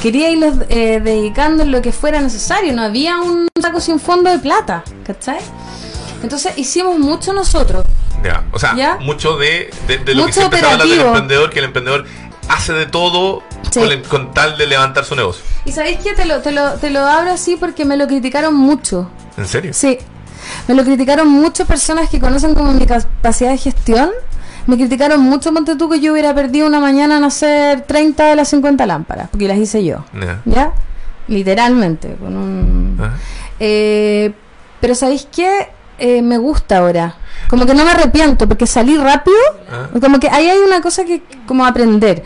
Quería 0.02 0.32
irlos 0.32 0.56
eh, 0.70 1.00
dedicando 1.00 1.62
en 1.62 1.72
lo 1.72 1.84
que 1.84 1.92
fuera 1.92 2.20
necesario. 2.22 2.74
No 2.74 2.82
había 2.82 3.20
un 3.20 3.48
saco 3.62 3.80
sin 3.80 4.00
fondo 4.00 4.32
de 4.32 4.40
plata, 4.40 4.84
¿cachai? 5.06 5.38
Entonces 6.24 6.58
hicimos 6.58 6.98
mucho 6.98 7.34
nosotros. 7.34 7.86
Ya, 8.24 8.44
o 8.52 8.58
sea, 8.58 8.76
¿Ya? 8.76 8.98
mucho 8.98 9.38
de, 9.38 9.72
de, 9.88 10.00
de 10.00 10.16
lo 10.16 10.26
que 10.26 10.34
siempre 10.34 10.60
se 10.60 10.66
habla 10.66 10.86
del 10.86 11.02
emprendedor, 11.02 11.50
que 11.52 11.60
el 11.60 11.66
emprendedor 11.66 12.06
hace 12.54 12.74
de 12.74 12.86
todo 12.86 13.44
Sí. 13.70 13.80
con, 14.10 14.34
tal 14.34 14.58
de 14.58 14.68
levantar 14.68 15.06
su 15.06 15.16
negocio. 15.16 15.44
Y 15.66 15.72
sabéis 15.72 16.00
que 16.00 16.14
te 16.14 16.26
lo, 16.26 16.42
te, 16.42 16.52
lo, 16.52 16.74
te 16.74 16.90
lo 16.90 17.06
abro 17.06 17.32
así 17.32 17.56
porque 17.56 17.86
me 17.86 17.96
lo 17.96 18.08
criticaron 18.08 18.54
mucho. 18.54 19.10
¿En 19.38 19.48
serio? 19.48 19.74
Sí, 19.74 19.98
me 20.68 20.76
lo 20.76 20.84
criticaron 20.84 21.28
muchas 21.30 21.68
personas 21.68 22.10
que 22.10 22.20
conocen 22.20 22.54
como 22.54 22.74
mi 22.74 22.86
capacidad 22.86 23.52
de 23.52 23.58
gestión. 23.58 24.10
Me 24.68 24.76
criticaron 24.76 25.22
mucho, 25.22 25.54
ponte 25.54 25.76
tú, 25.76 25.90
que 25.90 26.00
yo 26.02 26.12
hubiera 26.12 26.36
perdido 26.36 26.68
una 26.68 26.80
mañana 26.80 27.18
en 27.18 27.24
hacer 27.24 27.82
30 27.82 28.26
de 28.26 28.36
las 28.36 28.50
50 28.50 28.86
lámparas, 28.86 29.30
porque 29.32 29.48
las 29.48 29.58
hice 29.58 29.84
yo. 29.84 30.04
Ya. 30.14 30.42
¿Ya? 30.46 30.74
Literalmente, 31.28 32.16
con 32.20 32.36
un... 32.36 32.98
Ajá. 33.00 33.14
Eh, 33.60 34.34
pero 34.80 34.96
¿sabéis 34.96 35.28
qué? 35.32 35.70
Eh, 36.04 36.24
me 36.24 36.40
gusta 36.40 36.80
ahora. 36.80 37.16
Como 37.48 37.68
que 37.68 37.76
no 37.76 37.86
me 37.86 37.92
arrepiento, 37.92 38.48
porque 38.48 38.66
salí 38.66 38.98
rápido. 38.98 39.38
Ah. 39.72 39.88
Como 40.02 40.20
que 40.20 40.28
ahí 40.30 40.50
hay 40.50 40.58
una 40.58 40.82
cosa 40.82 41.06
que 41.06 41.22
como 41.46 41.64
aprender. 41.64 42.24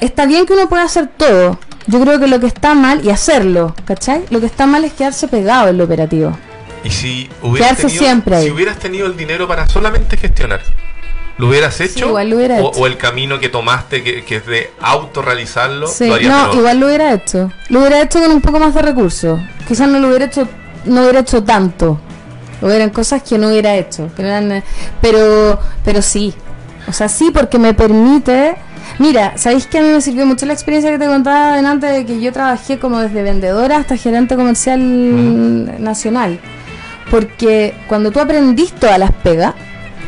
Está 0.00 0.24
bien 0.24 0.46
que 0.46 0.52
uno 0.52 0.68
pueda 0.68 0.84
hacer 0.84 1.08
todo. 1.08 1.58
Yo 1.88 2.00
creo 2.00 2.20
que 2.20 2.28
lo 2.28 2.38
que 2.38 2.46
está 2.46 2.74
mal, 2.74 3.04
y 3.04 3.10
hacerlo, 3.10 3.74
¿cachai? 3.86 4.24
Lo 4.30 4.38
que 4.38 4.46
está 4.46 4.66
mal 4.66 4.84
es 4.84 4.92
quedarse 4.92 5.26
pegado 5.26 5.66
en 5.66 5.78
lo 5.78 5.84
operativo. 5.84 6.38
Y 6.84 6.90
si 6.90 7.28
hubieras 7.42 7.78
tenido, 7.78 7.98
siempre 7.98 8.36
ahí. 8.36 8.44
si 8.44 8.50
hubieras 8.52 8.78
tenido 8.78 9.06
el 9.06 9.16
dinero 9.16 9.48
para 9.48 9.66
solamente 9.66 10.16
gestionar, 10.16 10.60
¿lo 11.38 11.48
hubieras 11.48 11.80
hecho? 11.80 12.06
igual 12.06 12.30
lo 12.30 12.36
hubiera 12.36 12.62
o, 12.62 12.70
hecho. 12.70 12.80
o 12.80 12.86
el 12.86 12.98
camino 12.98 13.40
que 13.40 13.48
tomaste, 13.48 14.04
que, 14.04 14.24
que 14.24 14.36
es 14.36 14.46
de 14.46 14.70
autorrealizarlo, 14.80 15.88
Sí, 15.88 16.06
lo 16.06 16.14
harías 16.14 16.30
no, 16.30 16.54
igual 16.54 16.78
lo 16.78 16.86
hubiera 16.86 17.12
hecho. 17.14 17.50
Lo 17.68 17.80
hubiera 17.80 18.00
hecho 18.00 18.20
con 18.20 18.30
un 18.30 18.40
poco 18.42 18.60
más 18.60 18.74
de 18.74 18.82
recursos. 18.82 19.40
Quizás 19.66 19.88
no 19.88 19.98
lo 19.98 20.06
hubiera 20.06 20.26
hecho, 20.26 20.46
no 20.84 21.00
hubiera 21.00 21.18
hecho 21.18 21.42
tanto. 21.42 22.00
Hubieran 22.60 22.90
cosas 22.90 23.22
que 23.22 23.38
no 23.38 23.48
hubiera 23.48 23.74
hecho. 23.76 24.10
que 24.16 24.22
no 24.22 24.28
eran, 24.28 24.64
pero, 25.00 25.58
pero 25.84 26.02
sí. 26.02 26.34
O 26.88 26.92
sea, 26.92 27.08
sí, 27.08 27.30
porque 27.32 27.58
me 27.58 27.74
permite. 27.74 28.56
Mira, 28.98 29.36
¿sabéis 29.36 29.66
que 29.66 29.78
a 29.78 29.82
mí 29.82 29.88
me 29.88 30.00
sirvió 30.00 30.26
mucho 30.26 30.46
la 30.46 30.54
experiencia 30.54 30.90
que 30.90 30.98
te 30.98 31.06
contaba 31.06 31.56
delante 31.56 31.86
de 31.86 32.06
que 32.06 32.20
yo 32.20 32.32
trabajé 32.32 32.78
como 32.78 32.98
desde 32.98 33.22
vendedora 33.22 33.76
hasta 33.76 33.96
gerente 33.96 34.34
comercial 34.34 35.82
nacional? 35.82 36.40
Porque 37.10 37.74
cuando 37.86 38.10
tú 38.10 38.20
aprendiste 38.20 38.80
todas 38.80 38.98
las 38.98 39.12
pegas, 39.12 39.54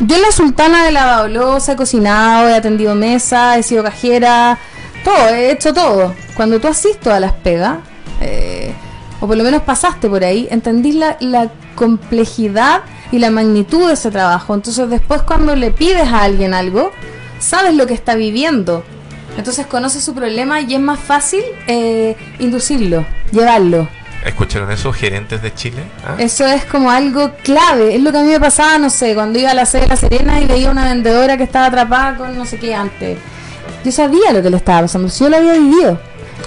yo 0.01 0.17
en 0.17 0.23
la 0.23 0.33
sultana 0.33 0.89
he 0.89 0.93
lavado 0.93 1.29
losa, 1.29 1.73
he 1.73 1.77
cocinado, 1.77 2.49
he 2.49 2.55
atendido 2.55 2.95
mesa, 2.95 3.59
he 3.59 3.63
sido 3.63 3.85
cajera, 3.85 4.59
todo, 5.05 5.29
he 5.29 5.53
hecho 5.53 5.75
todo. 5.75 6.15
Cuando 6.35 6.59
tú 6.59 6.69
haces 6.69 6.99
todas 6.99 7.21
las 7.21 7.33
pegas, 7.33 7.79
eh, 8.21 8.73
o 9.21 9.27
por 9.27 9.37
lo 9.37 9.45
menos 9.45 9.63
pasaste 9.63 10.09
por 10.09 10.25
ahí, 10.25 10.49
entendís 10.51 10.95
la, 10.95 11.17
la 11.21 11.51
complejidad 11.75 12.83
y 13.13 13.19
la 13.19 13.31
magnitud 13.31 13.89
de 13.89 13.95
ese 13.95 14.11
trabajo. 14.11 14.55
Entonces 14.55 14.89
después 14.89 15.23
cuando 15.23 15.55
le 15.57 15.71
pides 15.71 16.09
a 16.09 16.23
alguien 16.23 16.55
algo, 16.55 16.93
sabes 17.39 17.75
lo 17.75 17.87
que 17.87 17.95
está 17.95 18.15
viviendo. 18.15 18.85
Entonces 19.37 19.67
conoces 19.67 20.03
su 20.03 20.15
problema 20.15 20.61
y 20.61 20.75
es 20.75 20.81
más 20.81 20.99
fácil 20.99 21.43
eh, 21.67 22.17
inducirlo, 22.39 23.05
llevarlo. 23.33 23.89
¿Escucharon 24.25 24.71
eso, 24.71 24.93
gerentes 24.93 25.41
de 25.41 25.55
Chile? 25.55 25.83
¿Ah? 26.05 26.17
Eso 26.19 26.47
es 26.47 26.65
como 26.67 26.91
algo 26.91 27.33
clave. 27.43 27.97
Es 27.97 28.03
lo 28.03 28.13
que 28.13 28.19
a 28.19 28.23
mí 28.23 28.29
me 28.29 28.41
pasaba, 28.41 28.77
no 28.77 28.91
sé, 28.91 29.15
cuando 29.15 29.39
iba 29.39 29.51
a 29.51 29.55
la 29.55 29.65
sede 29.65 29.83
de 29.83 29.89
La 29.89 29.97
Serena 29.97 30.41
y 30.41 30.47
veía 30.47 30.71
una 30.71 30.85
vendedora 30.85 31.39
que 31.39 31.45
estaba 31.45 31.67
atrapada 31.67 32.17
con 32.17 32.37
no 32.37 32.45
sé 32.45 32.59
qué 32.59 32.75
antes. 32.75 33.19
Yo 33.83 33.93
sabía 33.93 34.33
lo 34.33 34.43
que 34.43 34.51
le 34.51 34.59
estaba 34.59 34.83
pasando, 34.83 35.09
yo 35.09 35.29
lo 35.31 35.37
había 35.39 35.55
vivido. 35.55 35.99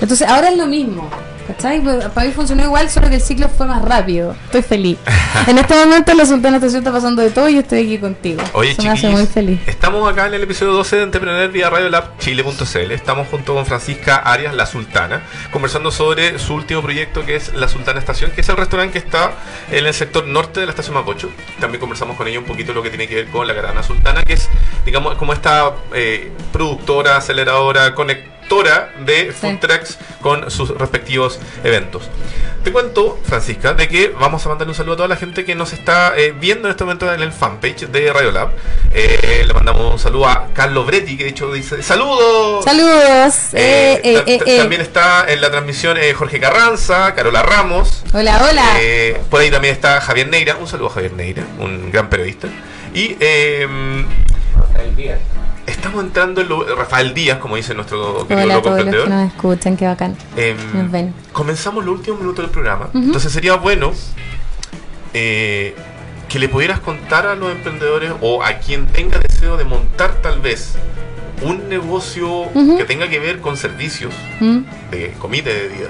Entonces 0.01 0.27
ahora 0.27 0.49
es 0.49 0.57
lo 0.57 0.67
mismo. 0.67 1.09
¿Cachai? 1.47 1.81
Pues, 1.81 2.05
Para 2.09 2.27
mí 2.27 2.33
funcionó 2.33 2.63
igual, 2.63 2.89
solo 2.89 3.09
que 3.09 3.15
el 3.15 3.21
ciclo 3.21 3.49
fue 3.49 3.65
más 3.65 3.81
rápido. 3.81 4.35
Estoy 4.45 4.61
feliz. 4.61 4.97
en 5.47 5.57
este 5.57 5.75
momento 5.75 6.13
la 6.13 6.25
Sultana 6.25 6.57
Estación 6.57 6.79
está 6.79 6.91
pasando 6.91 7.21
de 7.21 7.29
todo 7.31 7.49
y 7.49 7.55
yo 7.55 7.59
estoy 7.61 7.83
aquí 7.83 7.97
contigo. 7.97 8.41
Oye, 8.53 8.71
Eso 8.71 8.83
me 8.83 8.89
hace 8.89 9.09
muy 9.09 9.25
feliz. 9.25 9.59
estamos 9.67 10.11
acá 10.11 10.27
en 10.27 10.35
el 10.35 10.43
episodio 10.43 10.73
12 10.73 10.95
de 10.97 11.03
Entrepreneur 11.03 11.49
vía 11.51 11.69
Radio 11.69 11.89
Lab 11.89 12.17
Chile.cl. 12.19 12.91
Estamos 12.91 13.27
junto 13.27 13.53
con 13.53 13.65
Francisca 13.65 14.17
Arias, 14.17 14.53
la 14.53 14.65
Sultana, 14.65 15.21
conversando 15.51 15.91
sobre 15.91 16.39
su 16.39 16.53
último 16.53 16.81
proyecto 16.81 17.25
que 17.25 17.35
es 17.35 17.53
la 17.53 17.67
Sultana 17.67 17.99
Estación, 17.99 18.31
que 18.31 18.41
es 18.41 18.49
el 18.49 18.57
restaurante 18.57 18.93
que 18.93 18.99
está 18.99 19.31
en 19.71 19.85
el 19.85 19.93
sector 19.93 20.27
norte 20.27 20.59
de 20.59 20.65
la 20.65 20.71
estación 20.71 20.95
Mapocho. 20.95 21.29
También 21.59 21.79
conversamos 21.79 22.17
con 22.17 22.27
ella 22.27 22.39
un 22.39 22.45
poquito 22.45 22.73
lo 22.73 22.83
que 22.83 22.89
tiene 22.89 23.07
que 23.07 23.15
ver 23.15 23.27
con 23.27 23.47
la 23.47 23.55
Caravana 23.55 23.83
Sultana, 23.83 24.23
que 24.23 24.33
es, 24.33 24.49
digamos, 24.85 25.15
como 25.15 25.33
esta 25.33 25.73
eh, 25.93 26.31
productora, 26.51 27.17
aceleradora, 27.17 27.93
conectora 27.95 28.33
de 29.05 29.31
food 29.31 29.51
Sí. 29.53 29.57
trucks 29.61 29.97
con 30.21 30.51
sus 30.51 30.69
respectivos 30.77 31.39
eventos. 31.63 32.03
Te 32.63 32.71
cuento, 32.71 33.19
Francisca, 33.25 33.73
de 33.73 33.87
que 33.87 34.09
vamos 34.09 34.45
a 34.45 34.49
mandarle 34.49 34.71
un 34.71 34.75
saludo 34.75 34.93
a 34.93 34.97
toda 34.97 35.07
la 35.09 35.15
gente 35.15 35.43
que 35.43 35.55
nos 35.55 35.73
está 35.73 36.13
eh, 36.15 36.33
viendo 36.39 36.67
en 36.67 36.71
este 36.71 36.83
momento 36.83 37.11
en 37.11 37.21
el 37.21 37.31
fanpage 37.33 37.87
de 37.87 38.13
Radio 38.13 38.31
Lab. 38.31 38.51
Eh, 38.91 39.43
le 39.45 39.53
mandamos 39.53 39.91
un 39.91 39.99
saludo 39.99 40.27
a 40.27 40.47
Carlos 40.53 40.85
Bretti, 40.85 41.17
que 41.17 41.23
de 41.25 41.29
hecho 41.31 41.51
dice 41.51 41.81
¡Saludos! 41.81 42.63
Saludos. 42.63 43.53
Eh, 43.53 43.99
Eh, 44.01 44.01
eh, 44.03 44.13
ta- 44.15 44.31
eh, 44.31 44.37
ta- 44.39 44.45
eh. 44.51 44.57
También 44.59 44.81
está 44.81 45.25
en 45.27 45.41
la 45.41 45.49
transmisión 45.49 45.97
eh, 45.97 46.13
Jorge 46.13 46.39
Carranza, 46.39 47.13
Carola 47.15 47.41
Ramos. 47.41 48.03
Hola, 48.13 48.45
hola. 48.49 48.65
Eh, 48.79 49.19
por 49.29 49.41
ahí 49.41 49.49
también 49.49 49.73
está 49.73 49.99
Javier 49.99 50.27
Neira. 50.29 50.55
Un 50.57 50.67
saludo 50.67 50.87
a 50.87 50.91
Javier 50.91 51.13
Neira, 51.13 51.43
un 51.59 51.91
gran 51.91 52.07
periodista. 52.09 52.47
Y 52.93 53.17
eh, 53.19 53.67
Rafael 54.55 54.95
Díaz. 54.95 55.19
Estamos 55.67 56.03
entrando 56.03 56.41
en 56.41 56.49
lo, 56.49 56.75
Rafael 56.75 57.13
Díaz, 57.13 57.39
como 57.39 57.55
dice 57.55 57.73
nuestro 57.73 58.27
querido 58.27 58.43
hola 58.45 58.53
a 58.53 58.57
loco 58.57 58.69
todos 58.69 58.77
los 58.77 58.85
que 58.85 58.89
emprendedor. 58.97 59.09
nos 59.09 59.33
escuchan, 59.33 59.77
qué 59.77 59.85
bacán. 59.87 60.17
Em, 60.35 60.57
Nos 60.73 60.91
ven. 60.91 61.13
comenzamos 61.31 61.85
los 61.85 61.95
últimos 61.95 62.19
minutos 62.19 62.43
del 62.45 62.51
programa. 62.51 62.89
Entonces 62.93 63.31
sería 63.31 63.55
bueno 63.55 63.91
eh, 65.13 65.75
que 66.29 66.39
le 66.39 66.49
pudieras 66.49 66.79
contar 66.79 67.27
a 67.27 67.35
los 67.35 67.51
emprendedores 67.51 68.11
o 68.21 68.43
a 68.43 68.53
quien 68.59 68.87
tenga 68.87 69.19
deseo 69.19 69.57
de 69.57 69.63
montar 69.65 70.15
tal 70.21 70.39
vez 70.39 70.73
un 71.41 71.67
negocio 71.69 72.45
que 72.77 72.85
tenga 72.85 73.09
que 73.09 73.19
ver 73.19 73.39
con 73.41 73.57
servicios 73.57 74.13
¿Mm? 74.39 74.59
de 74.91 75.11
comida 75.19 75.51
y 75.51 75.53
de 75.53 75.67
bebida. 75.67 75.89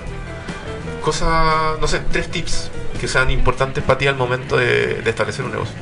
Cosas, 1.02 1.80
no 1.80 1.88
sé, 1.88 2.02
tres 2.12 2.30
tips 2.30 2.70
que 3.00 3.08
sean 3.08 3.30
importantes 3.30 3.84
para 3.84 3.98
ti 3.98 4.08
al 4.08 4.16
momento 4.16 4.58
de, 4.58 5.02
de 5.02 5.10
establecer 5.10 5.44
un 5.46 5.52
negocio. 5.52 5.76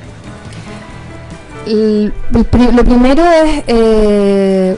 El- 1.65 2.13
el 2.33 2.75
lo 2.75 2.83
primero 2.83 3.23
es 3.31 3.63
eh, 3.67 4.75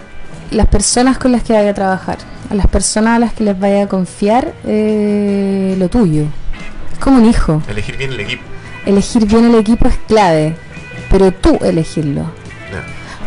las 0.52 0.68
personas 0.68 1.18
con 1.18 1.32
las 1.32 1.44
que 1.44 1.54
vaya 1.54 1.70
a 1.72 1.74
trabajar, 1.74 2.18
a 2.50 2.54
las 2.56 2.68
personas 2.68 3.16
a 3.16 3.20
las 3.20 3.34
que 3.34 3.44
les 3.46 3.60
vaya 3.60 3.84
a 3.84 3.88
confiar 3.88 4.54
eh, 4.66 5.76
lo 5.80 5.90
tuyo. 5.90 6.24
Es 6.92 7.00
como 7.00 7.18
un 7.18 7.26
hijo. 7.26 7.62
Elegir 7.70 7.98
bien 7.98 8.12
el 8.12 8.20
equipo. 8.20 8.44
Elegir 8.86 9.26
bien 9.26 9.46
el 9.46 9.56
equipo 9.56 9.88
es 9.88 9.98
clave, 10.08 10.56
pero 11.10 11.32
tú 11.32 11.58
elegirlo. 11.64 12.26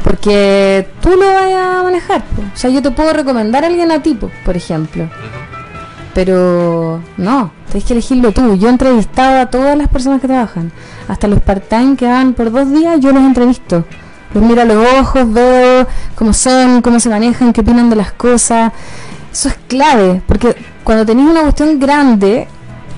Porque 0.05 0.87
tú 1.01 1.11
lo 1.11 1.27
vas 1.27 1.53
a 1.53 1.83
manejar. 1.83 2.23
O 2.55 2.57
sea, 2.57 2.71
yo 2.71 2.81
te 2.81 2.93
puedo 2.93 3.13
recomendar 3.13 3.65
a 3.65 3.67
alguien 3.67 3.91
a 3.91 4.03
ti, 4.03 4.15
po, 4.15 4.31
por 4.45 4.57
ejemplo. 4.57 5.09
Pero 6.17 7.03
no, 7.19 7.51
tienes 7.67 7.85
que 7.85 7.93
elegirlo 7.93 8.33
tú. 8.33 8.57
Yo 8.57 8.69
he 8.69 8.71
entrevistado 8.71 9.39
a 9.39 9.51
todas 9.51 9.77
las 9.77 9.89
personas 9.89 10.19
que 10.19 10.27
trabajan. 10.27 10.73
Hasta 11.09 11.29
los 11.29 11.41
part-time 11.43 11.95
que 11.95 12.07
van 12.07 12.33
por 12.33 12.51
dos 12.51 12.73
días, 12.73 12.99
yo 13.01 13.13
los 13.13 13.23
entrevisto. 13.23 13.85
Los 14.33 14.43
miro 14.43 14.63
a 14.63 14.65
los 14.65 14.83
ojos, 14.99 15.31
veo 15.31 15.87
cómo 16.15 16.33
son, 16.33 16.81
cómo 16.81 17.01
se 17.01 17.11
manejan, 17.11 17.53
qué 17.53 17.61
opinan 17.61 17.91
de 17.91 17.97
las 17.97 18.13
cosas. 18.13 18.73
Eso 19.31 19.51
es 19.51 19.59
clave, 19.69 20.23
porque 20.27 20.57
cuando 20.85 21.05
tenés 21.05 21.29
una 21.29 21.43
cuestión 21.43 21.79
grande, 21.79 22.49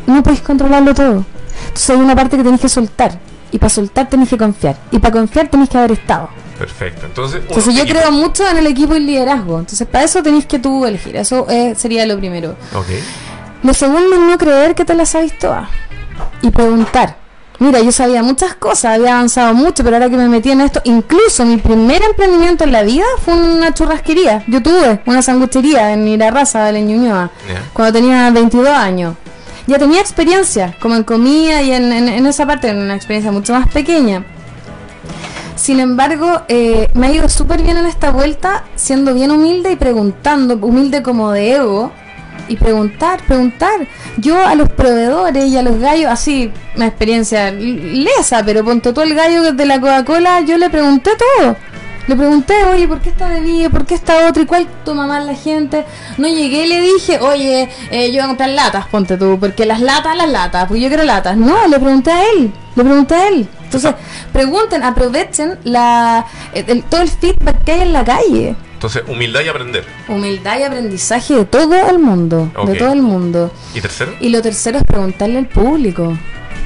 no 0.07 0.23
podéis 0.23 0.43
controlarlo 0.43 0.95
todo. 0.95 1.25
Entonces 1.67 1.91
hay 1.91 1.97
una 1.97 2.15
parte 2.15 2.37
que 2.37 2.45
tenés 2.45 2.61
que 2.61 2.69
soltar. 2.69 3.19
Y 3.51 3.59
para 3.59 3.71
soltar 3.71 4.09
tenés 4.09 4.29
que 4.29 4.37
confiar. 4.39 4.77
Y 4.91 4.99
para 4.99 5.13
confiar 5.13 5.49
tenés 5.49 5.69
que 5.69 5.79
haber 5.79 5.93
estado. 5.93 6.29
Perfecto. 6.59 7.07
Entonces, 7.07 7.43
Entonces 7.49 7.75
yo 7.75 7.83
equipo. 7.83 7.99
creo 7.99 8.13
mucho 8.13 8.47
en 8.49 8.57
el 8.59 8.67
equipo 8.67 8.95
y 8.95 8.99
el 8.99 9.07
liderazgo. 9.07 9.59
Entonces 9.61 9.87
para 9.87 10.05
eso 10.05 10.23
tenés 10.23 10.47
que 10.47 10.59
tú 10.59 10.85
elegir. 10.85 11.17
Eso 11.17 11.47
eh, 11.49 11.75
sería 11.77 12.05
lo 12.07 12.17
primero. 12.19 12.57
Ok. 12.75 12.87
Lo 13.63 13.75
segundo 13.75 14.15
es 14.15 14.21
no 14.21 14.39
creer 14.39 14.75
que 14.75 14.85
te 14.85 14.95
las 14.95 15.11
sabes 15.11 15.37
todas. 15.39 15.69
Y 16.43 16.51
preguntar. 16.51 17.17
Mira, 17.61 17.81
yo 17.81 17.91
sabía 17.91 18.23
muchas 18.23 18.55
cosas, 18.55 18.95
había 18.97 19.15
avanzado 19.15 19.53
mucho, 19.53 19.83
pero 19.83 19.97
ahora 19.97 20.09
que 20.09 20.17
me 20.17 20.29
metí 20.29 20.53
en 20.53 20.61
esto, 20.61 20.81
incluso 20.85 21.45
mi 21.45 21.57
primer 21.57 22.01
emprendimiento 22.05 22.63
en 22.63 22.71
la 22.71 22.83
vida 22.85 23.03
fue 23.25 23.35
una 23.35 23.75
churrasquería. 23.75 24.45
Yo 24.47 24.63
tuve 24.63 25.01
una 25.07 25.23
sanguchería 25.23 25.93
en 25.93 26.07
Irarraza, 26.07 26.71
de 26.71 26.81
Ñuñoa, 26.83 27.31
cuando 27.73 27.95
tenía 27.99 28.31
22 28.31 28.69
años. 28.69 29.15
Ya 29.69 29.79
tenía 29.79 30.01
experiencia, 30.01 30.75
como 30.81 30.97
en 30.97 31.05
comida 31.05 31.61
y 31.63 31.73
en, 31.73 31.93
en- 31.93 32.27
esa 32.27 32.47
parte, 32.47 32.69
en 32.71 32.79
una 32.79 32.97
experiencia 32.97 33.31
mucho 33.31 33.53
más 33.53 33.69
pequeña. 33.69 34.25
Sin 35.57 35.79
embargo, 35.79 36.41
eh, 36.49 36.89
me 36.95 37.09
ha 37.09 37.13
ido 37.13 37.29
súper 37.29 37.63
bien 37.63 37.77
en 37.77 37.85
esta 37.87 38.11
vuelta, 38.11 38.65
siendo 38.77 39.13
bien 39.13 39.31
humilde 39.31 39.71
y 39.73 39.77
preguntando, 39.77 40.55
humilde 40.57 41.03
como 41.03 41.31
de 41.33 41.57
ego, 41.57 41.93
y 42.49 42.57
preguntar, 42.57 43.21
preguntar. 43.27 43.87
Yo 44.17 44.41
a 44.47 44.55
los 44.55 44.71
proveedores 44.71 45.45
y 45.47 45.59
a 45.59 45.63
los 45.63 45.79
gallos, 45.79 46.11
así, 46.11 46.51
una 46.75 46.87
experiencia 46.87 47.51
lesa, 47.51 48.43
pero 48.45 48.65
ponte 48.65 48.93
tú 48.95 49.03
el 49.03 49.15
gallo 49.15 49.53
de 49.53 49.67
la 49.67 49.79
Coca-Cola, 49.81 50.41
yo 50.41 50.57
le 50.57 50.71
pregunté 50.71 51.11
todo. 51.37 51.57
Le 52.09 52.17
pregunté, 52.17 52.55
oye, 52.65 52.89
¿por 52.89 53.01
qué 53.01 53.11
esta 53.11 53.29
bebida? 53.29 53.69
¿Por 53.69 53.85
qué 53.87 53.95
esta 53.95 54.27
otra? 54.29 54.43
¿Y 54.43 54.47
cuál 54.47 54.67
toma 54.85 55.07
más 55.07 55.25
la 55.27 55.35
gente? 55.35 55.85
No 56.17 56.27
llegué 56.27 56.65
y 56.65 56.69
le 56.69 56.81
dije, 56.81 57.21
oye, 57.21 57.69
eh, 57.91 58.07
yo 58.09 58.15
voy 58.15 58.21
a 58.23 58.27
comprar 58.29 58.49
latas, 58.51 58.87
ponte 58.87 59.17
tú, 59.19 59.37
porque 59.39 59.67
las 59.67 59.81
latas, 59.81 60.17
las 60.17 60.29
latas, 60.31 60.67
porque 60.67 60.81
yo 60.81 60.89
quiero 60.89 61.05
latas. 61.05 61.37
No, 61.37 61.69
le 61.69 61.79
pregunté 61.79 62.11
a 62.11 62.23
él, 62.33 62.51
le 62.75 62.83
pregunté 62.83 63.15
a 63.15 63.29
él. 63.29 63.47
Entonces, 63.63 63.95
pregunten, 64.33 64.83
aprovechen 64.83 65.59
la, 65.65 66.25
el- 66.55 66.65
el- 66.71 66.83
todo 66.85 67.03
el 67.03 67.11
feedback 67.11 67.63
que 67.65 67.73
hay 67.73 67.81
en 67.83 67.93
la 67.93 68.03
calle. 68.05 68.57
Entonces, 68.73 69.03
humildad 69.07 69.41
y 69.45 69.49
aprender. 69.49 69.85
Humildad 70.09 70.59
y 70.61 70.63
aprendizaje 70.63 71.35
de 71.35 71.45
todo 71.45 71.75
el 71.91 71.99
mundo, 71.99 72.51
Ok. 72.57 72.69
de 72.71 72.75
todo 72.77 72.93
el 72.95 73.03
mundo. 73.03 73.53
¿Y 73.75 73.83
tercero? 73.83 74.13
Y 74.21 74.31
lo 74.31 74.41
tercero 74.41 74.79
es 74.79 74.85
preguntarle 74.85 75.37
al 75.41 75.47
público, 75.49 76.17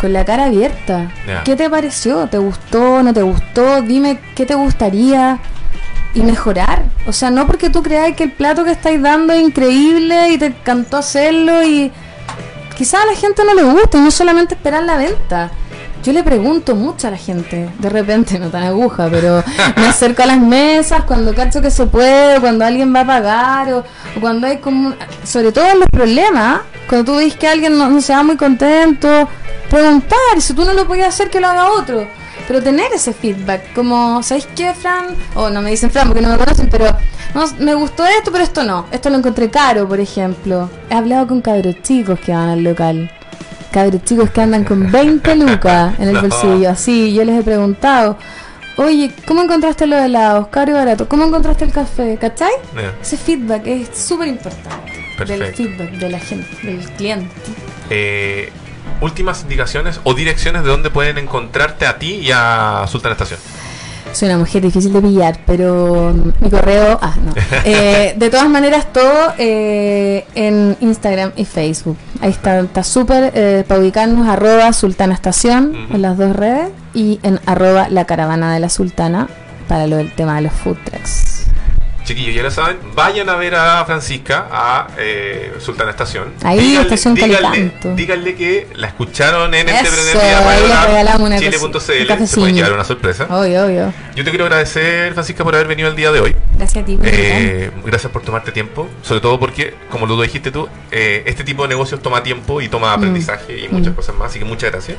con 0.01 0.13
la 0.13 0.25
cara 0.25 0.47
abierta. 0.47 1.11
¿Qué 1.45 1.57
te 1.57 1.69
pareció? 1.71 2.27
¿Te 2.27 2.39
gustó? 2.39 3.03
¿No 3.03 3.13
te 3.13 3.23
gustó? 3.23 3.83
Dime 3.83 4.19
qué 4.35 4.47
te 4.47 4.55
gustaría 4.55 5.39
y 6.15 6.23
mejorar. 6.23 6.85
O 7.07 7.13
sea, 7.13 7.31
no 7.31 7.47
porque 7.47 7.71
tú 7.71 7.83
creas 7.83 8.15
que 8.15 8.25
el 8.25 8.33
plato 8.33 8.65
que 8.65 8.73
estáis 8.73 9.01
dando 9.01 9.33
es 9.33 9.43
increíble 9.43 10.31
y 10.31 10.39
te 10.39 10.47
encantó 10.47 10.99
hacerlo 10.99 11.63
y 11.63 11.91
quizás 12.77 13.03
a 13.03 13.07
la 13.07 13.15
gente 13.15 13.43
no 13.45 13.55
le 13.55 13.63
gusta 13.63 13.99
y 13.99 14.01
no 14.01 14.11
solamente 14.11 14.55
esperar 14.55 14.83
la 14.85 14.97
venta. 14.97 15.51
Yo 16.03 16.13
le 16.13 16.25
pregunto 16.25 16.75
mucho 16.75 17.07
a 17.07 17.13
la 17.13 17.17
gente, 17.17 17.71
de 17.79 17.89
repente, 17.89 18.39
no 18.41 18.49
tan 18.49 18.65
aguja, 18.65 19.09
pero 19.09 19.43
me 19.77 19.87
acerco 19.87 20.23
a 20.25 20.27
las 20.27 20.41
mesas 20.41 21.05
cuando 21.05 21.33
cacho 21.35 21.63
que 21.63 21.71
se 21.71 21.87
puede, 21.87 22.41
cuando 22.41 22.65
alguien 22.65 22.93
va 22.95 23.01
a 23.01 23.07
pagar, 23.07 23.73
o, 23.73 23.79
o 23.79 24.21
cuando 24.21 24.49
hay 24.49 24.59
como, 24.59 24.95
sobre 25.23 25.53
todo 25.53 25.65
en 25.67 25.79
los 25.79 25.89
problemas, 25.89 26.63
cuando 26.89 27.13
tú 27.13 27.19
ves 27.19 27.37
que 27.37 27.47
alguien 27.47 27.79
no, 27.79 27.89
no 27.89 28.01
se 28.01 28.13
va 28.13 28.25
muy 28.25 28.37
contento, 28.37 29.29
preguntar, 29.71 30.41
si 30.41 30.55
tú 30.55 30.65
no 30.65 30.73
lo 30.73 30.87
podías 30.89 31.09
hacer, 31.09 31.31
que 31.31 31.41
lo 31.41 31.47
haga 31.47 31.71
otro. 31.71 32.07
Pero 32.49 32.61
tener 32.61 32.93
ese 32.93 33.13
feedback, 33.13 33.73
como, 33.73 34.23
¿sabéis 34.25 34.49
qué, 34.57 34.75
Fran? 34.75 35.15
O 35.37 35.49
no 35.51 35.63
me 35.63 35.71
dicen 35.71 35.91
Fran 35.91 36.09
porque 36.09 36.23
no 36.23 36.31
me 36.31 36.37
conocen, 36.37 36.69
pero 36.69 36.87
no, 37.35 37.45
me 37.61 37.75
gustó 37.75 38.05
esto, 38.05 38.33
pero 38.33 38.43
esto 38.43 38.65
no. 38.65 38.87
Esto 38.91 39.09
lo 39.09 39.19
encontré 39.19 39.51
caro, 39.51 39.89
por 39.89 40.01
ejemplo. 40.01 40.69
He 40.91 40.95
hablado 40.95 41.29
con 41.29 41.41
cabros 41.41 41.77
chicos 41.83 42.19
que 42.19 42.33
van 42.33 42.49
al 42.49 42.65
local. 42.65 43.11
Cabros 43.73 44.05
chicos 44.05 44.31
que 44.31 44.41
andan 44.41 44.65
con 44.65 44.91
20 44.93 45.35
lucas 45.37 45.95
en 45.99 46.09
el 46.09 46.15
No. 46.23 46.23
bolsillo. 46.23 46.71
Así, 46.71 47.13
yo 47.15 47.25
les 47.25 47.41
he 47.41 47.43
preguntado, 47.43 48.19
oye, 48.77 49.11
¿cómo 49.27 49.43
encontraste 49.43 49.87
los 49.87 50.01
helados? 50.01 50.49
Caro 50.49 50.71
y 50.73 50.75
barato. 50.75 51.09
¿Cómo 51.09 51.25
encontraste 51.25 51.65
el 51.65 51.73
café? 51.73 52.19
¿Cachai? 52.21 52.53
Ese 53.01 53.17
feedback 53.17 53.67
es 53.67 53.89
súper 53.97 54.29
importante. 54.29 54.93
Del 55.27 55.55
feedback 55.55 55.91
de 55.93 56.09
la 56.11 56.19
gente, 56.19 56.49
del 56.63 56.81
cliente. 56.93 57.31
Eh, 57.91 58.51
últimas 59.01 59.43
indicaciones 59.43 60.01
o 60.05 60.15
direcciones 60.15 60.65
de 60.65 60.71
dónde 60.71 60.91
pueden 60.91 61.19
encontrarte 61.19 61.87
a 61.87 61.99
ti 61.99 62.15
y 62.17 62.31
a 62.33 62.85
Sultan 62.89 63.13
Estación. 63.13 63.39
Soy 64.13 64.29
una 64.29 64.39
mujer 64.39 64.63
difícil 64.63 64.93
de 64.93 65.01
pillar, 65.01 65.41
pero 65.47 66.15
mi 66.41 66.51
correo, 66.51 66.99
ah, 67.01 67.15
no. 67.25 67.33
Eh, 67.65 68.15
de 68.17 68.31
todas 68.31 68.49
maneras, 68.49 68.93
todo 68.93 69.33
eh, 69.39 70.25
en 70.35 70.77
Instagram 70.81 71.33
y 71.37 71.45
Facebook. 71.45 71.97
Ahí 72.21 72.31
está, 72.31 72.61
está 72.61 72.83
súper 72.83 73.33
eh, 73.35 73.65
para 73.67 73.81
ubicarnos, 73.81 74.29
arroba 74.29 74.73
Sultana 74.73 75.15
Estación 75.15 75.75
en 75.91 76.03
las 76.03 76.19
dos 76.19 76.35
redes 76.35 76.71
y 76.95 77.21
en 77.23 77.41
arroba 77.47 77.89
la 77.89 78.05
caravana 78.05 78.53
de 78.53 78.61
la 78.61 78.69
Sultana 78.69 79.29
para 79.69 79.87
lo 79.87 79.97
del 79.97 80.13
tema 80.13 80.37
de 80.37 80.43
los 80.43 80.53
food 80.53 80.77
trucks. 80.85 81.42
Chiquillos, 82.05 82.35
ya 82.35 82.43
lo 82.43 82.51
saben, 82.51 82.79
vayan 82.95 83.29
a 83.29 83.37
ver 83.37 83.55
a 83.55 83.85
Francisca 83.85 84.49
a 84.51 84.89
eh, 84.99 85.53
Sultana 85.61 85.91
Estación. 85.91 86.33
Ahí, 86.43 86.77
Estación 86.77 87.15
díganle, 87.15 87.73
díganle 87.95 88.35
que 88.35 88.67
la 88.75 88.89
escucharon 88.89 89.55
en 89.55 89.69
este 89.69 89.89
Chile.cl. 91.39 92.27
Se 92.27 92.37
pueden 92.41 92.55
llevar 92.57 92.73
una 92.73 92.85
sorpresa. 92.85 93.27
Obvio, 93.31 93.67
obvio. 93.67 93.95
Yo 94.17 94.25
te 94.25 94.31
quiero 94.31 94.45
agradecer, 94.47 95.13
Francisca, 95.15 95.45
por 95.45 95.55
haber 95.55 95.69
venido 95.69 95.89
el 95.89 95.97
día 95.97 96.11
de 96.11 96.21
hoy. 96.21 96.37
Gracias 96.57 96.83
a 96.83 96.87
ti. 96.87 96.97
por 96.97 97.07
Eh, 97.09 97.71
gracias 97.85 98.13
por 98.13 98.23
tomarte 98.23 98.53
tiempo, 98.53 98.89
sobre 99.03 99.21
todo 99.21 99.39
porque, 99.39 99.75
como 99.91 100.07
lo 100.07 100.21
dijiste 100.21 100.51
tú, 100.51 100.69
eh, 100.91 101.23
este 101.27 101.45
tipo 101.45 101.63
de 101.63 101.69
negocios 101.69 102.03
toma 102.03 102.23
tiempo 102.23 102.61
y 102.61 102.69
toma 102.69 102.93
aprendizaje 102.93 103.59
y 103.65 103.69
muchas 103.69 103.93
Mm. 103.93 103.97
cosas 103.97 104.15
más, 104.17 104.31
así 104.31 104.39
que 104.39 104.45
muchas 104.45 104.71
gracias. 104.73 104.99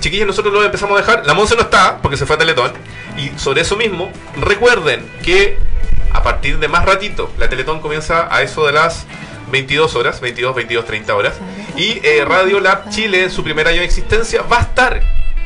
Chiquillos, 0.00 0.26
nosotros 0.26 0.52
lo 0.52 0.62
empezamos 0.62 0.96
a 0.98 1.00
dejar. 1.00 1.26
La 1.26 1.34
Monse 1.34 1.56
no 1.56 1.62
está 1.62 1.98
porque 2.02 2.16
se 2.16 2.26
fue 2.26 2.36
a 2.36 2.38
Teletón. 2.38 2.72
Y 3.16 3.38
sobre 3.38 3.62
eso 3.62 3.76
mismo, 3.76 4.10
recuerden 4.36 5.04
que 5.22 5.58
a 6.12 6.22
partir 6.22 6.58
de 6.58 6.68
más 6.68 6.84
ratito, 6.84 7.30
la 7.38 7.48
Teletón 7.48 7.80
comienza 7.80 8.34
a 8.34 8.42
eso 8.42 8.66
de 8.66 8.72
las 8.72 9.06
22 9.50 9.94
horas, 9.96 10.20
22, 10.20 10.54
22, 10.54 10.84
30 10.84 11.14
horas. 11.14 11.34
Y 11.76 12.00
eh, 12.04 12.24
Radio 12.24 12.60
Lab 12.60 12.88
Chile, 12.90 13.24
en 13.24 13.30
su 13.30 13.42
primer 13.42 13.66
año 13.66 13.80
de 13.80 13.84
existencia, 13.84 14.42
va 14.42 14.58
a 14.58 14.62
estar 14.62 15.02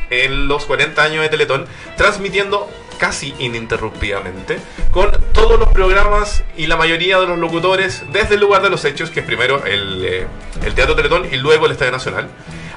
en 0.09 0.47
los 0.47 0.65
40 0.65 1.01
años 1.01 1.21
de 1.21 1.29
Teletón, 1.29 1.65
transmitiendo 1.97 2.69
casi 2.99 3.33
ininterrumpidamente 3.39 4.59
con 4.91 5.09
todos 5.31 5.57
los 5.57 5.69
programas 5.69 6.43
y 6.57 6.67
la 6.67 6.75
mayoría 6.75 7.17
de 7.19 7.27
los 7.27 7.39
locutores 7.39 8.03
desde 8.11 8.35
el 8.35 8.41
lugar 8.41 8.61
de 8.61 8.69
los 8.69 8.83
hechos, 8.85 9.09
que 9.09 9.21
es 9.21 9.25
primero 9.25 9.65
el, 9.65 10.03
eh, 10.05 10.27
el 10.65 10.73
Teatro 10.75 10.95
Teletón 10.95 11.27
y 11.31 11.37
luego 11.37 11.65
el 11.65 11.71
Estadio 11.71 11.93
Nacional. 11.93 12.29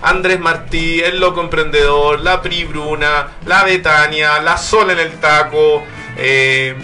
Andrés 0.02 0.40
Martí, 0.40 1.00
el 1.00 1.20
Loco 1.20 1.40
Emprendedor, 1.40 2.20
la 2.20 2.42
Pri 2.42 2.64
Bruna, 2.64 3.28
la 3.46 3.64
Betania, 3.64 4.40
la 4.40 4.56
Sol 4.58 4.90
en 4.90 4.98
el 4.98 5.12
Taco, 5.12 5.84
eh, 6.16 6.74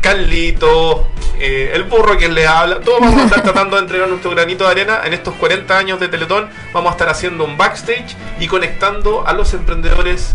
Carlito, 0.00 1.08
eh, 1.38 1.72
el 1.74 1.84
burro 1.84 2.16
que 2.16 2.28
le 2.28 2.46
habla, 2.46 2.80
todos 2.80 3.00
vamos 3.00 3.20
a 3.20 3.24
estar 3.24 3.42
tratando 3.42 3.76
de 3.76 3.82
entregar 3.82 4.08
nuestro 4.08 4.30
granito 4.30 4.64
de 4.64 4.70
arena 4.70 5.00
en 5.04 5.12
estos 5.12 5.34
40 5.34 5.76
años 5.76 6.00
de 6.00 6.08
Teletón. 6.08 6.48
Vamos 6.72 6.90
a 6.90 6.92
estar 6.92 7.08
haciendo 7.08 7.44
un 7.44 7.56
backstage 7.56 8.16
y 8.40 8.46
conectando 8.46 9.26
a 9.26 9.32
los 9.32 9.52
emprendedores 9.54 10.34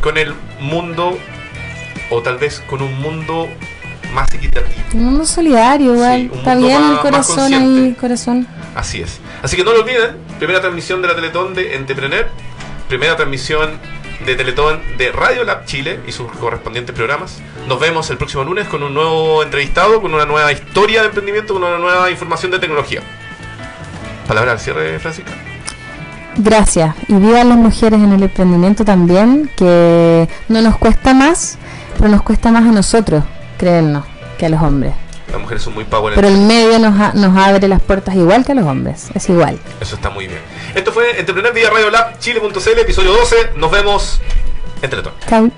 con 0.00 0.16
el 0.16 0.34
mundo 0.60 1.18
o 2.10 2.22
tal 2.22 2.38
vez 2.38 2.62
con 2.68 2.82
un 2.82 3.00
mundo 3.00 3.48
más 4.12 4.32
equitativo. 4.32 4.82
Un 4.94 5.04
mundo 5.04 5.26
solidario, 5.26 5.94
igual. 5.94 6.30
Sí, 6.32 6.38
Está 6.38 6.54
bien 6.54 6.82
el 6.82 6.98
corazón 6.98 7.52
ahí, 7.52 7.96
corazón. 8.00 8.46
Así 8.74 9.02
es. 9.02 9.20
Así 9.42 9.56
que 9.56 9.64
no 9.64 9.72
lo 9.72 9.82
olviden, 9.82 10.16
primera 10.38 10.60
transmisión 10.60 11.00
de 11.02 11.08
la 11.08 11.14
Teletón 11.14 11.54
de 11.54 11.76
Entrepreneur, 11.76 12.28
primera 12.88 13.16
transmisión 13.16 13.78
de 14.24 14.34
Teletón 14.36 14.80
de 14.96 15.12
Radio 15.12 15.44
Lab 15.44 15.64
Chile 15.64 16.00
y 16.06 16.12
sus 16.12 16.30
correspondientes 16.32 16.94
programas. 16.94 17.40
Nos 17.68 17.78
vemos 17.78 18.10
el 18.10 18.16
próximo 18.16 18.44
lunes 18.44 18.68
con 18.68 18.82
un 18.82 18.94
nuevo 18.94 19.42
entrevistado, 19.42 20.00
con 20.00 20.14
una 20.14 20.24
nueva 20.24 20.52
historia 20.52 21.02
de 21.02 21.08
emprendimiento, 21.08 21.54
con 21.54 21.64
una 21.64 21.78
nueva 21.78 22.10
información 22.10 22.50
de 22.50 22.58
tecnología. 22.58 23.00
Palabra 24.26 24.52
al 24.52 24.60
cierre, 24.60 24.98
Francisca. 24.98 25.32
Gracias. 26.36 26.94
Y 27.08 27.14
vivan 27.14 27.48
las 27.48 27.58
mujeres 27.58 28.00
en 28.00 28.12
el 28.12 28.22
emprendimiento 28.22 28.84
también, 28.84 29.50
que 29.56 30.28
no 30.48 30.60
nos 30.62 30.78
cuesta 30.78 31.14
más, 31.14 31.58
pero 31.96 32.08
nos 32.08 32.22
cuesta 32.22 32.50
más 32.50 32.64
a 32.64 32.72
nosotros, 32.72 33.24
créennos, 33.58 34.04
que 34.38 34.46
a 34.46 34.48
los 34.48 34.62
hombres. 34.62 35.03
Las 35.32 35.40
mujeres 35.40 35.62
son 35.62 35.74
muy 35.74 35.84
power. 35.84 36.14
Pero 36.14 36.28
el 36.28 36.38
medio 36.38 36.78
nos, 36.78 36.98
a- 37.00 37.12
nos 37.14 37.36
abre 37.36 37.66
las 37.68 37.80
puertas 37.82 38.14
igual 38.14 38.44
que 38.44 38.52
a 38.52 38.54
los 38.54 38.64
hombres, 38.66 39.08
es 39.14 39.28
igual. 39.28 39.58
Eso 39.80 39.96
está 39.96 40.10
muy 40.10 40.26
bien. 40.26 40.40
Esto 40.74 40.92
fue 40.92 41.18
Entrepreneur 41.18 41.52
vía 41.52 41.70
Radio 41.70 41.90
Lab 41.90 42.18
Chile.cl, 42.18 42.78
episodio 42.78 43.12
12. 43.12 43.50
Nos 43.56 43.70
vemos 43.70 44.20
en 44.82 44.90
Teletón. 44.90 45.12
Chao. 45.28 45.50